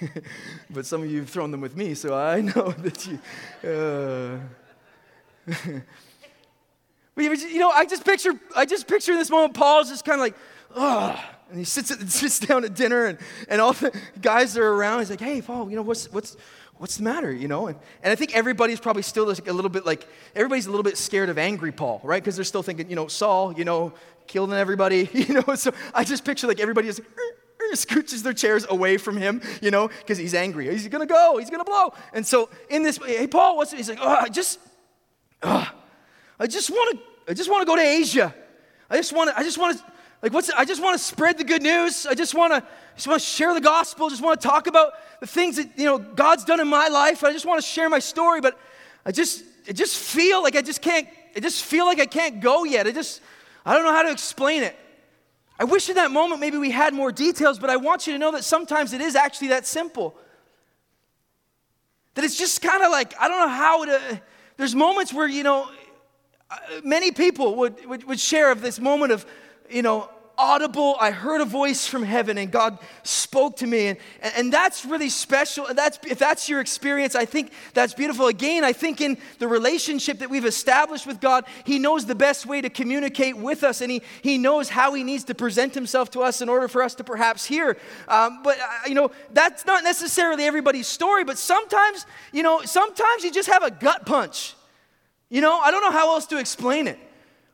but 0.70 0.86
some 0.86 1.02
of 1.02 1.10
you 1.10 1.20
have 1.20 1.30
thrown 1.30 1.50
them 1.50 1.60
with 1.60 1.76
me, 1.76 1.94
so 1.94 2.14
I 2.14 2.40
know 2.40 2.72
that 2.72 3.06
you, 3.06 3.18
uh, 3.70 4.38
but 7.14 7.24
you 7.24 7.58
know, 7.58 7.70
I 7.70 7.84
just 7.84 8.04
picture, 8.04 8.32
I 8.56 8.64
just 8.64 8.88
picture 8.88 9.14
this 9.14 9.30
moment, 9.30 9.54
Paul's 9.54 9.90
just 9.90 10.04
kind 10.04 10.14
of 10.14 10.20
like, 10.20 10.34
ugh, 10.74 11.18
and 11.50 11.58
he 11.58 11.64
sits, 11.64 11.90
at, 11.90 12.00
sits 12.10 12.38
down 12.38 12.64
at 12.64 12.74
dinner 12.74 13.06
and, 13.06 13.18
and 13.48 13.60
all 13.60 13.72
the 13.72 13.96
guys 14.20 14.56
are 14.56 14.68
around, 14.68 15.00
he's 15.00 15.10
like, 15.10 15.20
hey, 15.20 15.42
Paul, 15.42 15.70
you 15.70 15.76
know, 15.76 15.82
what's, 15.82 16.10
what's, 16.12 16.36
what's 16.78 16.96
the 16.96 17.02
matter, 17.02 17.32
you 17.32 17.48
know? 17.48 17.66
And, 17.68 17.78
and 18.02 18.12
I 18.12 18.14
think 18.14 18.34
everybody's 18.34 18.80
probably 18.80 19.02
still 19.02 19.26
like 19.26 19.48
a 19.48 19.52
little 19.52 19.70
bit 19.70 19.84
like, 19.84 20.06
everybody's 20.34 20.66
a 20.66 20.70
little 20.70 20.84
bit 20.84 20.96
scared 20.96 21.28
of 21.28 21.38
angry 21.38 21.72
Paul, 21.72 22.00
right? 22.04 22.22
Because 22.22 22.36
they're 22.36 22.44
still 22.44 22.62
thinking, 22.62 22.88
you 22.88 22.96
know, 22.96 23.08
Saul, 23.08 23.52
you 23.52 23.64
know, 23.64 23.92
killing 24.26 24.52
everybody, 24.52 25.08
you 25.14 25.34
know? 25.34 25.54
So 25.54 25.72
I 25.94 26.04
just 26.04 26.24
picture 26.24 26.46
like 26.46 26.60
everybody 26.60 26.88
is, 26.88 27.00
scooches 27.72 28.22
their 28.22 28.32
chairs 28.32 28.66
away 28.68 28.96
from 28.96 29.16
him, 29.16 29.42
you 29.60 29.70
know, 29.70 29.88
because 29.88 30.18
he's 30.18 30.34
angry. 30.34 30.70
He's 30.70 30.88
gonna 30.88 31.06
go, 31.06 31.38
he's 31.38 31.50
gonna 31.50 31.64
blow. 31.64 31.92
And 32.12 32.26
so 32.26 32.48
in 32.70 32.82
this, 32.82 32.98
hey, 32.98 33.26
Paul, 33.26 33.56
what's? 33.56 33.72
He's 33.72 33.88
like, 33.88 33.98
oh, 34.00 34.18
I 34.20 34.28
just, 34.28 34.58
oh, 35.42 35.70
I 36.38 36.46
just 36.46 36.70
wanna, 36.70 36.98
I 37.28 37.34
just 37.34 37.50
wanna 37.50 37.64
go 37.64 37.76
to 37.76 37.82
Asia. 37.82 38.34
I 38.88 38.96
just 38.96 39.12
wanna, 39.12 39.34
I 39.36 39.42
just 39.42 39.58
wanna, 39.58 39.78
like, 40.22 40.32
what's? 40.32 40.50
I 40.50 40.64
just 40.64 40.82
wanna 40.82 40.98
spread 40.98 41.38
the 41.38 41.44
good 41.44 41.62
news. 41.62 42.06
I 42.06 42.14
just 42.14 42.34
wanna, 42.34 42.62
just 42.96 43.06
wanna 43.06 43.20
share 43.20 43.54
the 43.54 43.60
gospel. 43.60 44.06
I 44.06 44.10
Just 44.10 44.22
wanna 44.22 44.36
talk 44.36 44.66
about 44.66 44.92
the 45.20 45.26
things 45.26 45.56
that, 45.56 45.70
you 45.76 45.84
know, 45.84 45.98
God's 45.98 46.44
done 46.44 46.60
in 46.60 46.68
my 46.68 46.88
life. 46.88 47.24
I 47.24 47.32
just 47.32 47.46
want 47.46 47.60
to 47.60 47.66
share 47.66 47.88
my 47.88 47.98
story, 47.98 48.40
but 48.40 48.58
I 49.04 49.12
just, 49.12 49.42
I 49.68 49.72
just 49.72 49.96
feel 49.96 50.42
like 50.42 50.56
I 50.56 50.62
just 50.62 50.80
can't, 50.80 51.08
I 51.34 51.40
just 51.40 51.64
feel 51.64 51.86
like 51.86 51.98
I 51.98 52.06
can't 52.06 52.40
go 52.40 52.64
yet. 52.64 52.86
I 52.86 52.92
just, 52.92 53.20
I 53.66 53.74
don't 53.74 53.84
know 53.84 53.92
how 53.92 54.02
to 54.02 54.10
explain 54.10 54.62
it. 54.62 54.76
I 55.58 55.64
wish 55.64 55.88
in 55.88 55.96
that 55.96 56.12
moment 56.12 56.40
maybe 56.40 56.56
we 56.56 56.70
had 56.70 56.94
more 56.94 57.10
details, 57.10 57.58
but 57.58 57.68
I 57.68 57.76
want 57.76 58.06
you 58.06 58.12
to 58.12 58.18
know 58.18 58.30
that 58.32 58.44
sometimes 58.44 58.92
it 58.92 59.00
is 59.00 59.16
actually 59.16 59.48
that 59.48 59.66
simple. 59.66 60.14
That 62.14 62.24
it's 62.24 62.38
just 62.38 62.62
kind 62.62 62.82
of 62.82 62.92
like, 62.92 63.14
I 63.20 63.28
don't 63.28 63.40
know 63.40 63.48
how 63.48 63.84
to, 63.84 64.22
there's 64.56 64.74
moments 64.74 65.12
where, 65.12 65.26
you 65.26 65.42
know, 65.42 65.68
uh, 66.50 66.56
many 66.84 67.10
people 67.10 67.56
would, 67.56 67.84
would, 67.86 68.04
would 68.04 68.20
share 68.20 68.52
of 68.52 68.62
this 68.62 68.78
moment 68.78 69.12
of, 69.12 69.26
you 69.70 69.82
know, 69.82 70.08
audible, 70.38 70.96
I 71.00 71.10
heard 71.10 71.40
a 71.40 71.44
voice 71.44 71.86
from 71.86 72.04
heaven 72.04 72.38
and 72.38 72.50
God 72.50 72.78
spoke 73.02 73.56
to 73.56 73.66
me. 73.66 73.88
And, 73.88 73.98
and 74.36 74.52
that's 74.52 74.84
really 74.84 75.08
special. 75.08 75.66
And 75.66 75.76
that's, 75.76 75.98
if 76.06 76.18
that's 76.18 76.48
your 76.48 76.60
experience, 76.60 77.16
I 77.16 77.24
think 77.24 77.52
that's 77.74 77.92
beautiful. 77.92 78.28
Again, 78.28 78.62
I 78.64 78.72
think 78.72 79.00
in 79.00 79.18
the 79.40 79.48
relationship 79.48 80.20
that 80.20 80.30
we've 80.30 80.44
established 80.44 81.06
with 81.06 81.20
God, 81.20 81.44
He 81.64 81.80
knows 81.80 82.06
the 82.06 82.14
best 82.14 82.46
way 82.46 82.60
to 82.60 82.70
communicate 82.70 83.36
with 83.36 83.64
us 83.64 83.80
and 83.80 83.90
He, 83.90 84.02
he 84.22 84.38
knows 84.38 84.68
how 84.68 84.94
He 84.94 85.02
needs 85.02 85.24
to 85.24 85.34
present 85.34 85.74
Himself 85.74 86.10
to 86.12 86.20
us 86.20 86.40
in 86.40 86.48
order 86.48 86.68
for 86.68 86.82
us 86.82 86.94
to 86.96 87.04
perhaps 87.04 87.44
hear. 87.44 87.76
Um, 88.06 88.40
but, 88.44 88.58
uh, 88.60 88.64
you 88.86 88.94
know, 88.94 89.10
that's 89.32 89.66
not 89.66 89.82
necessarily 89.82 90.44
everybody's 90.44 90.86
story, 90.86 91.24
but 91.24 91.36
sometimes, 91.36 92.06
you 92.32 92.44
know, 92.44 92.62
sometimes 92.62 93.24
you 93.24 93.32
just 93.32 93.48
have 93.48 93.64
a 93.64 93.72
gut 93.72 94.06
punch. 94.06 94.54
You 95.30 95.40
know, 95.40 95.58
I 95.58 95.72
don't 95.72 95.82
know 95.82 95.90
how 95.90 96.14
else 96.14 96.26
to 96.26 96.38
explain 96.38 96.86
it. 96.86 96.98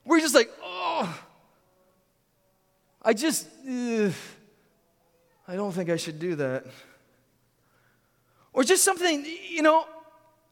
We're 0.04 0.20
just 0.20 0.34
like, 0.34 0.50
oh, 0.62 1.23
I 3.04 3.12
just, 3.12 3.46
uh, 3.68 4.10
I 5.46 5.56
don't 5.56 5.72
think 5.72 5.90
I 5.90 5.96
should 5.96 6.18
do 6.18 6.34
that. 6.36 6.64
Or 8.52 8.64
just 8.64 8.82
something, 8.82 9.26
you 9.50 9.62
know, 9.62 9.86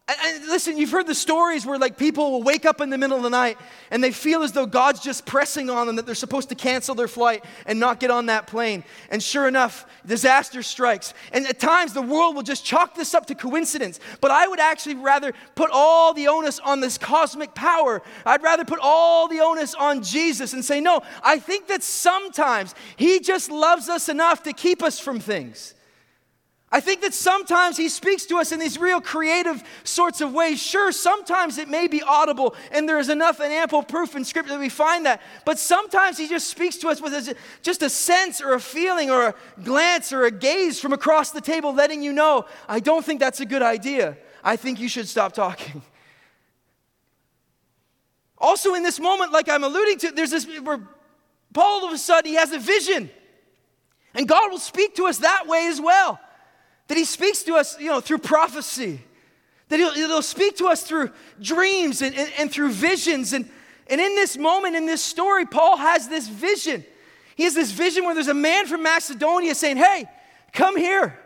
and 0.08 0.46
listen, 0.46 0.76
you've 0.78 0.90
heard 0.90 1.06
the 1.06 1.14
stories 1.14 1.64
where 1.64 1.78
like 1.78 1.96
people 1.96 2.32
will 2.32 2.42
wake 2.42 2.64
up 2.64 2.80
in 2.80 2.90
the 2.90 2.98
middle 2.98 3.16
of 3.16 3.22
the 3.22 3.30
night 3.30 3.56
and 3.90 4.02
they 4.02 4.10
feel 4.10 4.42
as 4.42 4.52
though 4.52 4.66
God's 4.66 5.00
just 5.00 5.24
pressing 5.24 5.70
on 5.70 5.86
them 5.86 5.96
that 5.96 6.06
they're 6.06 6.14
supposed 6.14 6.48
to 6.48 6.54
cancel 6.54 6.94
their 6.94 7.08
flight 7.08 7.44
and 7.66 7.78
not 7.78 8.00
get 8.00 8.10
on 8.10 8.26
that 8.26 8.48
plane. 8.48 8.82
And 9.10 9.22
sure 9.22 9.46
enough, 9.46 9.86
disaster 10.04 10.62
strikes. 10.62 11.14
And 11.32 11.46
at 11.46 11.60
times 11.60 11.92
the 11.92 12.02
world 12.02 12.34
will 12.34 12.42
just 12.42 12.64
chalk 12.64 12.94
this 12.96 13.14
up 13.14 13.26
to 13.26 13.34
coincidence. 13.34 14.00
But 14.20 14.32
I 14.32 14.48
would 14.48 14.60
actually 14.60 14.96
rather 14.96 15.32
put 15.54 15.70
all 15.72 16.12
the 16.14 16.26
onus 16.28 16.58
on 16.58 16.80
this 16.80 16.98
cosmic 16.98 17.54
power. 17.54 18.02
I'd 18.26 18.42
rather 18.42 18.64
put 18.64 18.80
all 18.82 19.28
the 19.28 19.40
onus 19.40 19.74
on 19.74 20.02
Jesus 20.02 20.52
and 20.52 20.64
say, 20.64 20.80
no, 20.80 21.02
I 21.22 21.38
think 21.38 21.68
that 21.68 21.82
sometimes 21.84 22.74
He 22.96 23.20
just 23.20 23.50
loves 23.50 23.88
us 23.88 24.08
enough 24.08 24.42
to 24.42 24.52
keep 24.52 24.82
us 24.82 24.98
from 24.98 25.20
things. 25.20 25.74
I 26.74 26.80
think 26.80 27.02
that 27.02 27.12
sometimes 27.12 27.76
he 27.76 27.90
speaks 27.90 28.24
to 28.26 28.38
us 28.38 28.50
in 28.50 28.58
these 28.58 28.78
real 28.78 29.02
creative 29.02 29.62
sorts 29.84 30.22
of 30.22 30.32
ways. 30.32 30.60
Sure, 30.60 30.90
sometimes 30.90 31.58
it 31.58 31.68
may 31.68 31.86
be 31.86 32.02
audible, 32.02 32.56
and 32.70 32.88
there 32.88 32.98
is 32.98 33.10
enough 33.10 33.40
and 33.40 33.52
ample 33.52 33.82
proof 33.82 34.16
in 34.16 34.24
Scripture 34.24 34.54
that 34.54 34.58
we 34.58 34.70
find 34.70 35.04
that. 35.04 35.20
But 35.44 35.58
sometimes 35.58 36.16
he 36.16 36.26
just 36.26 36.48
speaks 36.48 36.76
to 36.78 36.88
us 36.88 37.02
with 37.02 37.12
a, 37.12 37.36
just 37.60 37.82
a 37.82 37.90
sense 37.90 38.40
or 38.40 38.54
a 38.54 38.60
feeling 38.60 39.10
or 39.10 39.28
a 39.28 39.34
glance 39.62 40.14
or 40.14 40.24
a 40.24 40.30
gaze 40.30 40.80
from 40.80 40.94
across 40.94 41.30
the 41.30 41.42
table, 41.42 41.74
letting 41.74 42.02
you 42.02 42.10
know, 42.10 42.46
I 42.66 42.80
don't 42.80 43.04
think 43.04 43.20
that's 43.20 43.40
a 43.40 43.46
good 43.46 43.62
idea. 43.62 44.16
I 44.42 44.56
think 44.56 44.80
you 44.80 44.88
should 44.88 45.08
stop 45.08 45.34
talking. 45.34 45.82
Also, 48.38 48.74
in 48.74 48.82
this 48.82 48.98
moment, 48.98 49.30
like 49.30 49.50
I'm 49.50 49.62
alluding 49.62 49.98
to, 49.98 50.10
there's 50.12 50.30
this 50.30 50.46
where 50.62 50.80
Paul 51.52 51.82
all 51.82 51.86
of 51.86 51.92
a 51.92 51.98
sudden 51.98 52.30
he 52.30 52.36
has 52.36 52.50
a 52.50 52.58
vision. 52.58 53.10
And 54.14 54.26
God 54.26 54.50
will 54.50 54.58
speak 54.58 54.96
to 54.96 55.06
us 55.06 55.18
that 55.18 55.46
way 55.46 55.66
as 55.68 55.78
well. 55.78 56.18
That 56.88 56.96
He 56.96 57.04
speaks 57.04 57.42
to 57.44 57.54
us, 57.54 57.78
you 57.80 57.88
know, 57.88 58.00
through 58.00 58.18
prophecy. 58.18 59.00
That 59.68 59.78
He'll, 59.78 59.92
he'll 59.92 60.22
speak 60.22 60.56
to 60.58 60.66
us 60.66 60.82
through 60.82 61.10
dreams 61.40 62.02
and, 62.02 62.14
and, 62.14 62.32
and 62.38 62.50
through 62.50 62.72
visions. 62.72 63.32
And, 63.32 63.48
and 63.88 64.00
in 64.00 64.14
this 64.14 64.36
moment, 64.36 64.76
in 64.76 64.86
this 64.86 65.02
story, 65.02 65.46
Paul 65.46 65.76
has 65.76 66.08
this 66.08 66.28
vision. 66.28 66.84
He 67.36 67.44
has 67.44 67.54
this 67.54 67.72
vision 67.72 68.04
where 68.04 68.14
there's 68.14 68.28
a 68.28 68.34
man 68.34 68.66
from 68.66 68.82
Macedonia 68.82 69.54
saying, 69.54 69.78
Hey, 69.78 70.06
come 70.52 70.76
here. 70.76 71.18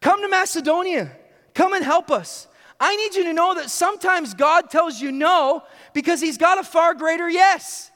Come 0.00 0.20
to 0.22 0.28
Macedonia. 0.28 1.12
Come 1.54 1.74
and 1.74 1.84
help 1.84 2.10
us. 2.10 2.48
I 2.80 2.96
need 2.96 3.14
you 3.14 3.22
to 3.24 3.32
know 3.32 3.54
that 3.54 3.70
sometimes 3.70 4.34
God 4.34 4.68
tells 4.68 5.00
you 5.00 5.12
no 5.12 5.62
because 5.94 6.20
He's 6.20 6.36
got 6.36 6.58
a 6.58 6.64
far 6.64 6.94
greater 6.94 7.30
yes. 7.30 7.91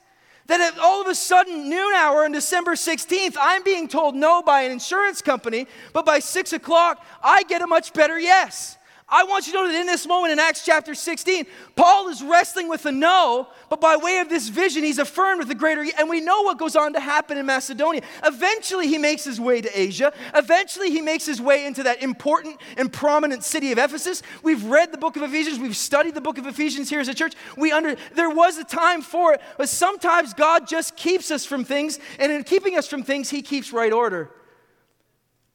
That 0.47 0.61
at 0.61 0.79
all 0.79 1.01
of 1.01 1.09
a 1.09 1.15
sudden, 1.15 1.69
noon 1.69 1.93
hour 1.95 2.25
on 2.25 2.33
December 2.33 2.73
16th, 2.73 3.37
I'm 3.41 3.65
being 3.65 3.89
told 3.89 4.15
no 4.15 4.43
by 4.43 4.63
an 4.63 4.73
insurance 4.73 5.21
company, 5.21 5.67
but 5.93 6.07
by 6.07 6.21
six 6.21 6.53
o'clock, 6.53 7.05
I 7.23 7.43
get 7.43 7.63
a 7.63 7.67
much 7.67 7.93
better 7.93 8.19
yes. 8.19 8.76
I 9.09 9.23
want 9.23 9.47
you 9.47 9.53
to 9.53 9.59
know 9.61 9.69
that 9.69 9.81
in 9.81 9.87
this 9.87 10.05
moment 10.05 10.33
in 10.33 10.41
Acts 10.41 10.65
chapter 10.65 10.93
16, 10.93 11.47
Paul 11.77 12.09
is 12.09 12.25
wrestling 12.25 12.69
with 12.69 12.87
a 12.87 12.93
no, 12.93 13.47
but 13.71 13.81
by 13.81 13.95
way 13.95 14.19
of 14.19 14.29
this 14.29 14.49
vision, 14.49 14.83
he's 14.83 14.99
affirmed 14.99 15.39
with 15.39 15.49
a 15.49 15.55
greater, 15.55 15.87
and 15.97 16.11
we 16.11 16.21
know 16.21 16.43
what 16.43 16.59
goes 16.59 16.75
on 16.75 16.93
to 16.95 16.99
happen 16.99 17.39
in 17.39 17.47
Macedonia. 17.47 18.03
Eventually, 18.25 18.89
he 18.89 18.99
makes 18.99 19.23
his 19.23 19.41
way 19.41 19.61
to 19.61 19.81
Asia. 19.81 20.13
Eventually, 20.35 20.91
he 20.91 21.01
makes 21.01 21.25
his 21.25 21.41
way 21.41 21.67
into 21.67 21.85
that 21.85 22.03
important 22.03 22.61
and 22.77 22.93
prominent 22.93 23.45
city 23.45 23.71
of 23.71 23.79
Ephesus. 23.79 24.25
We've 24.43 24.65
read 24.65 24.91
the 24.91 24.99
book 24.99 25.15
of 25.15 25.23
Ephesians, 25.23 25.61
we've 25.61 25.77
studied 25.77 26.17
the 26.17 26.21
book 26.21 26.39
of 26.39 26.47
Ephesians 26.47 26.91
here 26.91 26.99
as 26.99 27.07
a 27.07 27.15
church. 27.15 27.35
We 27.57 27.71
under 27.71 27.95
there 28.17 28.31
was 28.31 28.59
a 28.59 28.65
time 28.65 29.03
for 29.03 29.35
it, 29.35 29.41
but 29.57 29.69
sometimes 29.69 30.35
God 30.35 30.67
just 30.67 30.97
keeps 30.97 31.31
us 31.31 31.47
from 31.47 31.65
things, 31.65 32.01
and 32.19 32.33
in 32.33 32.43
keeping 32.43 32.77
us 32.77 32.89
from 32.89 33.05
things, 33.05 33.31
he 33.31 33.43
keeps 33.43 33.73
right 33.73 33.93
order. 33.93 34.33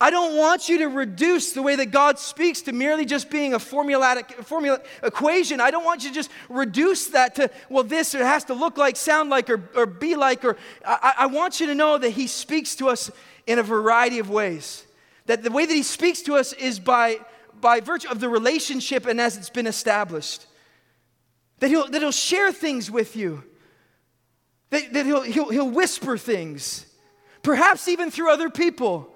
I 0.01 0.09
don't 0.09 0.35
want 0.35 0.67
you 0.67 0.79
to 0.79 0.87
reduce 0.87 1.51
the 1.51 1.61
way 1.61 1.75
that 1.75 1.91
God 1.91 2.17
speaks 2.17 2.63
to 2.63 2.71
merely 2.71 3.05
just 3.05 3.29
being 3.29 3.53
a 3.53 3.59
formulatic 3.59 4.33
formula 4.45 4.81
equation. 5.03 5.61
I 5.61 5.69
don't 5.69 5.85
want 5.85 6.03
you 6.03 6.09
to 6.09 6.15
just 6.15 6.31
reduce 6.49 7.09
that 7.09 7.35
to, 7.35 7.51
well, 7.69 7.83
this 7.83 8.15
it 8.15 8.21
has 8.21 8.45
to 8.45 8.55
look 8.55 8.79
like, 8.79 8.95
sound 8.95 9.29
like, 9.29 9.47
or, 9.47 9.69
or 9.75 9.85
be 9.85 10.15
like, 10.15 10.43
or 10.43 10.57
I, 10.83 11.13
I 11.19 11.25
want 11.27 11.59
you 11.59 11.67
to 11.67 11.75
know 11.75 11.99
that 11.99 12.09
He 12.09 12.25
speaks 12.25 12.75
to 12.77 12.89
us 12.89 13.11
in 13.45 13.59
a 13.59 13.63
variety 13.63 14.17
of 14.17 14.27
ways. 14.27 14.87
That 15.27 15.43
the 15.43 15.51
way 15.51 15.67
that 15.67 15.73
He 15.73 15.83
speaks 15.83 16.23
to 16.23 16.33
us 16.33 16.51
is 16.53 16.79
by, 16.79 17.19
by 17.61 17.79
virtue 17.79 18.09
of 18.09 18.19
the 18.19 18.27
relationship 18.27 19.05
and 19.05 19.21
as 19.21 19.37
it's 19.37 19.51
been 19.51 19.67
established. 19.67 20.47
That 21.59 21.69
He'll, 21.69 21.87
that 21.87 22.01
he'll 22.01 22.11
share 22.11 22.51
things 22.51 22.89
with 22.89 23.15
you. 23.15 23.43
That, 24.71 24.93
that 24.93 25.05
he'll, 25.05 25.21
he'll, 25.21 25.49
he'll 25.51 25.69
whisper 25.69 26.17
things, 26.17 26.87
perhaps 27.43 27.87
even 27.87 28.09
through 28.09 28.31
other 28.31 28.49
people. 28.49 29.11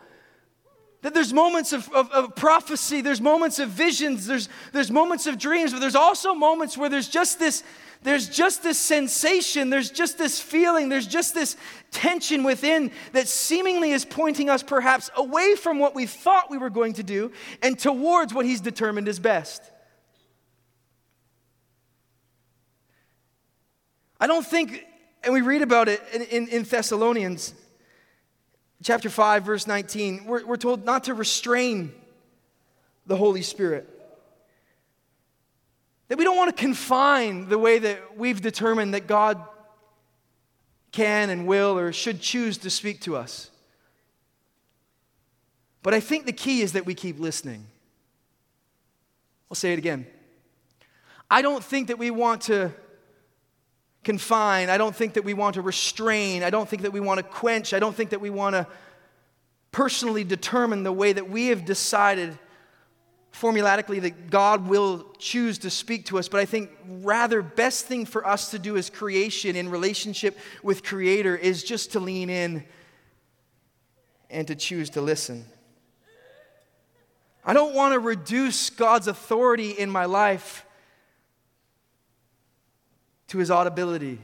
That 1.05 1.13
there's 1.13 1.33
moments 1.33 1.71
of, 1.71 1.87
of, 1.93 2.09
of, 2.09 2.35
prophecy, 2.35 3.01
there's 3.01 3.21
moments 3.21 3.59
of 3.59 3.69
visions, 3.69 4.25
there's, 4.25 4.49
there's 4.73 4.89
moments 4.89 5.27
of 5.27 5.37
dreams, 5.37 5.71
but 5.71 5.77
there's 5.77 5.95
also 5.95 6.33
moments 6.33 6.79
where 6.79 6.89
there's 6.89 7.07
just 7.07 7.37
this, 7.37 7.61
there's 8.01 8.27
just 8.27 8.63
this 8.63 8.79
sensation, 8.79 9.69
there's 9.69 9.91
just 9.91 10.17
this 10.17 10.41
feeling, 10.41 10.89
there's 10.89 11.05
just 11.05 11.35
this 11.35 11.57
tension 11.91 12.43
within 12.43 12.89
that 13.11 13.27
seemingly 13.27 13.91
is 13.91 14.03
pointing 14.03 14.49
us 14.49 14.63
perhaps 14.63 15.11
away 15.15 15.53
from 15.53 15.77
what 15.77 15.93
we 15.93 16.07
thought 16.07 16.49
we 16.49 16.57
were 16.57 16.71
going 16.71 16.93
to 16.93 17.03
do 17.03 17.31
and 17.61 17.77
towards 17.77 18.33
what 18.33 18.47
he's 18.47 18.61
determined 18.61 19.07
is 19.07 19.19
best. 19.19 19.61
I 24.19 24.25
don't 24.25 24.43
think, 24.43 24.83
and 25.23 25.31
we 25.31 25.41
read 25.41 25.61
about 25.61 25.87
it 25.87 26.01
in, 26.15 26.21
in, 26.23 26.47
in 26.47 26.63
Thessalonians 26.63 27.53
chapter 28.85 29.09
5, 29.09 29.43
verse 29.43 29.65
19, 29.65 30.25
we're, 30.25 30.45
we're 30.45 30.57
told 30.57 30.85
not 30.85 31.05
to 31.05 31.15
restrain 31.15 31.91
the 33.07 33.17
Holy 33.17 33.41
Spirit. 33.41 33.89
That 36.07 36.19
we 36.19 36.23
don't 36.23 36.37
want 36.37 36.55
to 36.55 36.61
confine 36.61 37.49
the 37.49 37.57
way 37.57 37.79
that 37.79 38.15
we've 38.15 38.39
determined 38.39 38.93
that 38.93 39.07
God 39.07 39.43
can 40.91 41.31
and 41.31 41.47
will 41.47 41.79
or 41.79 41.91
should 41.91 42.21
choose 42.21 42.59
to 42.59 42.69
speak 42.69 43.01
to 43.01 43.15
us. 43.15 43.49
But 45.81 45.95
I 45.95 45.99
think 45.99 46.27
the 46.27 46.31
key 46.31 46.61
is 46.61 46.73
that 46.73 46.85
we 46.85 46.93
keep 46.93 47.19
listening. 47.19 47.65
I'll 49.49 49.55
say 49.55 49.73
it 49.73 49.79
again. 49.79 50.05
I 51.29 51.41
don't 51.41 51.63
think 51.63 51.87
that 51.87 51.97
we 51.97 52.11
want 52.11 52.43
to 52.43 52.71
confine. 54.05 54.69
I 54.69 54.77
don't 54.77 54.95
think 54.95 55.15
that 55.15 55.25
we 55.25 55.33
want 55.33 55.55
to 55.55 55.61
restrain. 55.61 56.43
I 56.43 56.49
don't 56.49 56.69
think 56.69 56.83
that 56.83 56.93
we 56.93 57.01
want 57.01 57.17
to 57.17 57.23
quench. 57.23 57.73
I 57.73 57.79
don't 57.79 57.95
think 57.95 58.11
that 58.11 58.21
we 58.21 58.29
want 58.29 58.55
to 58.55 58.67
personally 59.73 60.23
determine 60.23 60.83
the 60.83 60.91
way 60.93 61.11
that 61.11 61.29
we 61.29 61.47
have 61.47 61.65
decided 61.65 62.37
formulatically 63.31 63.99
that 63.99 64.29
God 64.29 64.69
will 64.69 65.05
choose 65.17 65.57
to 65.57 65.69
speak 65.69 66.05
to 66.05 66.17
us, 66.17 66.29
but 66.29 66.39
I 66.39 66.45
think 66.45 66.69
rather 67.01 67.41
best 67.41 67.85
thing 67.85 68.05
for 68.05 68.25
us 68.25 68.51
to 68.51 68.59
do 68.59 68.77
as 68.77 68.89
creation 68.89 69.57
in 69.57 69.67
relationship 69.67 70.37
with 70.63 70.83
creator 70.83 71.35
is 71.35 71.61
just 71.61 71.91
to 71.91 71.99
lean 71.99 72.29
in 72.29 72.63
and 74.29 74.47
to 74.47 74.55
choose 74.55 74.91
to 74.91 75.01
listen. 75.01 75.43
I 77.43 77.53
don't 77.53 77.75
want 77.75 77.91
to 77.93 77.99
reduce 77.99 78.69
God's 78.69 79.09
authority 79.09 79.71
in 79.71 79.89
my 79.89 80.05
life 80.05 80.65
to 83.35 83.39
his 83.39 83.51
audibility. 83.51 84.17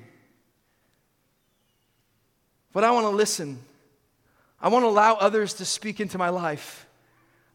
But 2.71 2.86
I 2.86 2.91
want 2.91 3.04
to 3.08 3.10
listen. 3.10 3.60
I 4.62 4.69
want 4.69 4.84
to 4.84 4.88
allow 4.88 5.15
others 5.15 5.56
to 5.56 5.65
speak 5.65 6.00
into 6.00 6.17
my 6.17 6.30
life. 6.30 6.88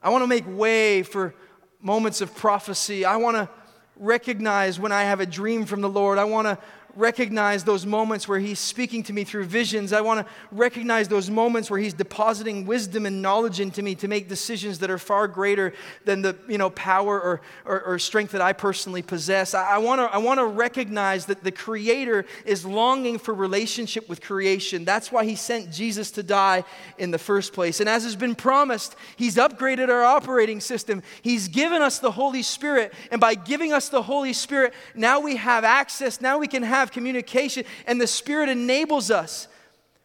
I 0.02 0.10
want 0.10 0.22
to 0.22 0.26
make 0.26 0.44
way 0.46 1.02
for 1.02 1.34
moments 1.80 2.20
of 2.20 2.34
prophecy. 2.36 3.06
I 3.06 3.16
want 3.16 3.38
to 3.38 3.48
recognize 3.96 4.78
when 4.78 4.92
I 4.92 5.04
have 5.04 5.20
a 5.20 5.24
dream 5.24 5.64
from 5.64 5.80
the 5.80 5.88
Lord. 5.88 6.18
I 6.18 6.24
want 6.24 6.46
to 6.46 6.58
recognize 6.96 7.62
those 7.62 7.84
moments 7.84 8.26
where 8.26 8.38
He's 8.38 8.58
speaking 8.58 9.02
to 9.04 9.12
me 9.12 9.22
through 9.22 9.44
visions. 9.44 9.92
I 9.92 10.00
want 10.00 10.26
to 10.26 10.32
recognize 10.50 11.08
those 11.08 11.30
moments 11.30 11.70
where 11.70 11.78
He's 11.78 11.94
depositing 11.94 12.66
wisdom 12.66 13.06
and 13.06 13.22
knowledge 13.22 13.60
into 13.60 13.82
me 13.82 13.94
to 13.96 14.08
make 14.08 14.28
decisions 14.28 14.78
that 14.80 14.90
are 14.90 14.98
far 14.98 15.28
greater 15.28 15.74
than 16.04 16.22
the 16.22 16.36
you 16.48 16.58
know, 16.58 16.70
power 16.70 17.20
or, 17.20 17.40
or, 17.64 17.82
or 17.82 17.98
strength 17.98 18.32
that 18.32 18.40
I 18.40 18.52
personally 18.52 19.02
possess. 19.02 19.54
I, 19.54 19.74
I 19.74 19.78
want 19.78 20.00
to 20.00 20.04
I 20.04 20.18
wanna 20.18 20.46
recognize 20.46 21.26
that 21.26 21.44
the 21.44 21.52
Creator 21.52 22.24
is 22.44 22.64
longing 22.64 23.18
for 23.18 23.34
relationship 23.34 24.08
with 24.08 24.20
creation. 24.20 24.84
That's 24.84 25.12
why 25.12 25.24
He 25.24 25.36
sent 25.36 25.70
Jesus 25.70 26.10
to 26.12 26.22
die 26.22 26.64
in 26.98 27.10
the 27.10 27.18
first 27.18 27.52
place. 27.52 27.80
And 27.80 27.88
as 27.88 28.04
has 28.04 28.16
been 28.16 28.34
promised, 28.34 28.96
He's 29.16 29.36
upgraded 29.36 29.88
our 29.88 30.04
operating 30.04 30.60
system. 30.60 31.02
He's 31.20 31.48
given 31.48 31.82
us 31.82 31.98
the 31.98 32.10
Holy 32.10 32.42
Spirit. 32.42 32.94
And 33.10 33.20
by 33.20 33.34
giving 33.34 33.72
us 33.72 33.90
the 33.90 34.02
Holy 34.02 34.32
Spirit, 34.32 34.72
now 34.94 35.20
we 35.20 35.36
have 35.36 35.62
access, 35.62 36.20
now 36.20 36.38
we 36.38 36.48
can 36.48 36.62
have 36.62 36.85
have 36.86 36.92
communication, 36.92 37.64
and 37.86 38.00
the 38.00 38.06
Spirit 38.06 38.48
enables 38.48 39.10
us. 39.10 39.48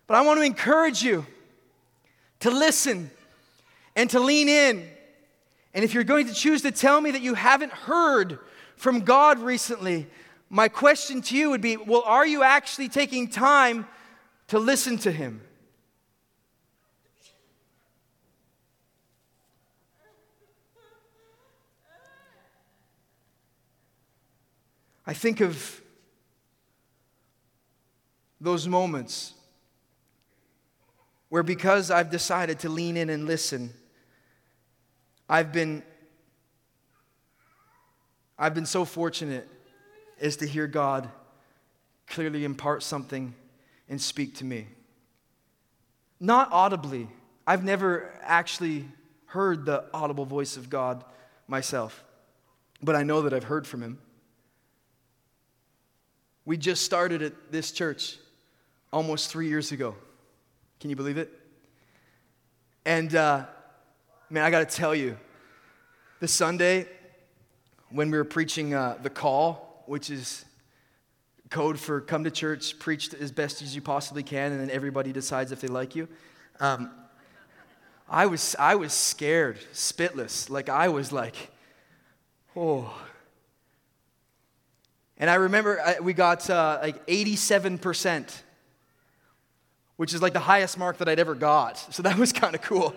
But 0.08 0.16
I 0.16 0.22
want 0.22 0.40
to 0.40 0.44
encourage 0.44 1.04
you 1.04 1.26
to 2.42 2.50
listen 2.52 3.12
and 3.96 4.10
to 4.10 4.20
lean 4.20 4.50
in. 4.50 4.88
And 5.74 5.86
if 5.86 5.94
you're 5.94 6.04
going 6.04 6.28
to 6.28 6.34
choose 6.34 6.64
to 6.64 6.72
tell 6.72 7.00
me 7.00 7.12
that 7.12 7.22
you 7.22 7.36
haven't 7.36 7.72
heard 7.72 8.40
from 8.76 9.02
God 9.02 9.40
recently, 9.40 10.08
my 10.50 10.68
question 10.68 11.22
to 11.22 11.38
you 11.38 11.52
would 11.52 11.62
be 11.62 11.78
well, 11.78 12.04
are 12.06 12.28
you 12.28 12.44
actually 12.44 12.90
taking 12.90 13.30
time 13.30 13.88
to 14.48 14.60
listen 14.60 14.98
to 15.00 15.12
Him? 15.12 15.42
I 25.06 25.14
think 25.14 25.42
of 25.42 25.81
those 28.42 28.68
moments 28.68 29.36
where 31.30 31.44
because 31.44 31.92
I've 31.92 32.10
decided 32.10 32.60
to 32.60 32.70
lean 32.70 32.98
in 32.98 33.10
and 33.10 33.26
listen, 33.26 33.72
I've 35.30 35.54
been 35.54 35.84
I've 38.38 38.56
been 38.56 38.66
so 38.66 38.84
fortunate 38.86 39.48
as 40.20 40.38
to 40.38 40.48
hear 40.48 40.66
God 40.66 41.10
clearly 42.08 42.44
impart 42.44 42.82
something 42.82 43.36
and 43.88 44.02
speak 44.02 44.36
to 44.38 44.46
me. 44.46 44.68
Not 46.20 46.50
audibly. 46.52 47.08
I've 47.46 47.64
never 47.64 48.12
actually 48.24 48.88
heard 49.28 49.66
the 49.66 49.86
audible 49.94 50.26
voice 50.26 50.58
of 50.58 50.72
God 50.72 51.06
myself, 51.48 52.04
but 52.82 52.96
I 52.96 53.04
know 53.04 53.22
that 53.22 53.34
I've 53.34 53.44
heard 53.44 53.68
from 53.68 53.84
him. 53.84 54.00
We 56.44 56.58
just 56.58 56.84
started 56.84 57.22
at 57.22 57.52
this 57.52 57.72
church 57.72 58.18
almost 58.92 59.30
three 59.30 59.48
years 59.48 59.72
ago. 59.72 59.96
Can 60.80 60.90
you 60.90 60.96
believe 60.96 61.18
it? 61.18 61.32
And 62.86 63.14
uh, 63.16 63.46
man, 64.30 64.44
I 64.44 64.52
got 64.52 64.68
to 64.68 64.76
tell 64.78 64.96
you, 64.96 65.18
this 66.20 66.32
Sunday, 66.32 66.88
when 67.90 68.12
we 68.12 68.18
were 68.18 68.24
preaching 68.24 68.74
uh, 68.74 68.98
the 69.02 69.10
call, 69.10 69.84
which 69.88 70.10
is 70.10 70.46
code 71.50 71.80
for 71.80 72.00
come 72.02 72.24
to 72.24 72.32
church, 72.32 72.80
preach 72.80 73.14
as 73.14 73.32
best 73.32 73.62
as 73.62 73.76
you 73.76 73.82
possibly 73.82 74.24
can, 74.24 74.52
and 74.52 74.62
then 74.62 74.70
everybody 74.70 75.12
decides 75.12 75.52
if 75.52 75.62
they 75.62 75.68
like 75.68 75.96
you. 75.96 76.08
Um, 76.60 76.92
I 78.10 78.26
was, 78.26 78.56
I 78.60 78.76
was 78.76 78.94
scared, 78.94 79.58
spitless. 79.74 80.50
Like, 80.50 80.70
I 80.70 80.90
was 80.90 81.12
like, 81.12 81.36
oh. 82.56 82.94
And 85.18 85.30
I 85.30 85.36
remember 85.36 85.82
we 86.02 86.14
got 86.14 86.50
uh, 86.50 86.80
like 86.82 87.06
87%, 87.08 88.42
which 90.02 90.16
is 90.16 90.22
like 90.24 90.34
the 90.34 90.40
highest 90.40 90.80
mark 90.80 90.98
that 90.98 91.08
I'd 91.08 91.20
ever 91.20 91.36
got. 91.36 91.78
So 91.94 92.02
that 92.02 92.18
was 92.18 92.34
kind 92.34 92.56
of 92.56 92.64
cool. 92.64 92.90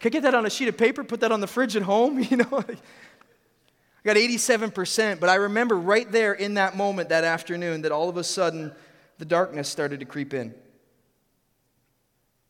Can 0.00 0.08
I 0.08 0.10
get 0.10 0.24
that 0.24 0.34
on 0.34 0.44
a 0.44 0.50
sheet 0.50 0.66
of 0.66 0.76
paper, 0.76 1.04
put 1.04 1.20
that 1.20 1.30
on 1.30 1.38
the 1.38 1.46
fridge 1.46 1.76
at 1.76 1.82
home? 1.82 2.18
You 2.28 2.38
know? 2.38 2.48
I 2.50 4.04
got 4.04 4.16
87%, 4.16 5.20
but 5.20 5.28
I 5.28 5.36
remember 5.36 5.76
right 5.76 6.10
there 6.10 6.32
in 6.32 6.54
that 6.54 6.76
moment 6.76 7.10
that 7.10 7.22
afternoon 7.22 7.82
that 7.82 7.92
all 7.92 8.08
of 8.08 8.16
a 8.16 8.24
sudden 8.24 8.72
the 9.18 9.24
darkness 9.24 9.68
started 9.68 10.00
to 10.00 10.06
creep 10.06 10.34
in. 10.34 10.52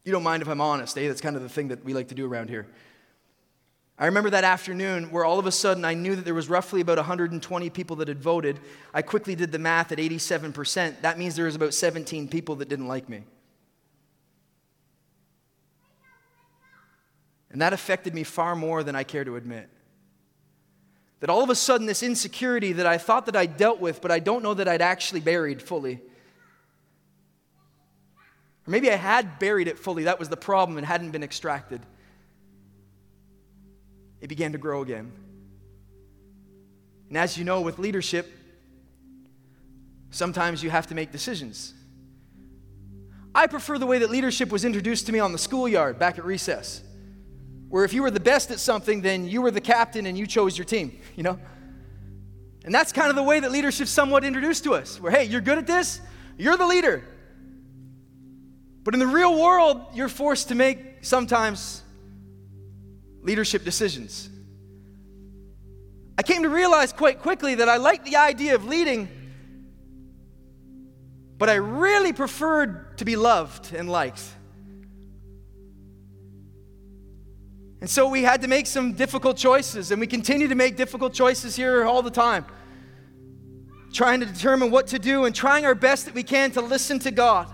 You 0.06 0.12
don't 0.12 0.22
mind 0.22 0.40
if 0.40 0.48
I'm 0.48 0.62
honest, 0.62 0.96
eh? 0.96 1.08
That's 1.08 1.20
kind 1.20 1.36
of 1.36 1.42
the 1.42 1.50
thing 1.50 1.68
that 1.68 1.84
we 1.84 1.92
like 1.92 2.08
to 2.08 2.14
do 2.14 2.26
around 2.26 2.48
here. 2.48 2.66
I 4.02 4.06
remember 4.06 4.30
that 4.30 4.42
afternoon 4.42 5.12
where 5.12 5.24
all 5.24 5.38
of 5.38 5.46
a 5.46 5.52
sudden 5.52 5.84
I 5.84 5.94
knew 5.94 6.16
that 6.16 6.24
there 6.24 6.34
was 6.34 6.48
roughly 6.48 6.80
about 6.80 6.96
120 6.96 7.70
people 7.70 7.94
that 7.96 8.08
had 8.08 8.18
voted. 8.18 8.58
I 8.92 9.00
quickly 9.00 9.36
did 9.36 9.52
the 9.52 9.60
math 9.60 9.92
at 9.92 9.98
87%. 9.98 11.02
That 11.02 11.20
means 11.20 11.36
there 11.36 11.44
was 11.44 11.54
about 11.54 11.72
17 11.72 12.26
people 12.26 12.56
that 12.56 12.68
didn't 12.68 12.88
like 12.88 13.08
me. 13.08 13.22
And 17.52 17.62
that 17.62 17.72
affected 17.72 18.12
me 18.12 18.24
far 18.24 18.56
more 18.56 18.82
than 18.82 18.96
I 18.96 19.04
care 19.04 19.22
to 19.22 19.36
admit. 19.36 19.70
That 21.20 21.30
all 21.30 21.44
of 21.44 21.50
a 21.50 21.54
sudden, 21.54 21.86
this 21.86 22.02
insecurity 22.02 22.72
that 22.72 22.86
I 22.86 22.98
thought 22.98 23.26
that 23.26 23.36
I 23.36 23.46
dealt 23.46 23.78
with, 23.78 24.02
but 24.02 24.10
I 24.10 24.18
don't 24.18 24.42
know 24.42 24.54
that 24.54 24.66
I'd 24.66 24.82
actually 24.82 25.20
buried 25.20 25.62
fully. 25.62 26.00
Or 28.66 28.70
maybe 28.72 28.90
I 28.90 28.96
had 28.96 29.38
buried 29.38 29.68
it 29.68 29.78
fully, 29.78 30.02
that 30.04 30.18
was 30.18 30.28
the 30.28 30.36
problem, 30.36 30.76
and 30.76 30.84
hadn't 30.84 31.12
been 31.12 31.22
extracted. 31.22 31.82
It 34.22 34.28
began 34.28 34.52
to 34.52 34.58
grow 34.58 34.80
again. 34.80 35.12
And 37.08 37.18
as 37.18 37.36
you 37.36 37.44
know, 37.44 37.60
with 37.60 37.78
leadership, 37.78 38.32
sometimes 40.10 40.62
you 40.62 40.70
have 40.70 40.86
to 40.86 40.94
make 40.94 41.12
decisions. 41.12 41.74
I 43.34 43.46
prefer 43.46 43.76
the 43.76 43.86
way 43.86 43.98
that 43.98 44.10
leadership 44.10 44.50
was 44.50 44.64
introduced 44.64 45.04
to 45.06 45.12
me 45.12 45.18
on 45.18 45.32
the 45.32 45.38
schoolyard 45.38 45.98
back 45.98 46.18
at 46.18 46.24
recess 46.24 46.82
where 47.72 47.84
if 47.86 47.94
you 47.94 48.02
were 48.02 48.10
the 48.10 48.20
best 48.20 48.50
at 48.50 48.60
something, 48.60 49.00
then 49.00 49.26
you 49.26 49.40
were 49.40 49.50
the 49.50 49.58
captain 49.58 50.04
and 50.04 50.18
you 50.18 50.26
chose 50.26 50.58
your 50.58 50.66
team, 50.66 51.00
you 51.16 51.22
know? 51.22 51.38
And 52.66 52.74
that's 52.74 52.92
kind 52.92 53.08
of 53.08 53.16
the 53.16 53.22
way 53.22 53.40
that 53.40 53.50
leadership's 53.50 53.90
somewhat 53.90 54.24
introduced 54.24 54.64
to 54.64 54.74
us, 54.74 55.00
where, 55.00 55.10
hey, 55.10 55.24
you're 55.24 55.40
good 55.40 55.56
at 55.56 55.66
this, 55.66 55.98
you're 56.36 56.58
the 56.58 56.66
leader. 56.66 57.02
But 58.84 58.92
in 58.92 59.00
the 59.00 59.06
real 59.06 59.40
world, 59.40 59.86
you're 59.94 60.10
forced 60.10 60.48
to 60.48 60.54
make 60.54 60.98
sometimes 61.00 61.81
leadership 63.22 63.64
decisions. 63.64 64.28
I 66.18 66.22
came 66.22 66.42
to 66.42 66.48
realize 66.48 66.92
quite 66.92 67.20
quickly 67.20 67.54
that 67.56 67.68
I 67.68 67.78
liked 67.78 68.04
the 68.04 68.16
idea 68.16 68.54
of 68.54 68.64
leading, 68.64 69.08
but 71.38 71.48
I 71.48 71.54
really 71.54 72.12
preferred 72.12 72.98
to 72.98 73.04
be 73.04 73.16
loved 73.16 73.74
and 73.74 73.88
liked. 73.88 74.22
And 77.80 77.90
so 77.90 78.08
we 78.08 78.22
had 78.22 78.42
to 78.42 78.48
make 78.48 78.68
some 78.68 78.92
difficult 78.92 79.36
choices, 79.36 79.90
and 79.90 80.00
we 80.00 80.06
continue 80.06 80.46
to 80.46 80.54
make 80.54 80.76
difficult 80.76 81.14
choices 81.14 81.56
here 81.56 81.84
all 81.84 82.02
the 82.02 82.12
time. 82.12 82.46
Trying 83.92 84.20
to 84.20 84.26
determine 84.26 84.70
what 84.70 84.86
to 84.88 84.98
do 84.98 85.24
and 85.24 85.34
trying 85.34 85.66
our 85.66 85.74
best 85.74 86.04
that 86.04 86.14
we 86.14 86.22
can 86.22 86.52
to 86.52 86.60
listen 86.60 87.00
to 87.00 87.10
God. 87.10 87.52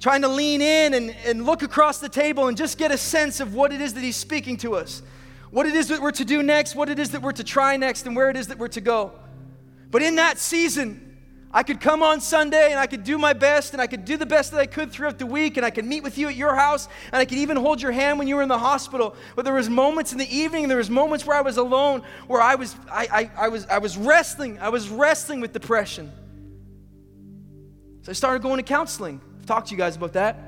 Trying 0.00 0.22
to 0.22 0.28
lean 0.28 0.60
in 0.60 0.94
and, 0.94 1.16
and 1.24 1.46
look 1.46 1.62
across 1.62 1.98
the 1.98 2.08
table 2.08 2.48
and 2.48 2.56
just 2.56 2.76
get 2.78 2.90
a 2.90 2.98
sense 2.98 3.40
of 3.40 3.54
what 3.54 3.72
it 3.72 3.80
is 3.80 3.94
that 3.94 4.02
He's 4.02 4.16
speaking 4.16 4.56
to 4.58 4.74
us, 4.74 5.02
what 5.50 5.66
it 5.66 5.74
is 5.74 5.88
that 5.88 6.00
we're 6.00 6.10
to 6.12 6.24
do 6.24 6.42
next, 6.42 6.74
what 6.74 6.88
it 6.88 6.98
is 6.98 7.10
that 7.10 7.22
we're 7.22 7.32
to 7.32 7.44
try 7.44 7.76
next, 7.76 8.06
and 8.06 8.14
where 8.14 8.28
it 8.28 8.36
is 8.36 8.48
that 8.48 8.58
we're 8.58 8.68
to 8.68 8.80
go. 8.80 9.12
But 9.90 10.02
in 10.02 10.16
that 10.16 10.38
season, 10.38 11.04
I 11.54 11.62
could 11.62 11.80
come 11.80 12.02
on 12.02 12.20
Sunday 12.20 12.72
and 12.72 12.80
I 12.80 12.88
could 12.88 13.04
do 13.04 13.16
my 13.16 13.32
best 13.32 13.74
and 13.74 13.80
I 13.80 13.86
could 13.86 14.04
do 14.04 14.16
the 14.16 14.26
best 14.26 14.50
that 14.50 14.58
I 14.58 14.66
could 14.66 14.90
throughout 14.90 15.20
the 15.20 15.26
week 15.26 15.56
and 15.56 15.64
I 15.64 15.70
could 15.70 15.84
meet 15.84 16.02
with 16.02 16.18
you 16.18 16.26
at 16.26 16.34
your 16.34 16.56
house 16.56 16.88
and 17.12 17.20
I 17.20 17.24
could 17.24 17.38
even 17.38 17.56
hold 17.56 17.80
your 17.80 17.92
hand 17.92 18.18
when 18.18 18.26
you 18.26 18.34
were 18.34 18.42
in 18.42 18.48
the 18.48 18.58
hospital. 18.58 19.14
But 19.36 19.44
there 19.44 19.54
was 19.54 19.70
moments 19.70 20.10
in 20.10 20.18
the 20.18 20.36
evening, 20.36 20.66
there 20.66 20.78
was 20.78 20.90
moments 20.90 21.24
where 21.24 21.36
I 21.36 21.42
was 21.42 21.56
alone, 21.56 22.02
where 22.26 22.42
I 22.42 22.56
was, 22.56 22.74
I, 22.90 23.30
I, 23.36 23.44
I 23.44 23.48
was, 23.48 23.66
I 23.66 23.78
was 23.78 23.96
wrestling. 23.96 24.58
I 24.58 24.70
was 24.70 24.88
wrestling 24.88 25.40
with 25.40 25.52
depression. 25.52 26.10
So 28.02 28.10
I 28.10 28.14
started 28.14 28.42
going 28.42 28.56
to 28.56 28.64
counseling. 28.64 29.20
I've 29.44 29.48
talked 29.48 29.68
to 29.68 29.74
you 29.74 29.78
guys 29.78 29.94
about 29.94 30.14
that. 30.14 30.38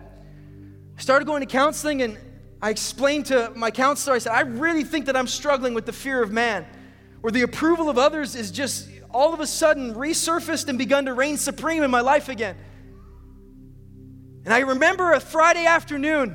I 0.96 1.00
started 1.02 1.26
going 1.26 1.40
to 1.40 1.46
counseling 1.46 2.00
and 2.00 2.16
I 2.62 2.70
explained 2.70 3.26
to 3.26 3.52
my 3.54 3.70
counselor, 3.70 4.16
I 4.16 4.18
said, 4.20 4.32
I 4.32 4.40
really 4.40 4.84
think 4.84 5.04
that 5.04 5.16
I'm 5.18 5.26
struggling 5.26 5.74
with 5.74 5.84
the 5.84 5.92
fear 5.92 6.22
of 6.22 6.32
man, 6.32 6.64
where 7.20 7.30
the 7.30 7.42
approval 7.42 7.90
of 7.90 7.98
others 7.98 8.34
is 8.34 8.50
just 8.50 8.88
all 9.10 9.34
of 9.34 9.40
a 9.40 9.46
sudden 9.46 9.94
resurfaced 9.94 10.68
and 10.68 10.78
begun 10.78 11.04
to 11.04 11.12
reign 11.12 11.36
supreme 11.36 11.82
in 11.82 11.90
my 11.90 12.00
life 12.00 12.30
again. 12.30 12.56
And 14.46 14.54
I 14.54 14.60
remember 14.60 15.12
a 15.12 15.20
Friday 15.20 15.66
afternoon 15.66 16.34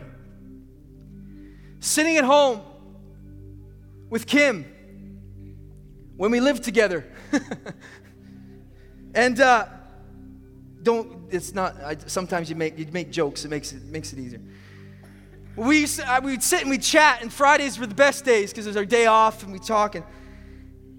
sitting 1.79 2.17
at 2.17 2.25
home 2.25 2.61
with 4.11 4.27
Kim 4.27 4.65
when 6.15 6.29
we 6.29 6.39
lived 6.39 6.63
together. 6.63 7.11
and 9.15 9.41
uh, 9.41 9.65
don't, 10.83 11.20
it's 11.31 11.53
not, 11.53 11.81
I, 11.81 11.97
sometimes 12.05 12.49
you 12.49 12.55
make, 12.55 12.77
you 12.77 12.85
make 12.91 13.11
jokes, 13.11 13.45
it 13.45 13.49
makes 13.49 13.73
it, 13.73 13.83
makes 13.83 14.13
it 14.13 14.19
easier. 14.19 14.41
We, 15.55 15.85
we'd 16.23 16.43
sit 16.43 16.61
and 16.61 16.69
we'd 16.69 16.81
chat, 16.81 17.21
and 17.21 17.31
Fridays 17.31 17.77
were 17.77 17.87
the 17.87 17.95
best 17.95 18.23
days 18.23 18.51
because 18.51 18.65
it 18.65 18.69
was 18.69 18.77
our 18.77 18.85
day 18.85 19.05
off 19.05 19.43
and 19.43 19.51
we 19.51 19.59
talk. 19.59 19.95
And 19.95 20.05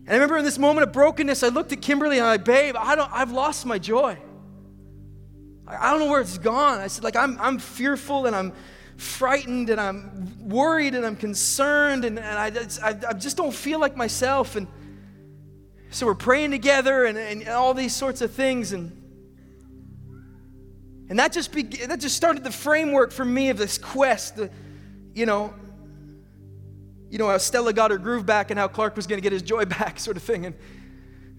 and 0.04 0.10
I 0.10 0.14
remember 0.14 0.36
in 0.36 0.44
this 0.44 0.58
moment 0.58 0.86
of 0.88 0.92
brokenness, 0.92 1.44
I 1.44 1.48
looked 1.48 1.72
at 1.72 1.80
Kimberly 1.80 2.18
and 2.18 2.26
I, 2.26 2.30
like, 2.30 2.44
babe, 2.44 2.74
I 2.76 2.96
don't, 2.96 3.10
I've 3.12 3.30
lost 3.30 3.64
my 3.66 3.78
joy. 3.78 4.18
I 5.66 5.90
don't 5.92 6.00
know 6.00 6.10
where 6.10 6.20
it's 6.20 6.38
gone. 6.38 6.80
I 6.80 6.88
said, 6.88 7.04
like, 7.04 7.14
I'm, 7.14 7.38
I'm 7.40 7.58
fearful 7.58 8.26
and 8.26 8.34
I'm 8.34 8.52
frightened 8.96 9.70
and 9.70 9.80
I'm 9.80 10.48
worried 10.48 10.96
and 10.96 11.06
I'm 11.06 11.14
concerned 11.14 12.04
and, 12.04 12.18
and 12.18 12.26
I, 12.26 12.88
I, 12.88 12.98
I 13.10 13.12
just 13.12 13.36
don't 13.36 13.54
feel 13.54 13.78
like 13.78 13.96
myself. 13.96 14.56
And 14.56 14.66
so 15.90 16.06
we're 16.06 16.16
praying 16.16 16.50
together 16.50 17.04
and, 17.04 17.16
and 17.16 17.48
all 17.48 17.72
these 17.72 17.94
sorts 17.94 18.22
of 18.22 18.32
things. 18.32 18.72
And, 18.72 18.90
and 21.12 21.18
that 21.18 21.30
just, 21.30 21.52
be, 21.52 21.62
that 21.64 22.00
just 22.00 22.16
started 22.16 22.42
the 22.42 22.50
framework 22.50 23.12
for 23.12 23.22
me 23.22 23.50
of 23.50 23.58
this 23.58 23.76
quest, 23.76 24.40
you 25.12 25.26
know, 25.26 25.52
you 27.10 27.18
know, 27.18 27.28
how 27.28 27.36
Stella 27.36 27.74
got 27.74 27.90
her 27.90 27.98
groove 27.98 28.24
back 28.24 28.50
and 28.50 28.58
how 28.58 28.66
Clark 28.66 28.96
was 28.96 29.06
going 29.06 29.18
to 29.18 29.22
get 29.22 29.30
his 29.30 29.42
joy 29.42 29.64
back, 29.78 30.00
sort 30.00 30.16
of 30.16 30.22
thing. 30.22 30.46
And, 30.46 30.54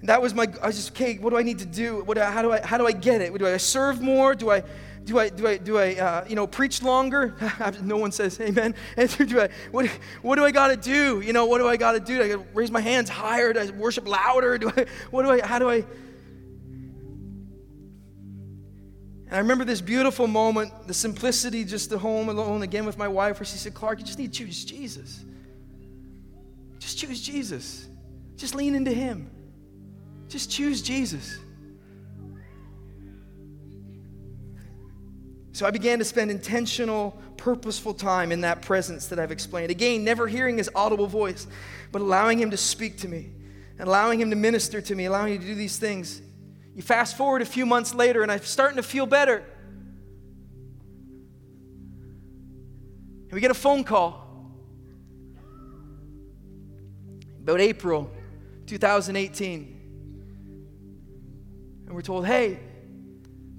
that 0.03 0.21
was 0.21 0.36
my, 0.36 0.45
I 0.62 0.67
was 0.67 0.75
just, 0.75 0.91
okay, 0.91 1.17
what 1.17 1.31
do 1.31 1.38
I 1.38 1.41
need 1.41 1.57
to 1.57 1.65
do? 1.65 2.03
What, 2.03 2.19
how, 2.19 2.43
do 2.43 2.51
I, 2.51 2.63
how 2.63 2.77
do 2.77 2.86
I 2.86 2.91
get 2.91 3.21
it? 3.21 3.36
Do 3.36 3.47
I 3.47 3.57
serve 3.57 3.99
more? 3.99 4.36
Do 4.36 4.51
I, 4.51 4.62
do 5.05 5.17
I, 5.17 5.29
do 5.29 5.47
I, 5.47 5.57
do 5.57 5.79
I 5.79 5.95
uh, 5.95 6.25
you 6.27 6.36
know, 6.36 6.45
preach 6.45 6.83
longer? 6.83 7.33
no 7.81 7.97
one 7.97 8.12
says 8.12 8.39
amen. 8.41 8.75
And 8.97 9.09
do 9.27 9.41
I, 9.41 9.49
what, 9.71 9.88
what 10.21 10.36
do 10.36 10.45
I 10.45 10.51
got 10.51 10.67
to 10.67 10.77
do? 10.77 11.21
You 11.21 11.33
know, 11.33 11.47
what 11.47 11.57
do 11.57 11.67
I 11.67 11.77
got 11.77 11.93
to 11.93 11.99
do? 11.99 12.17
Do 12.17 12.41
I 12.41 12.45
raise 12.53 12.69
my 12.69 12.81
hands 12.81 13.09
higher? 13.09 13.53
Do 13.53 13.62
I 13.62 13.71
worship 13.71 14.07
louder? 14.07 14.59
Do 14.59 14.71
I, 14.77 14.86
what 15.09 15.23
do 15.23 15.31
I, 15.31 15.41
how 15.43 15.57
do 15.57 15.67
I? 15.67 15.83
And 19.33 19.39
I 19.39 19.41
remember 19.41 19.65
this 19.65 19.81
beautiful 19.81 20.27
moment, 20.27 20.71
the 20.85 20.93
simplicity, 20.93 21.63
just 21.63 21.89
the 21.89 21.97
home 21.97 22.29
alone 22.29 22.61
again 22.61 22.85
with 22.85 22.99
my 22.99 23.07
wife, 23.07 23.39
where 23.39 23.47
she 23.47 23.57
said, 23.57 23.73
Clark, 23.73 23.97
you 23.97 24.05
just 24.05 24.19
need 24.19 24.31
to 24.31 24.45
choose 24.45 24.63
Jesus. 24.63 25.25
Just 26.77 26.99
choose 26.99 27.19
Jesus. 27.19 27.87
Just 28.35 28.53
lean 28.53 28.75
into 28.75 28.91
Him. 28.91 29.31
Just 30.27 30.51
choose 30.51 30.83
Jesus. 30.83 31.35
So 35.51 35.65
I 35.65 35.71
began 35.71 35.97
to 35.97 36.05
spend 36.05 36.29
intentional, 36.29 37.19
purposeful 37.37 37.95
time 37.95 38.31
in 38.31 38.41
that 38.41 38.61
presence 38.61 39.07
that 39.07 39.17
I've 39.17 39.31
explained. 39.31 39.71
Again, 39.71 40.03
never 40.03 40.27
hearing 40.27 40.59
his 40.59 40.69
audible 40.75 41.07
voice, 41.07 41.47
but 41.91 42.03
allowing 42.03 42.37
him 42.37 42.51
to 42.51 42.57
speak 42.57 42.99
to 42.99 43.07
me 43.07 43.31
and 43.79 43.87
allowing 43.87 44.21
him 44.21 44.29
to 44.29 44.35
minister 44.35 44.79
to 44.79 44.93
me, 44.93 45.05
allowing 45.05 45.31
me 45.31 45.39
to 45.39 45.43
do 45.43 45.55
these 45.55 45.79
things. 45.79 46.21
You 46.75 46.81
fast 46.81 47.15
forward 47.17 47.41
a 47.41 47.45
few 47.45 47.65
months 47.65 47.93
later, 47.93 48.23
and 48.23 48.31
I'm 48.31 48.41
starting 48.41 48.77
to 48.77 48.83
feel 48.83 49.05
better. 49.05 49.43
And 53.23 53.31
we 53.31 53.41
get 53.41 53.51
a 53.51 53.55
phone 53.55 53.83
call 53.83 54.23
about 57.41 57.59
April 57.59 58.09
2018. 58.67 59.79
And 61.86 61.95
we're 61.95 62.01
told, 62.01 62.25
hey, 62.25 62.59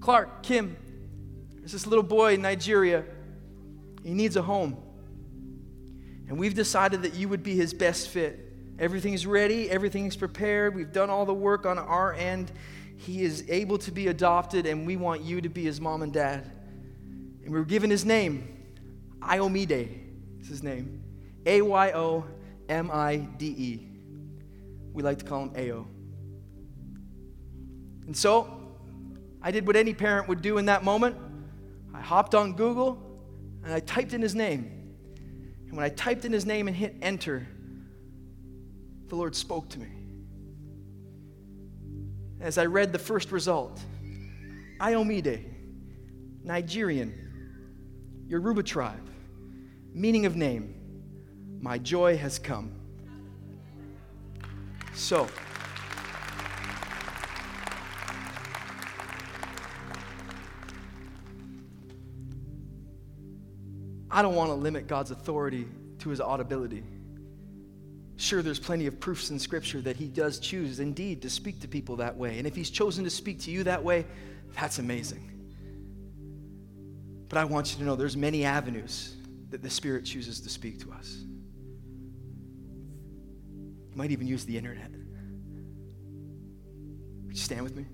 Clark, 0.00 0.42
Kim, 0.42 0.76
there's 1.56 1.72
this 1.72 1.86
little 1.86 2.02
boy 2.02 2.34
in 2.34 2.42
Nigeria. 2.42 3.04
He 4.02 4.12
needs 4.12 4.36
a 4.36 4.42
home. 4.42 4.76
And 6.28 6.38
we've 6.38 6.54
decided 6.54 7.02
that 7.02 7.14
you 7.14 7.28
would 7.28 7.42
be 7.42 7.54
his 7.54 7.74
best 7.74 8.08
fit. 8.08 8.40
Everything's 8.78 9.26
ready, 9.26 9.70
everything's 9.70 10.16
prepared. 10.16 10.74
We've 10.74 10.92
done 10.92 11.10
all 11.10 11.26
the 11.26 11.34
work 11.34 11.64
on 11.64 11.78
our 11.78 12.12
end. 12.12 12.50
He 13.04 13.22
is 13.22 13.44
able 13.48 13.78
to 13.78 13.92
be 13.92 14.08
adopted, 14.08 14.66
and 14.66 14.86
we 14.86 14.96
want 14.96 15.22
you 15.22 15.40
to 15.40 15.48
be 15.48 15.64
his 15.64 15.80
mom 15.80 16.02
and 16.02 16.12
dad. 16.12 16.50
And 17.44 17.52
we 17.52 17.58
are 17.58 17.64
given 17.64 17.90
his 17.90 18.04
name, 18.04 18.48
Ayomide 19.20 20.40
is 20.40 20.48
his 20.48 20.62
name. 20.62 21.02
A 21.46 21.60
Y 21.60 21.92
O 21.92 22.24
M 22.68 22.90
I 22.90 23.16
D 23.16 23.46
E. 23.46 23.88
We 24.92 25.02
like 25.02 25.18
to 25.18 25.24
call 25.24 25.48
him 25.48 25.52
Ao. 25.56 25.86
And 28.06 28.16
so 28.16 28.60
I 29.42 29.50
did 29.50 29.66
what 29.66 29.76
any 29.76 29.92
parent 29.92 30.28
would 30.28 30.40
do 30.40 30.58
in 30.58 30.66
that 30.66 30.84
moment. 30.84 31.16
I 31.94 32.00
hopped 32.00 32.34
on 32.34 32.54
Google 32.54 32.98
and 33.62 33.72
I 33.72 33.80
typed 33.80 34.14
in 34.14 34.22
his 34.22 34.34
name. 34.34 34.70
And 35.68 35.76
when 35.76 35.84
I 35.84 35.90
typed 35.90 36.24
in 36.24 36.32
his 36.32 36.46
name 36.46 36.68
and 36.68 36.76
hit 36.76 36.96
enter, 37.02 37.46
the 39.08 39.16
Lord 39.16 39.34
spoke 39.34 39.68
to 39.70 39.78
me. 39.78 39.88
As 42.44 42.58
I 42.58 42.66
read 42.66 42.92
the 42.92 42.98
first 42.98 43.32
result, 43.32 43.80
Ayomide, 44.78 45.42
Nigerian, 46.42 47.14
Yoruba 48.26 48.62
tribe, 48.62 49.08
meaning 49.94 50.26
of 50.26 50.36
name, 50.36 50.74
my 51.58 51.78
joy 51.78 52.18
has 52.18 52.38
come. 52.38 52.70
So, 54.92 55.26
I 64.10 64.20
don't 64.20 64.34
want 64.34 64.50
to 64.50 64.54
limit 64.54 64.86
God's 64.86 65.12
authority 65.12 65.66
to 66.00 66.10
his 66.10 66.20
audibility. 66.20 66.84
Sure, 68.24 68.40
there's 68.40 68.58
plenty 68.58 68.86
of 68.86 68.98
proofs 68.98 69.28
in 69.28 69.38
Scripture 69.38 69.82
that 69.82 69.96
he 69.96 70.08
does 70.08 70.38
choose 70.38 70.80
indeed 70.80 71.20
to 71.20 71.28
speak 71.28 71.60
to 71.60 71.68
people 71.68 71.96
that 71.96 72.16
way. 72.16 72.38
And 72.38 72.46
if 72.46 72.56
he's 72.56 72.70
chosen 72.70 73.04
to 73.04 73.10
speak 73.10 73.38
to 73.40 73.50
you 73.50 73.64
that 73.64 73.84
way, 73.84 74.06
that's 74.58 74.78
amazing. 74.78 75.30
But 77.28 77.36
I 77.36 77.44
want 77.44 77.72
you 77.72 77.78
to 77.80 77.84
know 77.84 77.96
there's 77.96 78.16
many 78.16 78.46
avenues 78.46 79.14
that 79.50 79.62
the 79.62 79.68
Spirit 79.68 80.06
chooses 80.06 80.40
to 80.40 80.48
speak 80.48 80.80
to 80.80 80.92
us. 80.92 81.18
You 83.90 83.94
might 83.94 84.10
even 84.10 84.26
use 84.26 84.46
the 84.46 84.56
internet. 84.56 84.90
Would 87.26 87.34
you 87.34 87.42
stand 87.42 87.60
with 87.60 87.76
me? 87.76 87.84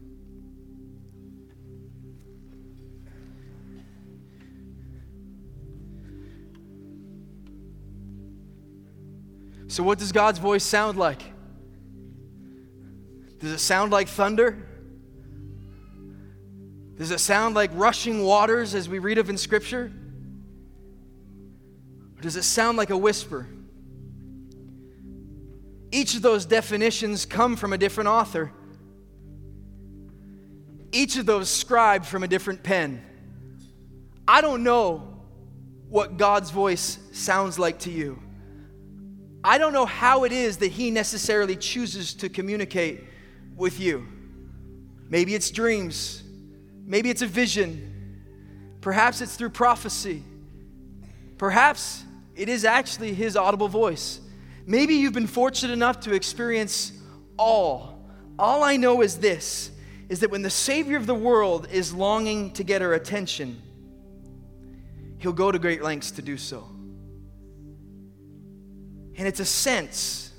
So, 9.71 9.85
what 9.85 10.01
does 10.01 10.11
God's 10.11 10.41
voice 10.41 10.65
sound 10.65 10.99
like? 10.99 11.23
Does 13.39 13.53
it 13.53 13.61
sound 13.61 13.93
like 13.93 14.09
thunder? 14.09 14.67
Does 16.97 17.13
it 17.13 17.21
sound 17.21 17.55
like 17.55 17.71
rushing 17.75 18.25
waters 18.25 18.75
as 18.75 18.89
we 18.89 18.99
read 18.99 19.19
of 19.19 19.31
in 19.31 19.39
Scripture? 19.39 19.93
Or 22.19 22.21
does 22.21 22.35
it 22.35 22.43
sound 22.43 22.79
like 22.79 22.91
a 22.91 22.97
whisper? 22.97 23.47
Each 25.93 26.17
of 26.17 26.23
those 26.23 26.47
definitions 26.47 27.25
come 27.25 27.55
from 27.55 27.73
a 27.73 27.79
different 27.79 28.09
author. 28.09 28.51
Each 30.91 31.17
of 31.17 31.27
those 31.27 31.49
scribed 31.49 32.07
from 32.07 32.25
a 32.25 32.29
different 32.29 32.65
pen. 32.65 33.05
I 34.27 34.41
don't 34.41 34.65
know 34.65 35.23
what 35.89 36.17
God's 36.17 36.51
voice 36.51 36.99
sounds 37.13 37.57
like 37.57 37.79
to 37.81 37.91
you. 37.93 38.21
I 39.43 39.59
don't 39.59 39.73
know 39.73 39.87
how 39.87 40.25
it 40.25 40.33
is 40.33 40.59
that 40.59 40.69
he 40.69 40.91
necessarily 40.91 41.57
chooses 41.57 42.15
to 42.15 42.29
communicate 42.29 43.05
with 43.57 43.81
you. 43.81 44.07
Maybe 45.09 45.35
it's 45.35 45.51
dreams, 45.51 46.23
maybe 46.85 47.11
it's 47.11 47.23
a 47.23 47.27
vision, 47.27 48.21
perhaps 48.81 49.21
it's 49.21 49.37
through 49.37 49.51
prophecy, 49.51 50.23
perhaps 51.39 52.05
it 52.37 52.49
is 52.49 52.65
actually 52.65 53.13
his 53.15 53.37
audible 53.37 53.69
voice. 53.69 54.21
Maybe 54.67 54.95
you've 54.95 55.15
been 55.15 55.27
fortunate 55.27 55.73
enough 55.73 56.01
to 56.01 56.15
experience 56.15 56.93
all. 57.37 58.05
All 58.39 58.63
I 58.63 58.77
know 58.77 59.03
is 59.03 59.19
this 59.19 59.71
is 60.09 60.21
that 60.21 60.31
when 60.31 60.43
the 60.43 60.51
Savior 60.51 60.97
of 60.97 61.07
the 61.07 61.15
world 61.15 61.69
is 61.71 61.93
longing 61.95 62.53
to 62.53 62.65
get 62.65 62.83
our 62.83 62.93
attention, 62.93 63.61
he'll 65.19 65.33
go 65.33 65.51
to 65.51 65.59
great 65.59 65.83
lengths 65.83 66.11
to 66.13 66.23
do 66.23 66.37
so. 66.37 66.69
And 69.21 69.29
it's 69.29 69.39
a 69.39 69.45
sense. 69.45 70.33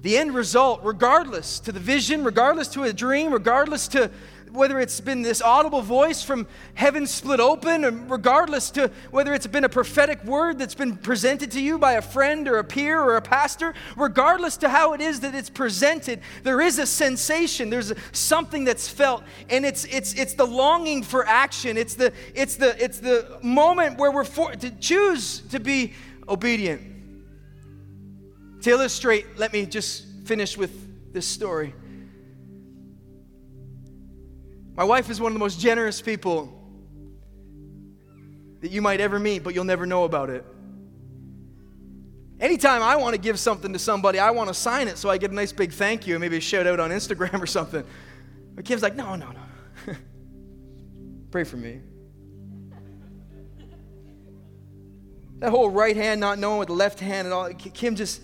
The 0.00 0.16
end 0.16 0.34
result, 0.34 0.80
regardless 0.82 1.60
to 1.60 1.72
the 1.72 1.78
vision, 1.78 2.24
regardless 2.24 2.68
to 2.68 2.84
a 2.84 2.92
dream, 2.94 3.34
regardless 3.34 3.86
to 3.88 4.10
whether 4.50 4.80
it's 4.80 4.98
been 4.98 5.20
this 5.20 5.42
audible 5.42 5.82
voice 5.82 6.22
from 6.22 6.46
heaven 6.72 7.06
split 7.06 7.38
open, 7.38 7.84
and 7.84 8.10
regardless 8.10 8.70
to 8.70 8.90
whether 9.10 9.34
it's 9.34 9.46
been 9.46 9.64
a 9.64 9.68
prophetic 9.68 10.24
word 10.24 10.58
that's 10.58 10.74
been 10.74 10.96
presented 10.96 11.50
to 11.50 11.60
you 11.60 11.78
by 11.78 11.92
a 11.92 12.00
friend 12.00 12.48
or 12.48 12.56
a 12.56 12.64
peer 12.64 12.98
or 12.98 13.18
a 13.18 13.20
pastor, 13.20 13.74
regardless 13.94 14.56
to 14.56 14.70
how 14.70 14.94
it 14.94 15.02
is 15.02 15.20
that 15.20 15.34
it's 15.34 15.50
presented, 15.50 16.22
there 16.44 16.62
is 16.62 16.78
a 16.78 16.86
sensation. 16.86 17.68
There's 17.68 17.92
something 18.12 18.64
that's 18.64 18.88
felt, 18.88 19.22
and 19.50 19.66
it's 19.66 19.84
it's 19.84 20.14
it's 20.14 20.32
the 20.32 20.46
longing 20.46 21.02
for 21.02 21.26
action. 21.26 21.76
It's 21.76 21.94
the 21.94 22.10
it's 22.34 22.56
the 22.56 22.82
it's 22.82 23.00
the 23.00 23.38
moment 23.42 23.98
where 23.98 24.10
we're 24.10 24.24
for, 24.24 24.50
to 24.52 24.70
choose 24.70 25.40
to 25.50 25.60
be 25.60 25.92
obedient. 26.26 26.99
To 28.62 28.70
illustrate, 28.70 29.38
let 29.38 29.52
me 29.52 29.64
just 29.64 30.04
finish 30.24 30.56
with 30.56 31.12
this 31.12 31.26
story. 31.26 31.74
My 34.74 34.84
wife 34.84 35.10
is 35.10 35.20
one 35.20 35.32
of 35.32 35.34
the 35.34 35.40
most 35.40 35.58
generous 35.58 36.00
people 36.00 36.56
that 38.60 38.70
you 38.70 38.82
might 38.82 39.00
ever 39.00 39.18
meet, 39.18 39.42
but 39.42 39.54
you'll 39.54 39.64
never 39.64 39.86
know 39.86 40.04
about 40.04 40.30
it. 40.30 40.44
Anytime 42.38 42.82
I 42.82 42.96
want 42.96 43.14
to 43.14 43.20
give 43.20 43.38
something 43.38 43.72
to 43.72 43.78
somebody, 43.78 44.18
I 44.18 44.30
want 44.30 44.48
to 44.48 44.54
sign 44.54 44.88
it 44.88 44.96
so 44.96 45.10
I 45.10 45.18
get 45.18 45.30
a 45.30 45.34
nice 45.34 45.52
big 45.52 45.72
thank 45.72 46.06
you 46.06 46.14
and 46.14 46.20
maybe 46.20 46.36
a 46.38 46.40
shout 46.40 46.66
out 46.66 46.80
on 46.80 46.90
Instagram 46.90 47.40
or 47.42 47.46
something. 47.46 47.84
But 48.54 48.64
Kim's 48.64 48.82
like, 48.82 48.96
no, 48.96 49.16
no, 49.16 49.30
no. 49.30 49.94
Pray 51.30 51.44
for 51.44 51.56
me. 51.56 51.80
That 55.38 55.50
whole 55.50 55.70
right 55.70 55.96
hand 55.96 56.20
not 56.20 56.38
knowing 56.38 56.58
with 56.58 56.68
the 56.68 56.74
left 56.74 57.00
hand 57.00 57.26
and 57.26 57.34
all, 57.34 57.48
Kim 57.54 57.96
just, 57.96 58.20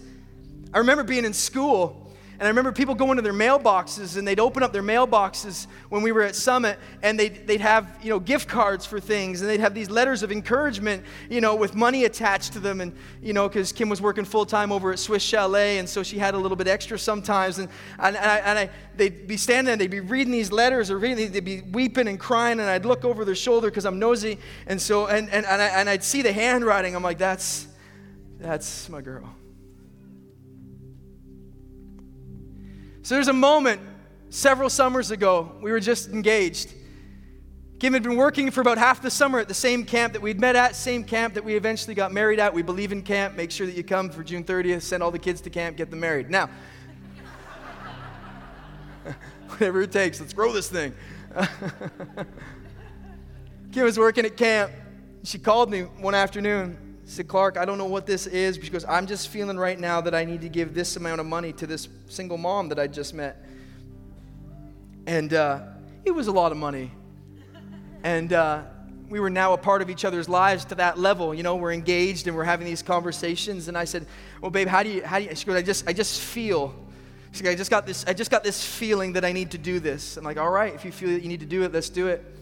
I 0.76 0.78
remember 0.80 1.04
being 1.04 1.24
in 1.24 1.32
school 1.32 2.06
and 2.34 2.42
I 2.42 2.48
remember 2.48 2.70
people 2.70 2.94
going 2.94 3.16
to 3.16 3.22
their 3.22 3.32
mailboxes 3.32 4.18
and 4.18 4.28
they'd 4.28 4.38
open 4.38 4.62
up 4.62 4.74
their 4.74 4.82
mailboxes 4.82 5.68
when 5.88 6.02
we 6.02 6.12
were 6.12 6.20
at 6.20 6.36
Summit 6.36 6.78
and 7.02 7.18
they'd, 7.18 7.46
they'd 7.46 7.62
have, 7.62 7.88
you 8.02 8.10
know, 8.10 8.20
gift 8.20 8.46
cards 8.46 8.84
for 8.84 9.00
things 9.00 9.40
and 9.40 9.48
they'd 9.48 9.60
have 9.60 9.72
these 9.72 9.88
letters 9.88 10.22
of 10.22 10.30
encouragement, 10.30 11.02
you 11.30 11.40
know, 11.40 11.56
with 11.56 11.74
money 11.74 12.04
attached 12.04 12.52
to 12.52 12.60
them. 12.60 12.82
And, 12.82 12.94
you 13.22 13.32
know, 13.32 13.48
because 13.48 13.72
Kim 13.72 13.88
was 13.88 14.02
working 14.02 14.26
full 14.26 14.44
time 14.44 14.70
over 14.70 14.92
at 14.92 14.98
Swiss 14.98 15.22
Chalet 15.22 15.78
and 15.78 15.88
so 15.88 16.02
she 16.02 16.18
had 16.18 16.34
a 16.34 16.38
little 16.38 16.58
bit 16.58 16.68
extra 16.68 16.98
sometimes. 16.98 17.58
And, 17.58 17.70
and, 17.98 18.14
and, 18.14 18.30
I, 18.30 18.38
and 18.40 18.58
I, 18.58 18.70
they'd 18.96 19.26
be 19.26 19.38
standing 19.38 19.64
there, 19.64 19.72
and 19.72 19.80
they'd 19.80 19.90
be 19.90 20.00
reading 20.00 20.30
these 20.30 20.52
letters 20.52 20.90
or 20.90 20.98
reading, 20.98 21.32
they'd 21.32 21.42
be 21.42 21.62
weeping 21.62 22.06
and 22.06 22.20
crying 22.20 22.60
and 22.60 22.68
I'd 22.68 22.84
look 22.84 23.02
over 23.06 23.24
their 23.24 23.34
shoulder 23.34 23.68
because 23.68 23.86
I'm 23.86 23.98
nosy. 23.98 24.38
And 24.66 24.78
so, 24.78 25.06
and, 25.06 25.30
and, 25.30 25.46
and, 25.46 25.62
I, 25.62 25.68
and 25.68 25.88
I'd 25.88 26.04
see 26.04 26.20
the 26.20 26.34
handwriting. 26.34 26.94
I'm 26.94 27.02
like, 27.02 27.16
that's, 27.16 27.66
that's 28.38 28.90
my 28.90 29.00
girl. 29.00 29.34
So 33.06 33.14
there's 33.14 33.28
a 33.28 33.32
moment 33.32 33.80
several 34.30 34.68
summers 34.68 35.12
ago, 35.12 35.52
we 35.62 35.70
were 35.70 35.78
just 35.78 36.08
engaged. 36.08 36.74
Kim 37.78 37.92
had 37.92 38.02
been 38.02 38.16
working 38.16 38.50
for 38.50 38.62
about 38.62 38.78
half 38.78 39.00
the 39.00 39.12
summer 39.12 39.38
at 39.38 39.46
the 39.46 39.54
same 39.54 39.84
camp 39.84 40.14
that 40.14 40.22
we'd 40.22 40.40
met 40.40 40.56
at, 40.56 40.74
same 40.74 41.04
camp 41.04 41.34
that 41.34 41.44
we 41.44 41.54
eventually 41.54 41.94
got 41.94 42.12
married 42.12 42.40
at. 42.40 42.52
We 42.52 42.62
believe 42.62 42.90
in 42.90 43.02
camp. 43.02 43.36
Make 43.36 43.52
sure 43.52 43.64
that 43.64 43.76
you 43.76 43.84
come 43.84 44.10
for 44.10 44.24
June 44.24 44.42
30th, 44.42 44.82
send 44.82 45.04
all 45.04 45.12
the 45.12 45.20
kids 45.20 45.40
to 45.42 45.50
camp, 45.50 45.76
get 45.76 45.88
them 45.88 46.00
married. 46.00 46.30
Now, 46.30 46.50
whatever 49.50 49.82
it 49.82 49.92
takes, 49.92 50.18
let's 50.18 50.32
grow 50.32 50.52
this 50.52 50.68
thing. 50.68 50.92
Kim 53.72 53.84
was 53.84 54.00
working 54.00 54.24
at 54.24 54.36
camp. 54.36 54.72
She 55.22 55.38
called 55.38 55.70
me 55.70 55.82
one 55.82 56.16
afternoon 56.16 56.85
said, 57.06 57.28
Clark, 57.28 57.56
I 57.56 57.64
don't 57.64 57.78
know 57.78 57.86
what 57.86 58.04
this 58.04 58.26
is 58.26 58.58
because 58.58 58.84
I'm 58.84 59.06
just 59.06 59.28
feeling 59.28 59.56
right 59.56 59.78
now 59.78 60.00
that 60.00 60.14
I 60.14 60.24
need 60.24 60.40
to 60.40 60.48
give 60.48 60.74
this 60.74 60.96
amount 60.96 61.20
of 61.20 61.26
money 61.26 61.52
to 61.54 61.66
this 61.66 61.88
single 62.08 62.36
mom 62.36 62.68
that 62.68 62.80
I 62.80 62.88
just 62.88 63.14
met. 63.14 63.44
And 65.06 65.32
uh, 65.32 65.60
it 66.04 66.10
was 66.10 66.26
a 66.26 66.32
lot 66.32 66.50
of 66.50 66.58
money. 66.58 66.90
And 68.02 68.32
uh, 68.32 68.62
we 69.08 69.20
were 69.20 69.30
now 69.30 69.52
a 69.52 69.58
part 69.58 69.82
of 69.82 69.88
each 69.88 70.04
other's 70.04 70.28
lives 70.28 70.64
to 70.66 70.74
that 70.74 70.98
level. 70.98 71.32
You 71.32 71.44
know, 71.44 71.54
we're 71.54 71.72
engaged 71.72 72.26
and 72.26 72.36
we're 72.36 72.44
having 72.44 72.66
these 72.66 72.82
conversations. 72.82 73.68
And 73.68 73.78
I 73.78 73.84
said, 73.84 74.04
Well, 74.40 74.50
babe, 74.50 74.66
how 74.66 74.82
do 74.82 74.90
you, 74.90 75.04
how 75.04 75.18
do 75.20 75.26
you, 75.26 75.34
she 75.36 75.46
goes, 75.46 75.56
I 75.56 75.62
just, 75.62 75.88
I 75.88 75.92
just 75.92 76.20
feel. 76.20 76.74
She 77.30 77.44
goes, 77.44 77.52
I 77.52 77.56
just 77.56 77.70
got 77.70 77.86
this, 77.86 78.04
I 78.06 78.14
just 78.14 78.32
got 78.32 78.42
this 78.42 78.64
feeling 78.64 79.12
that 79.12 79.24
I 79.24 79.30
need 79.30 79.52
to 79.52 79.58
do 79.58 79.78
this. 79.78 80.16
I'm 80.16 80.24
like, 80.24 80.38
all 80.38 80.50
right, 80.50 80.74
if 80.74 80.84
you 80.84 80.90
feel 80.90 81.10
that 81.10 81.22
you 81.22 81.28
need 81.28 81.40
to 81.40 81.46
do 81.46 81.62
it, 81.62 81.72
let's 81.72 81.88
do 81.88 82.08
it. 82.08 82.35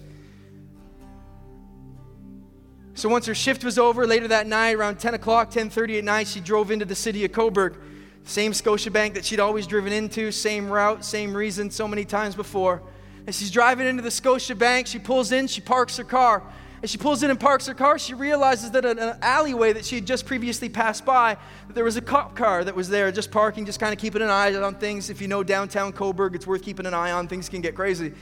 So 2.97 3.09
once 3.09 3.27
her 3.27 3.35
shift 3.35 3.65
was 3.65 3.77
over, 3.77 4.07
later 4.07 4.29
that 4.29 4.47
night, 4.47 4.77
around 4.77 5.01
10 5.01 5.15
o'clock, 5.15 5.51
10.30 5.51 5.99
at 5.99 6.05
night, 6.05 6.29
she 6.29 6.39
drove 6.39 6.71
into 6.71 6.85
the 6.85 6.95
city 6.95 7.25
of 7.25 7.33
Cobourg. 7.33 7.77
Same 8.23 8.53
Scotiabank 8.53 9.15
that 9.15 9.25
she'd 9.25 9.41
always 9.41 9.67
driven 9.67 9.93
into, 9.93 10.31
same 10.31 10.71
route, 10.71 11.05
same 11.05 11.35
reason 11.37 11.71
so 11.71 11.89
many 11.89 12.05
times 12.05 12.37
before. 12.37 12.83
As 13.27 13.37
she's 13.37 13.51
driving 13.51 13.89
into 13.89 14.03
the 14.03 14.11
Scotiabank, 14.11 14.87
she 14.87 15.01
pulls 15.01 15.33
in, 15.33 15.49
she 15.49 15.61
parks 15.61 15.97
her 15.97 16.05
car. 16.05 16.43
As 16.85 16.91
she 16.91 16.99
pulls 16.99 17.23
in 17.23 17.31
and 17.31 17.41
parks 17.41 17.67
her 17.67 17.75
car, 17.75 17.99
she 17.99 18.15
realizes 18.15 18.71
that 18.73 18.85
an 18.85 18.99
alleyway 19.23 19.73
that 19.73 19.85
she 19.85 19.97
had 19.97 20.07
just 20.07 20.25
previously 20.25 20.69
passed 20.69 21.05
by, 21.05 21.37
there 21.71 21.83
was 21.83 21.97
a 21.97 22.03
cop 22.03 22.37
car 22.37 22.63
that 22.63 22.77
was 22.77 22.89
there 22.89 23.11
just 23.11 23.31
parking, 23.31 23.67
just 23.67 23.81
kind 23.81 23.93
of 23.93 23.99
keeping 23.99 24.23
an 24.23 24.31
eye 24.31 24.55
on 24.55 24.75
things. 24.75 25.11
If 25.11 25.21
you 25.21 25.27
know 25.27 25.43
downtown 25.43 25.93
Cobourg, 25.93 26.35
it's 26.35 26.47
worth 26.47 26.63
keeping 26.63 26.87
an 26.87 26.95
eye 26.95 27.11
on. 27.11 27.27
Things 27.27 27.49
can 27.49 27.61
get 27.61 27.75
crazy. 27.75 28.13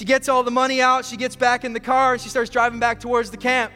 She 0.00 0.06
gets 0.06 0.30
all 0.30 0.42
the 0.42 0.50
money 0.50 0.80
out, 0.80 1.04
she 1.04 1.18
gets 1.18 1.36
back 1.36 1.62
in 1.62 1.74
the 1.74 1.78
car, 1.78 2.14
and 2.14 2.22
she 2.22 2.30
starts 2.30 2.48
driving 2.48 2.80
back 2.80 3.00
towards 3.00 3.30
the 3.30 3.36
camp. 3.36 3.70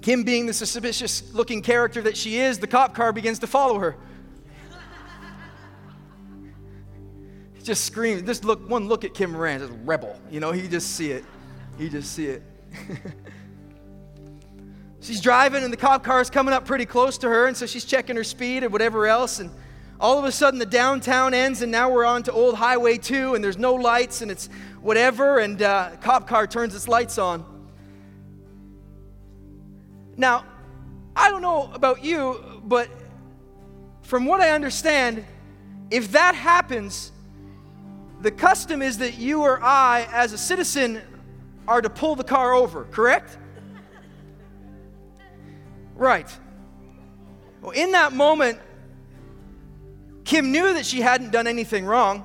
Kim, 0.00 0.22
being 0.22 0.46
the 0.46 0.52
suspicious 0.52 1.34
looking 1.34 1.60
character 1.60 2.00
that 2.02 2.16
she 2.16 2.38
is, 2.38 2.60
the 2.60 2.68
cop 2.68 2.94
car 2.94 3.12
begins 3.12 3.40
to 3.40 3.48
follow 3.48 3.80
her. 3.80 3.96
just 7.64 7.84
screams. 7.84 8.22
Just 8.22 8.44
look, 8.44 8.70
one 8.70 8.86
look 8.86 9.02
at 9.02 9.12
Kim 9.12 9.32
Moran, 9.32 9.58
just 9.58 9.72
rebel. 9.84 10.16
You 10.30 10.38
know, 10.38 10.52
he 10.52 10.68
just 10.68 10.94
see 10.94 11.10
it. 11.10 11.24
He 11.76 11.88
just 11.88 12.12
see 12.12 12.26
it. 12.26 12.44
she's 15.00 15.20
driving, 15.20 15.64
and 15.64 15.72
the 15.72 15.76
cop 15.76 16.04
car 16.04 16.20
is 16.20 16.30
coming 16.30 16.54
up 16.54 16.64
pretty 16.64 16.86
close 16.86 17.18
to 17.18 17.28
her, 17.28 17.48
and 17.48 17.56
so 17.56 17.66
she's 17.66 17.84
checking 17.84 18.14
her 18.14 18.22
speed 18.22 18.62
and 18.62 18.72
whatever 18.72 19.08
else, 19.08 19.40
and 19.40 19.50
all 20.00 20.18
of 20.18 20.24
a 20.24 20.32
sudden 20.32 20.58
the 20.58 20.66
downtown 20.66 21.34
ends, 21.34 21.62
and 21.62 21.72
now 21.72 21.90
we're 21.90 22.04
on 22.04 22.22
to 22.24 22.32
Old 22.32 22.54
Highway 22.54 22.98
2, 22.98 23.34
and 23.34 23.42
there's 23.42 23.58
no 23.58 23.74
lights, 23.74 24.22
and 24.22 24.30
it's 24.30 24.48
whatever, 24.80 25.38
and 25.38 25.60
uh, 25.60 25.90
cop 26.00 26.28
car 26.28 26.46
turns 26.46 26.74
its 26.74 26.86
lights 26.86 27.18
on. 27.18 27.44
Now, 30.16 30.44
I 31.16 31.30
don't 31.30 31.42
know 31.42 31.70
about 31.74 32.04
you, 32.04 32.60
but 32.64 32.88
from 34.02 34.24
what 34.24 34.40
I 34.40 34.50
understand, 34.50 35.24
if 35.90 36.12
that 36.12 36.34
happens, 36.34 37.10
the 38.20 38.30
custom 38.30 38.82
is 38.82 38.98
that 38.98 39.18
you 39.18 39.42
or 39.42 39.62
I, 39.62 40.08
as 40.12 40.32
a 40.32 40.38
citizen, 40.38 41.02
are 41.66 41.82
to 41.82 41.90
pull 41.90 42.14
the 42.14 42.24
car 42.24 42.52
over, 42.52 42.84
correct? 42.84 43.36
Right. 45.94 46.28
Well, 47.60 47.72
in 47.72 47.92
that 47.92 48.12
moment, 48.12 48.60
Kim 50.28 50.52
knew 50.52 50.74
that 50.74 50.84
she 50.84 51.00
hadn't 51.00 51.30
done 51.30 51.46
anything 51.46 51.86
wrong. 51.86 52.22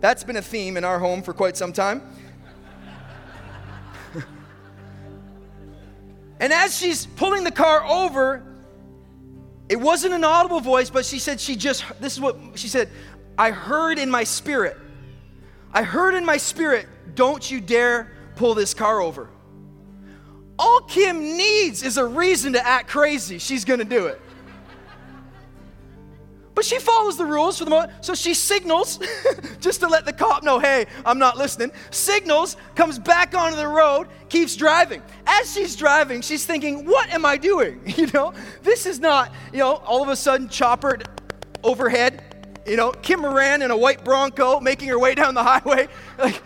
That's 0.00 0.24
been 0.24 0.36
a 0.36 0.42
theme 0.42 0.78
in 0.78 0.84
our 0.84 0.98
home 0.98 1.22
for 1.22 1.34
quite 1.34 1.54
some 1.54 1.74
time. 1.74 2.00
And 6.40 6.50
as 6.50 6.76
she's 6.76 7.04
pulling 7.04 7.44
the 7.44 7.52
car 7.52 7.84
over, 7.84 8.42
it 9.68 9.76
wasn't 9.76 10.14
an 10.14 10.24
audible 10.24 10.60
voice, 10.60 10.88
but 10.88 11.04
she 11.04 11.18
said 11.18 11.38
she 11.38 11.56
just, 11.56 11.84
this 12.00 12.14
is 12.14 12.20
what 12.20 12.38
she 12.54 12.68
said 12.68 12.88
I 13.36 13.50
heard 13.50 13.98
in 13.98 14.10
my 14.10 14.24
spirit. 14.24 14.78
I 15.74 15.82
heard 15.82 16.14
in 16.14 16.24
my 16.24 16.38
spirit, 16.38 16.88
don't 17.14 17.48
you 17.48 17.60
dare 17.60 18.10
pull 18.34 18.54
this 18.54 18.72
car 18.72 19.02
over. 19.02 19.28
All 20.58 20.80
Kim 20.80 21.36
needs 21.36 21.82
is 21.82 21.98
a 21.98 22.06
reason 22.06 22.54
to 22.54 22.66
act 22.66 22.88
crazy. 22.88 23.36
She's 23.36 23.66
gonna 23.66 23.84
do 23.84 24.06
it. 24.06 24.20
But 26.54 26.64
she 26.64 26.78
follows 26.78 27.16
the 27.16 27.24
rules 27.24 27.58
for 27.58 27.64
the 27.64 27.70
moment. 27.70 27.92
So 28.04 28.14
she 28.14 28.34
signals 28.34 28.98
just 29.60 29.80
to 29.80 29.88
let 29.88 30.04
the 30.04 30.12
cop 30.12 30.42
know, 30.42 30.58
hey, 30.58 30.86
I'm 31.06 31.18
not 31.18 31.38
listening. 31.38 31.72
Signals, 31.90 32.56
comes 32.74 32.98
back 32.98 33.34
onto 33.34 33.56
the 33.56 33.66
road, 33.66 34.08
keeps 34.28 34.54
driving. 34.54 35.02
As 35.26 35.52
she's 35.52 35.76
driving, 35.76 36.20
she's 36.20 36.44
thinking, 36.44 36.84
what 36.84 37.08
am 37.10 37.24
I 37.24 37.36
doing? 37.36 37.80
You 38.02 38.08
know, 38.08 38.32
this 38.62 38.84
is 38.86 38.98
not, 38.98 39.32
you 39.52 39.60
know, 39.60 39.74
all 39.76 40.02
of 40.02 40.08
a 40.08 40.16
sudden 40.16 40.48
chopper 40.48 40.98
overhead, 41.62 42.24
you 42.66 42.76
know, 42.76 42.90
Kim 42.90 43.20
Moran 43.20 43.62
in 43.62 43.70
a 43.70 43.76
white 43.76 44.04
Bronco 44.04 44.58
making 44.58 44.88
her 44.88 44.98
way 44.98 45.14
down 45.14 45.34
the 45.34 45.42
highway. 45.42 45.88
Like, 46.18 46.42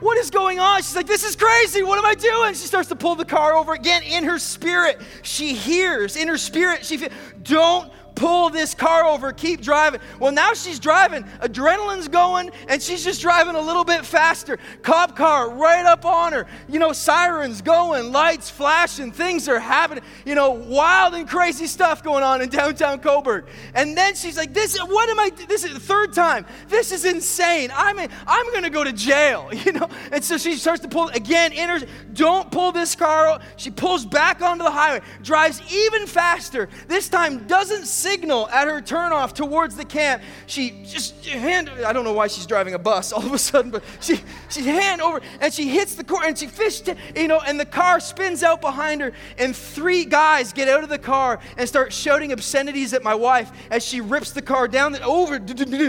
what 0.00 0.16
is 0.16 0.30
going 0.30 0.60
on? 0.60 0.78
She's 0.78 0.94
like, 0.94 1.06
This 1.06 1.24
is 1.24 1.34
crazy. 1.34 1.82
What 1.82 1.98
am 1.98 2.06
I 2.06 2.14
doing? 2.14 2.54
She 2.54 2.66
starts 2.66 2.88
to 2.90 2.96
pull 2.96 3.16
the 3.16 3.24
car 3.24 3.54
over 3.54 3.74
again 3.74 4.02
in 4.02 4.24
her 4.24 4.38
spirit. 4.38 5.00
She 5.22 5.54
hears 5.54 6.16
in 6.16 6.28
her 6.28 6.38
spirit, 6.38 6.84
she 6.84 6.98
feels, 6.98 7.12
Don't 7.42 7.92
pull 8.18 8.50
this 8.50 8.74
car 8.74 9.04
over, 9.04 9.32
keep 9.32 9.60
driving. 9.60 10.00
Well, 10.18 10.32
now 10.32 10.52
she's 10.52 10.80
driving, 10.80 11.22
adrenaline's 11.40 12.08
going, 12.08 12.50
and 12.68 12.82
she's 12.82 13.04
just 13.04 13.20
driving 13.20 13.54
a 13.54 13.60
little 13.60 13.84
bit 13.84 14.04
faster. 14.04 14.58
Cop 14.82 15.16
car 15.16 15.50
right 15.50 15.86
up 15.86 16.04
on 16.04 16.32
her. 16.32 16.46
You 16.68 16.80
know, 16.80 16.92
sirens 16.92 17.62
going, 17.62 18.10
lights 18.10 18.50
flashing, 18.50 19.12
things 19.12 19.48
are 19.48 19.60
happening. 19.60 20.02
You 20.24 20.34
know, 20.34 20.50
wild 20.50 21.14
and 21.14 21.28
crazy 21.28 21.66
stuff 21.66 22.02
going 22.02 22.24
on 22.24 22.42
in 22.42 22.48
downtown 22.48 22.98
Cobourg. 22.98 23.46
And 23.74 23.96
then 23.96 24.16
she's 24.16 24.36
like, 24.36 24.52
"This, 24.52 24.76
what 24.78 25.08
am 25.08 25.20
I? 25.20 25.30
This 25.48 25.64
is 25.64 25.72
the 25.72 25.80
third 25.80 26.12
time. 26.12 26.44
This 26.66 26.90
is 26.90 27.04
insane. 27.04 27.70
I'm, 27.74 27.98
in, 27.98 28.10
I'm 28.26 28.52
gonna 28.52 28.70
go 28.70 28.84
to 28.84 28.92
jail." 28.92 29.50
You 29.68 29.72
know. 29.72 29.88
And 30.12 30.24
so 30.24 30.38
she 30.38 30.54
starts 30.54 30.80
to 30.82 30.88
pull 30.88 31.08
again. 31.08 31.52
In 31.52 31.68
her, 31.68 31.80
don't 32.14 32.50
pull 32.50 32.72
this 32.72 32.94
car. 32.94 33.40
She 33.56 33.70
pulls 33.70 34.06
back 34.06 34.40
onto 34.40 34.64
the 34.64 34.70
highway, 34.70 35.04
drives 35.22 35.60
even 35.70 36.06
faster. 36.06 36.68
This 36.86 37.08
time 37.08 37.46
doesn't 37.46 37.84
signal 38.08 38.48
at 38.48 38.66
her 38.66 38.80
turnoff 38.80 39.34
towards 39.34 39.76
the 39.76 39.84
camp. 39.84 40.22
She 40.46 40.82
just 40.84 41.26
hand, 41.26 41.68
I 41.84 41.92
don't 41.92 42.04
know 42.04 42.14
why 42.14 42.28
she's 42.28 42.46
driving 42.46 42.72
a 42.72 42.78
bus 42.78 43.12
all 43.12 43.24
of 43.24 43.32
a 43.32 43.38
sudden, 43.38 43.70
but 43.70 43.82
she, 44.00 44.20
she 44.48 44.62
hand 44.62 45.02
over 45.02 45.20
and 45.40 45.52
she 45.52 45.68
hits 45.68 45.94
the 45.94 46.04
car 46.04 46.24
and 46.24 46.36
she 46.36 46.46
fished, 46.46 46.88
you 47.14 47.28
know, 47.28 47.40
and 47.40 47.60
the 47.60 47.66
car 47.66 48.00
spins 48.00 48.42
out 48.42 48.60
behind 48.60 49.02
her. 49.02 49.12
And 49.36 49.54
three 49.54 50.04
guys 50.06 50.52
get 50.52 50.68
out 50.68 50.82
of 50.82 50.88
the 50.88 50.98
car 50.98 51.38
and 51.58 51.68
start 51.68 51.92
shouting 51.92 52.32
obscenities 52.32 52.94
at 52.94 53.02
my 53.02 53.14
wife 53.14 53.50
as 53.70 53.84
she 53.84 54.00
rips 54.00 54.32
the 54.32 54.42
car 54.42 54.68
down 54.68 54.92
the, 54.92 55.02
over, 55.02 55.34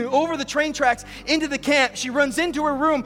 over 0.10 0.38
the 0.38 0.46
train 0.46 0.74
tracks 0.74 1.06
into 1.26 1.48
the 1.48 1.58
camp. 1.58 1.96
She 1.96 2.10
runs 2.10 2.38
into 2.38 2.66
her 2.66 2.76
room, 2.76 3.06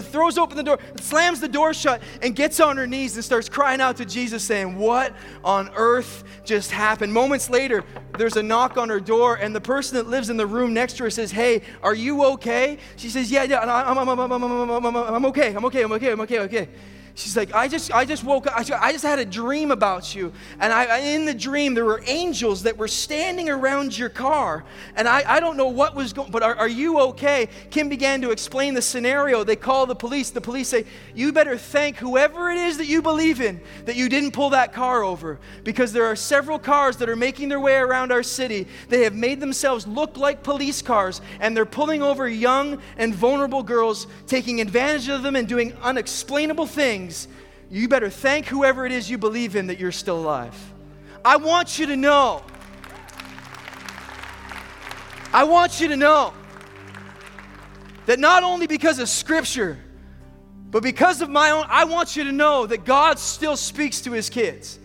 throws 0.00 0.38
open 0.38 0.56
the 0.56 0.62
door, 0.62 0.78
slams 1.00 1.40
the 1.40 1.48
door 1.48 1.74
shut, 1.74 2.00
and 2.22 2.36
gets 2.36 2.60
on 2.60 2.76
her 2.76 2.86
knees 2.86 3.16
and 3.16 3.24
starts 3.24 3.48
crying 3.48 3.80
out 3.80 3.96
to 3.96 4.04
Jesus, 4.04 4.44
saying, 4.44 4.76
What 4.78 5.12
on 5.42 5.70
earth 5.74 6.22
just 6.44 6.70
happened? 6.70 7.12
Moments 7.12 7.50
later, 7.50 7.82
there's 8.16 8.36
a 8.36 8.43
knock 8.48 8.76
on 8.76 8.88
her 8.88 9.00
door, 9.00 9.36
and 9.36 9.54
the 9.54 9.60
person 9.60 9.96
that 9.96 10.06
lives 10.06 10.30
in 10.30 10.36
the 10.36 10.46
room 10.46 10.74
next 10.74 10.96
to 10.98 11.04
her 11.04 11.10
says, 11.10 11.32
Hey, 11.32 11.62
are 11.82 11.94
you 11.94 12.24
okay? 12.24 12.78
She 12.96 13.08
says, 13.08 13.30
Yeah, 13.30 13.44
yeah, 13.44 13.60
I'm, 13.60 13.98
I'm, 13.98 14.08
okay, 15.26 15.54
I'm 15.54 15.64
okay, 15.64 15.82
I'm 15.82 15.92
okay, 15.92 16.12
I'm 16.12 16.20
okay, 16.20 16.38
okay. 16.40 16.68
She's 17.16 17.36
like, 17.36 17.54
I 17.54 17.68
just, 17.68 17.94
I 17.94 18.04
just 18.04 18.24
woke 18.24 18.48
up. 18.48 18.54
I 18.56 18.90
just 18.90 19.04
had 19.04 19.20
a 19.20 19.24
dream 19.24 19.70
about 19.70 20.16
you. 20.16 20.32
And 20.58 20.72
I, 20.72 20.98
in 20.98 21.26
the 21.26 21.34
dream, 21.34 21.74
there 21.74 21.84
were 21.84 22.02
angels 22.06 22.64
that 22.64 22.76
were 22.76 22.88
standing 22.88 23.48
around 23.48 23.96
your 23.96 24.08
car. 24.08 24.64
And 24.96 25.06
I, 25.06 25.22
I 25.24 25.38
don't 25.38 25.56
know 25.56 25.68
what 25.68 25.94
was 25.94 26.12
going 26.12 26.32
but 26.32 26.42
are, 26.42 26.56
are 26.56 26.68
you 26.68 26.98
okay? 26.98 27.48
Kim 27.70 27.88
began 27.88 28.20
to 28.22 28.32
explain 28.32 28.74
the 28.74 28.82
scenario. 28.82 29.44
They 29.44 29.54
call 29.54 29.86
the 29.86 29.94
police. 29.94 30.30
The 30.30 30.40
police 30.40 30.66
say, 30.66 30.86
You 31.14 31.32
better 31.32 31.56
thank 31.56 31.98
whoever 31.98 32.50
it 32.50 32.58
is 32.58 32.78
that 32.78 32.86
you 32.86 33.00
believe 33.00 33.40
in 33.40 33.60
that 33.84 33.94
you 33.94 34.08
didn't 34.08 34.32
pull 34.32 34.50
that 34.50 34.72
car 34.72 35.04
over. 35.04 35.38
Because 35.62 35.92
there 35.92 36.06
are 36.06 36.16
several 36.16 36.58
cars 36.58 36.96
that 36.96 37.08
are 37.08 37.14
making 37.14 37.48
their 37.48 37.60
way 37.60 37.76
around 37.76 38.10
our 38.10 38.24
city. 38.24 38.66
They 38.88 39.04
have 39.04 39.14
made 39.14 39.38
themselves 39.38 39.86
look 39.86 40.16
like 40.16 40.42
police 40.42 40.82
cars. 40.82 41.20
And 41.38 41.56
they're 41.56 41.64
pulling 41.64 42.02
over 42.02 42.28
young 42.28 42.82
and 42.98 43.14
vulnerable 43.14 43.62
girls, 43.62 44.08
taking 44.26 44.60
advantage 44.60 45.08
of 45.08 45.22
them 45.22 45.36
and 45.36 45.46
doing 45.46 45.74
unexplainable 45.80 46.66
things 46.66 47.03
things, 47.04 47.28
you 47.70 47.88
better 47.88 48.10
thank 48.10 48.46
whoever 48.46 48.86
it 48.86 48.92
is 48.92 49.10
you 49.10 49.18
believe 49.18 49.56
in 49.56 49.66
that 49.66 49.78
you're 49.78 49.92
still 49.92 50.18
alive. 50.18 50.54
I 51.24 51.36
want 51.36 51.78
you 51.78 51.86
to 51.86 51.96
know. 51.96 52.42
I 55.32 55.44
want 55.44 55.80
you 55.80 55.88
to 55.88 55.96
know 55.96 56.32
that 58.06 58.18
not 58.18 58.42
only 58.42 58.66
because 58.66 58.98
of 58.98 59.08
Scripture, 59.08 59.78
but 60.70 60.82
because 60.82 61.20
of 61.20 61.28
my 61.28 61.50
own, 61.50 61.64
I 61.68 61.84
want 61.84 62.16
you 62.16 62.24
to 62.24 62.32
know 62.32 62.66
that 62.66 62.84
God 62.84 63.18
still 63.18 63.56
speaks 63.56 64.02
to 64.02 64.12
His 64.12 64.30
kids. 64.30 64.78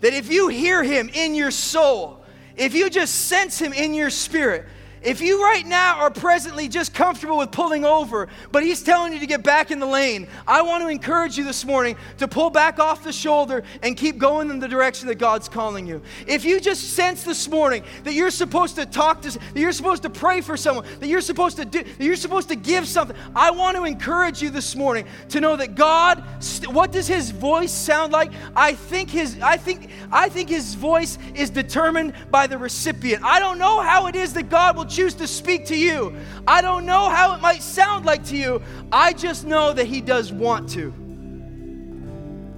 That 0.00 0.14
if 0.14 0.30
you 0.30 0.48
hear 0.48 0.82
Him 0.82 1.10
in 1.12 1.34
your 1.34 1.50
soul, 1.50 2.24
if 2.56 2.74
you 2.74 2.88
just 2.90 3.26
sense 3.26 3.60
Him 3.60 3.72
in 3.72 3.94
your 3.94 4.10
spirit, 4.10 4.66
if 5.04 5.20
you 5.20 5.42
right 5.42 5.66
now 5.66 5.98
are 5.98 6.10
presently 6.10 6.68
just 6.68 6.94
comfortable 6.94 7.38
with 7.38 7.50
pulling 7.50 7.84
over, 7.84 8.28
but 8.50 8.62
He's 8.62 8.82
telling 8.82 9.12
you 9.12 9.20
to 9.20 9.26
get 9.26 9.42
back 9.42 9.70
in 9.70 9.78
the 9.78 9.86
lane, 9.86 10.28
I 10.46 10.62
want 10.62 10.82
to 10.82 10.88
encourage 10.88 11.36
you 11.36 11.44
this 11.44 11.64
morning 11.64 11.96
to 12.18 12.28
pull 12.28 12.50
back 12.50 12.78
off 12.78 13.04
the 13.04 13.12
shoulder 13.12 13.64
and 13.82 13.96
keep 13.96 14.18
going 14.18 14.50
in 14.50 14.58
the 14.58 14.68
direction 14.68 15.08
that 15.08 15.16
God's 15.16 15.48
calling 15.48 15.86
you. 15.86 16.02
If 16.26 16.44
you 16.44 16.60
just 16.60 16.94
sense 16.94 17.24
this 17.24 17.48
morning 17.48 17.84
that 18.04 18.14
you're 18.14 18.30
supposed 18.30 18.76
to 18.76 18.86
talk 18.86 19.22
to, 19.22 19.30
that 19.30 19.60
you're 19.60 19.72
supposed 19.72 20.02
to 20.04 20.10
pray 20.10 20.40
for 20.40 20.56
someone, 20.56 20.86
that 21.00 21.08
you're 21.08 21.20
supposed 21.20 21.56
to 21.56 21.64
do, 21.64 21.82
that 21.82 22.04
you're 22.04 22.16
supposed 22.16 22.48
to 22.48 22.56
give 22.56 22.86
something, 22.86 23.16
I 23.34 23.50
want 23.50 23.76
to 23.76 23.84
encourage 23.84 24.42
you 24.42 24.50
this 24.50 24.76
morning 24.76 25.06
to 25.30 25.40
know 25.40 25.56
that 25.56 25.74
God, 25.74 26.22
what 26.66 26.92
does 26.92 27.08
His 27.08 27.30
voice 27.30 27.72
sound 27.72 28.12
like? 28.12 28.32
I 28.54 28.74
think 28.74 29.10
His, 29.10 29.40
I 29.40 29.56
think, 29.56 29.90
I 30.10 30.28
think 30.28 30.48
His 30.48 30.74
voice 30.74 31.18
is 31.34 31.50
determined 31.50 32.14
by 32.30 32.46
the 32.46 32.58
recipient. 32.58 33.24
I 33.24 33.40
don't 33.40 33.58
know 33.58 33.80
how 33.80 34.06
it 34.06 34.14
is 34.14 34.32
that 34.34 34.48
God 34.48 34.76
will 34.76 34.91
choose 34.92 35.14
to 35.14 35.26
speak 35.26 35.66
to 35.66 35.76
you. 35.76 36.14
I 36.46 36.62
don't 36.62 36.86
know 36.86 37.08
how 37.08 37.34
it 37.34 37.40
might 37.40 37.62
sound 37.62 38.04
like 38.04 38.24
to 38.26 38.36
you. 38.36 38.62
I 38.90 39.12
just 39.12 39.46
know 39.46 39.72
that 39.72 39.86
He 39.86 40.00
does 40.00 40.32
want 40.32 40.68
to. 40.70 40.92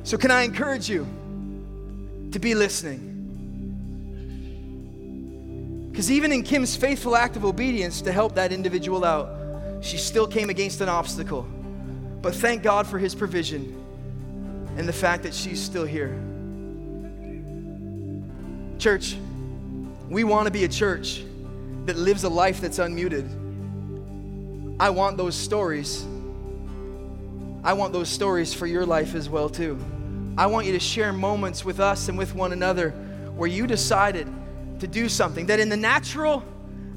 So, 0.03 0.18
can 0.18 0.30
I 0.30 0.43
encourage 0.43 0.89
you 0.89 1.07
to 2.32 2.39
be 2.39 2.55
listening? 2.55 3.11
Because 5.91 6.11
even 6.11 6.32
in 6.32 6.43
Kim's 6.43 6.76
faithful 6.76 7.14
act 7.14 7.37
of 7.37 7.45
obedience 7.45 8.03
to 8.03 8.12
help 8.12 8.35
that 8.35 8.53
individual 8.53 9.05
out, 9.05 9.30
She 9.80 9.99
still 9.99 10.26
came 10.26 10.51
against 10.51 10.80
an 10.80 10.89
obstacle. 10.89 11.47
But 12.22 12.35
thank 12.35 12.62
God 12.62 12.87
for 12.87 12.99
his 12.99 13.14
provision 13.14 13.78
and 14.78 14.89
the 14.89 14.95
fact 14.95 15.24
that 15.24 15.35
she's 15.35 15.61
still 15.61 15.85
here. 15.85 16.18
Church, 18.78 19.16
we 20.09 20.24
want 20.24 20.47
to 20.47 20.51
be 20.51 20.64
a 20.64 20.68
church 20.68 21.22
that 21.87 21.97
lives 21.97 22.24
a 22.24 22.28
life 22.28 22.61
that's 22.61 22.78
unmuted. 22.78 23.28
I 24.80 24.91
want 24.91 25.16
those 25.16 25.35
stories. 25.35 26.05
I 27.62 27.72
want 27.72 27.93
those 27.93 28.09
stories 28.09 28.53
for 28.53 28.66
your 28.66 28.85
life 28.85 29.14
as 29.14 29.28
well 29.28 29.49
too. 29.49 29.78
I 30.37 30.47
want 30.47 30.66
you 30.66 30.72
to 30.72 30.80
share 30.80 31.12
moments 31.12 31.64
with 31.64 31.80
us 31.80 32.09
and 32.09 32.18
with 32.18 32.35
one 32.35 32.53
another 32.53 32.91
where 33.37 33.49
you 33.49 33.66
decided 33.66 34.26
to 34.80 34.87
do 34.87 35.09
something 35.09 35.47
that 35.47 35.61
in 35.61 35.68
the 35.68 35.76
natural 35.76 36.43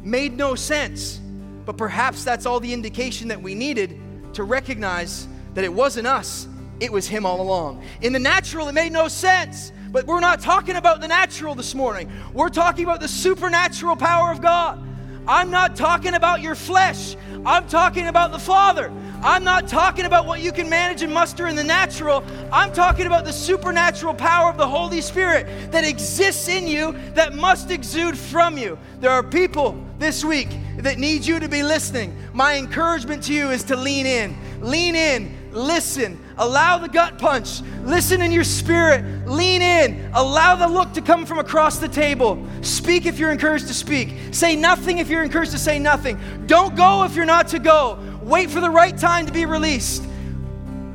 made 0.04 0.36
no 0.36 0.56
sense, 0.56 1.20
but 1.66 1.78
perhaps 1.78 2.24
that's 2.24 2.46
all 2.46 2.60
the 2.60 2.74
indication 2.74 3.28
that 3.28 3.42
we 3.42 3.54
needed 3.54 4.00
to 4.34 4.44
recognize 4.44 5.28
that 5.54 5.64
it 5.64 5.74
wasn't 5.74 6.08
us, 6.08 6.48
it 6.80 6.92
was 6.92 7.08
Him 7.08 7.26
all 7.26 7.42
along. 7.42 7.84
In 8.02 8.14
the 8.14 8.20
natural, 8.20 8.68
it 8.68 8.74
made 8.74 8.92
no 8.92 9.08
sense. 9.08 9.72
But 9.92 10.06
we're 10.06 10.20
not 10.20 10.42
talking 10.42 10.76
about 10.76 11.02
the 11.02 11.08
natural 11.08 11.56
this 11.56 11.74
morning. 11.74 12.12
We're 12.34 12.50
talking 12.50 12.84
about 12.84 13.00
the 13.00 13.08
supernatural 13.08 13.96
power 13.96 14.32
of 14.32 14.42
God. 14.42 14.84
I'm 15.28 15.52
not 15.52 15.76
talking 15.76 16.14
about 16.14 16.42
your 16.42 16.56
flesh. 16.56 17.16
I'm 17.46 17.68
talking 17.68 18.08
about 18.08 18.32
the 18.32 18.40
Father. 18.40 18.92
I'm 19.22 19.44
not 19.44 19.68
talking 19.68 20.06
about 20.06 20.26
what 20.26 20.42
you 20.42 20.52
can 20.52 20.70
manage 20.70 21.02
and 21.02 21.14
muster 21.14 21.48
in 21.48 21.56
the 21.56 21.64
natural. 21.64 22.24
I'm 22.52 22.72
talking 22.72 23.08
about 23.08 23.26
the 23.26 23.34
supernatural 23.34 24.14
power 24.14 24.50
of 24.50 24.58
the 24.58 24.68
Holy 24.68 25.02
Spirit 25.02 25.72
that 25.72 25.84
exists 25.84 26.48
in 26.48 26.68
you 26.68 26.96
that 27.14 27.36
must 27.36 27.72
exude 27.72 28.18
from 28.18 28.58
you. 28.58 28.78
There 29.00 29.12
are 29.12 29.24
people 29.24 29.84
this 30.00 30.24
week 30.24 30.50
that 30.78 30.98
need 30.98 31.26
you 31.26 31.40
to 31.40 31.50
be 31.50 31.64
listening. 31.64 32.16
My 32.32 32.56
encouragement 32.56 33.24
to 33.24 33.34
you 33.34 33.50
is 33.50 33.64
to 33.66 33.76
lean 33.76 34.06
in. 34.06 34.38
Lean 34.62 34.96
in, 34.96 35.37
listen, 35.52 36.20
allow 36.38 36.78
the 36.78 36.90
gut 36.90 37.18
punch, 37.18 37.62
listen 37.84 38.22
in 38.22 38.32
your 38.32 38.44
spirit, 38.44 39.28
lean 39.28 39.62
in, 39.62 40.10
allow 40.14 40.56
the 40.56 40.68
look 40.68 40.94
to 40.94 41.02
come 41.02 41.26
from 41.26 41.40
across 41.40 41.78
the 41.78 41.88
table. 41.88 42.46
Speak 42.62 43.06
if 43.06 43.20
you're 43.20 43.32
encouraged 43.32 43.68
to 43.68 43.74
speak, 43.74 44.16
say 44.32 44.56
nothing 44.56 44.98
if 44.98 45.10
you're 45.10 45.24
encouraged 45.24 45.52
to 45.52 45.60
say 45.60 45.80
nothing. 45.80 46.20
Don't 46.46 46.76
go 46.76 47.04
if 47.04 47.16
you're 47.16 47.26
not 47.26 47.48
to 47.50 47.60
go. 47.60 48.00
Wait 48.22 48.50
for 48.50 48.60
the 48.60 48.70
right 48.70 48.98
time 48.98 49.26
to 49.26 49.32
be 49.32 49.46
released. 49.46 50.04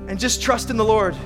And 0.08 0.18
just 0.18 0.42
trust 0.42 0.70
in 0.70 0.76
the 0.76 0.84
Lord 0.84 1.16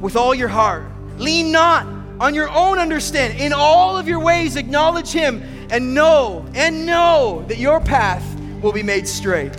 with 0.00 0.16
all 0.16 0.34
your 0.34 0.48
heart. 0.48 0.84
Lean 1.18 1.52
not 1.52 1.86
on 2.18 2.34
your 2.34 2.50
own 2.50 2.78
understanding. 2.78 3.38
In 3.38 3.52
all 3.52 3.96
of 3.96 4.08
your 4.08 4.18
ways, 4.18 4.56
acknowledge 4.56 5.10
Him 5.10 5.42
and 5.70 5.94
know 5.94 6.44
and 6.54 6.84
know 6.84 7.44
that 7.48 7.58
your 7.58 7.80
path 7.80 8.24
will 8.60 8.72
be 8.72 8.82
made 8.82 9.06
straight. 9.08 9.52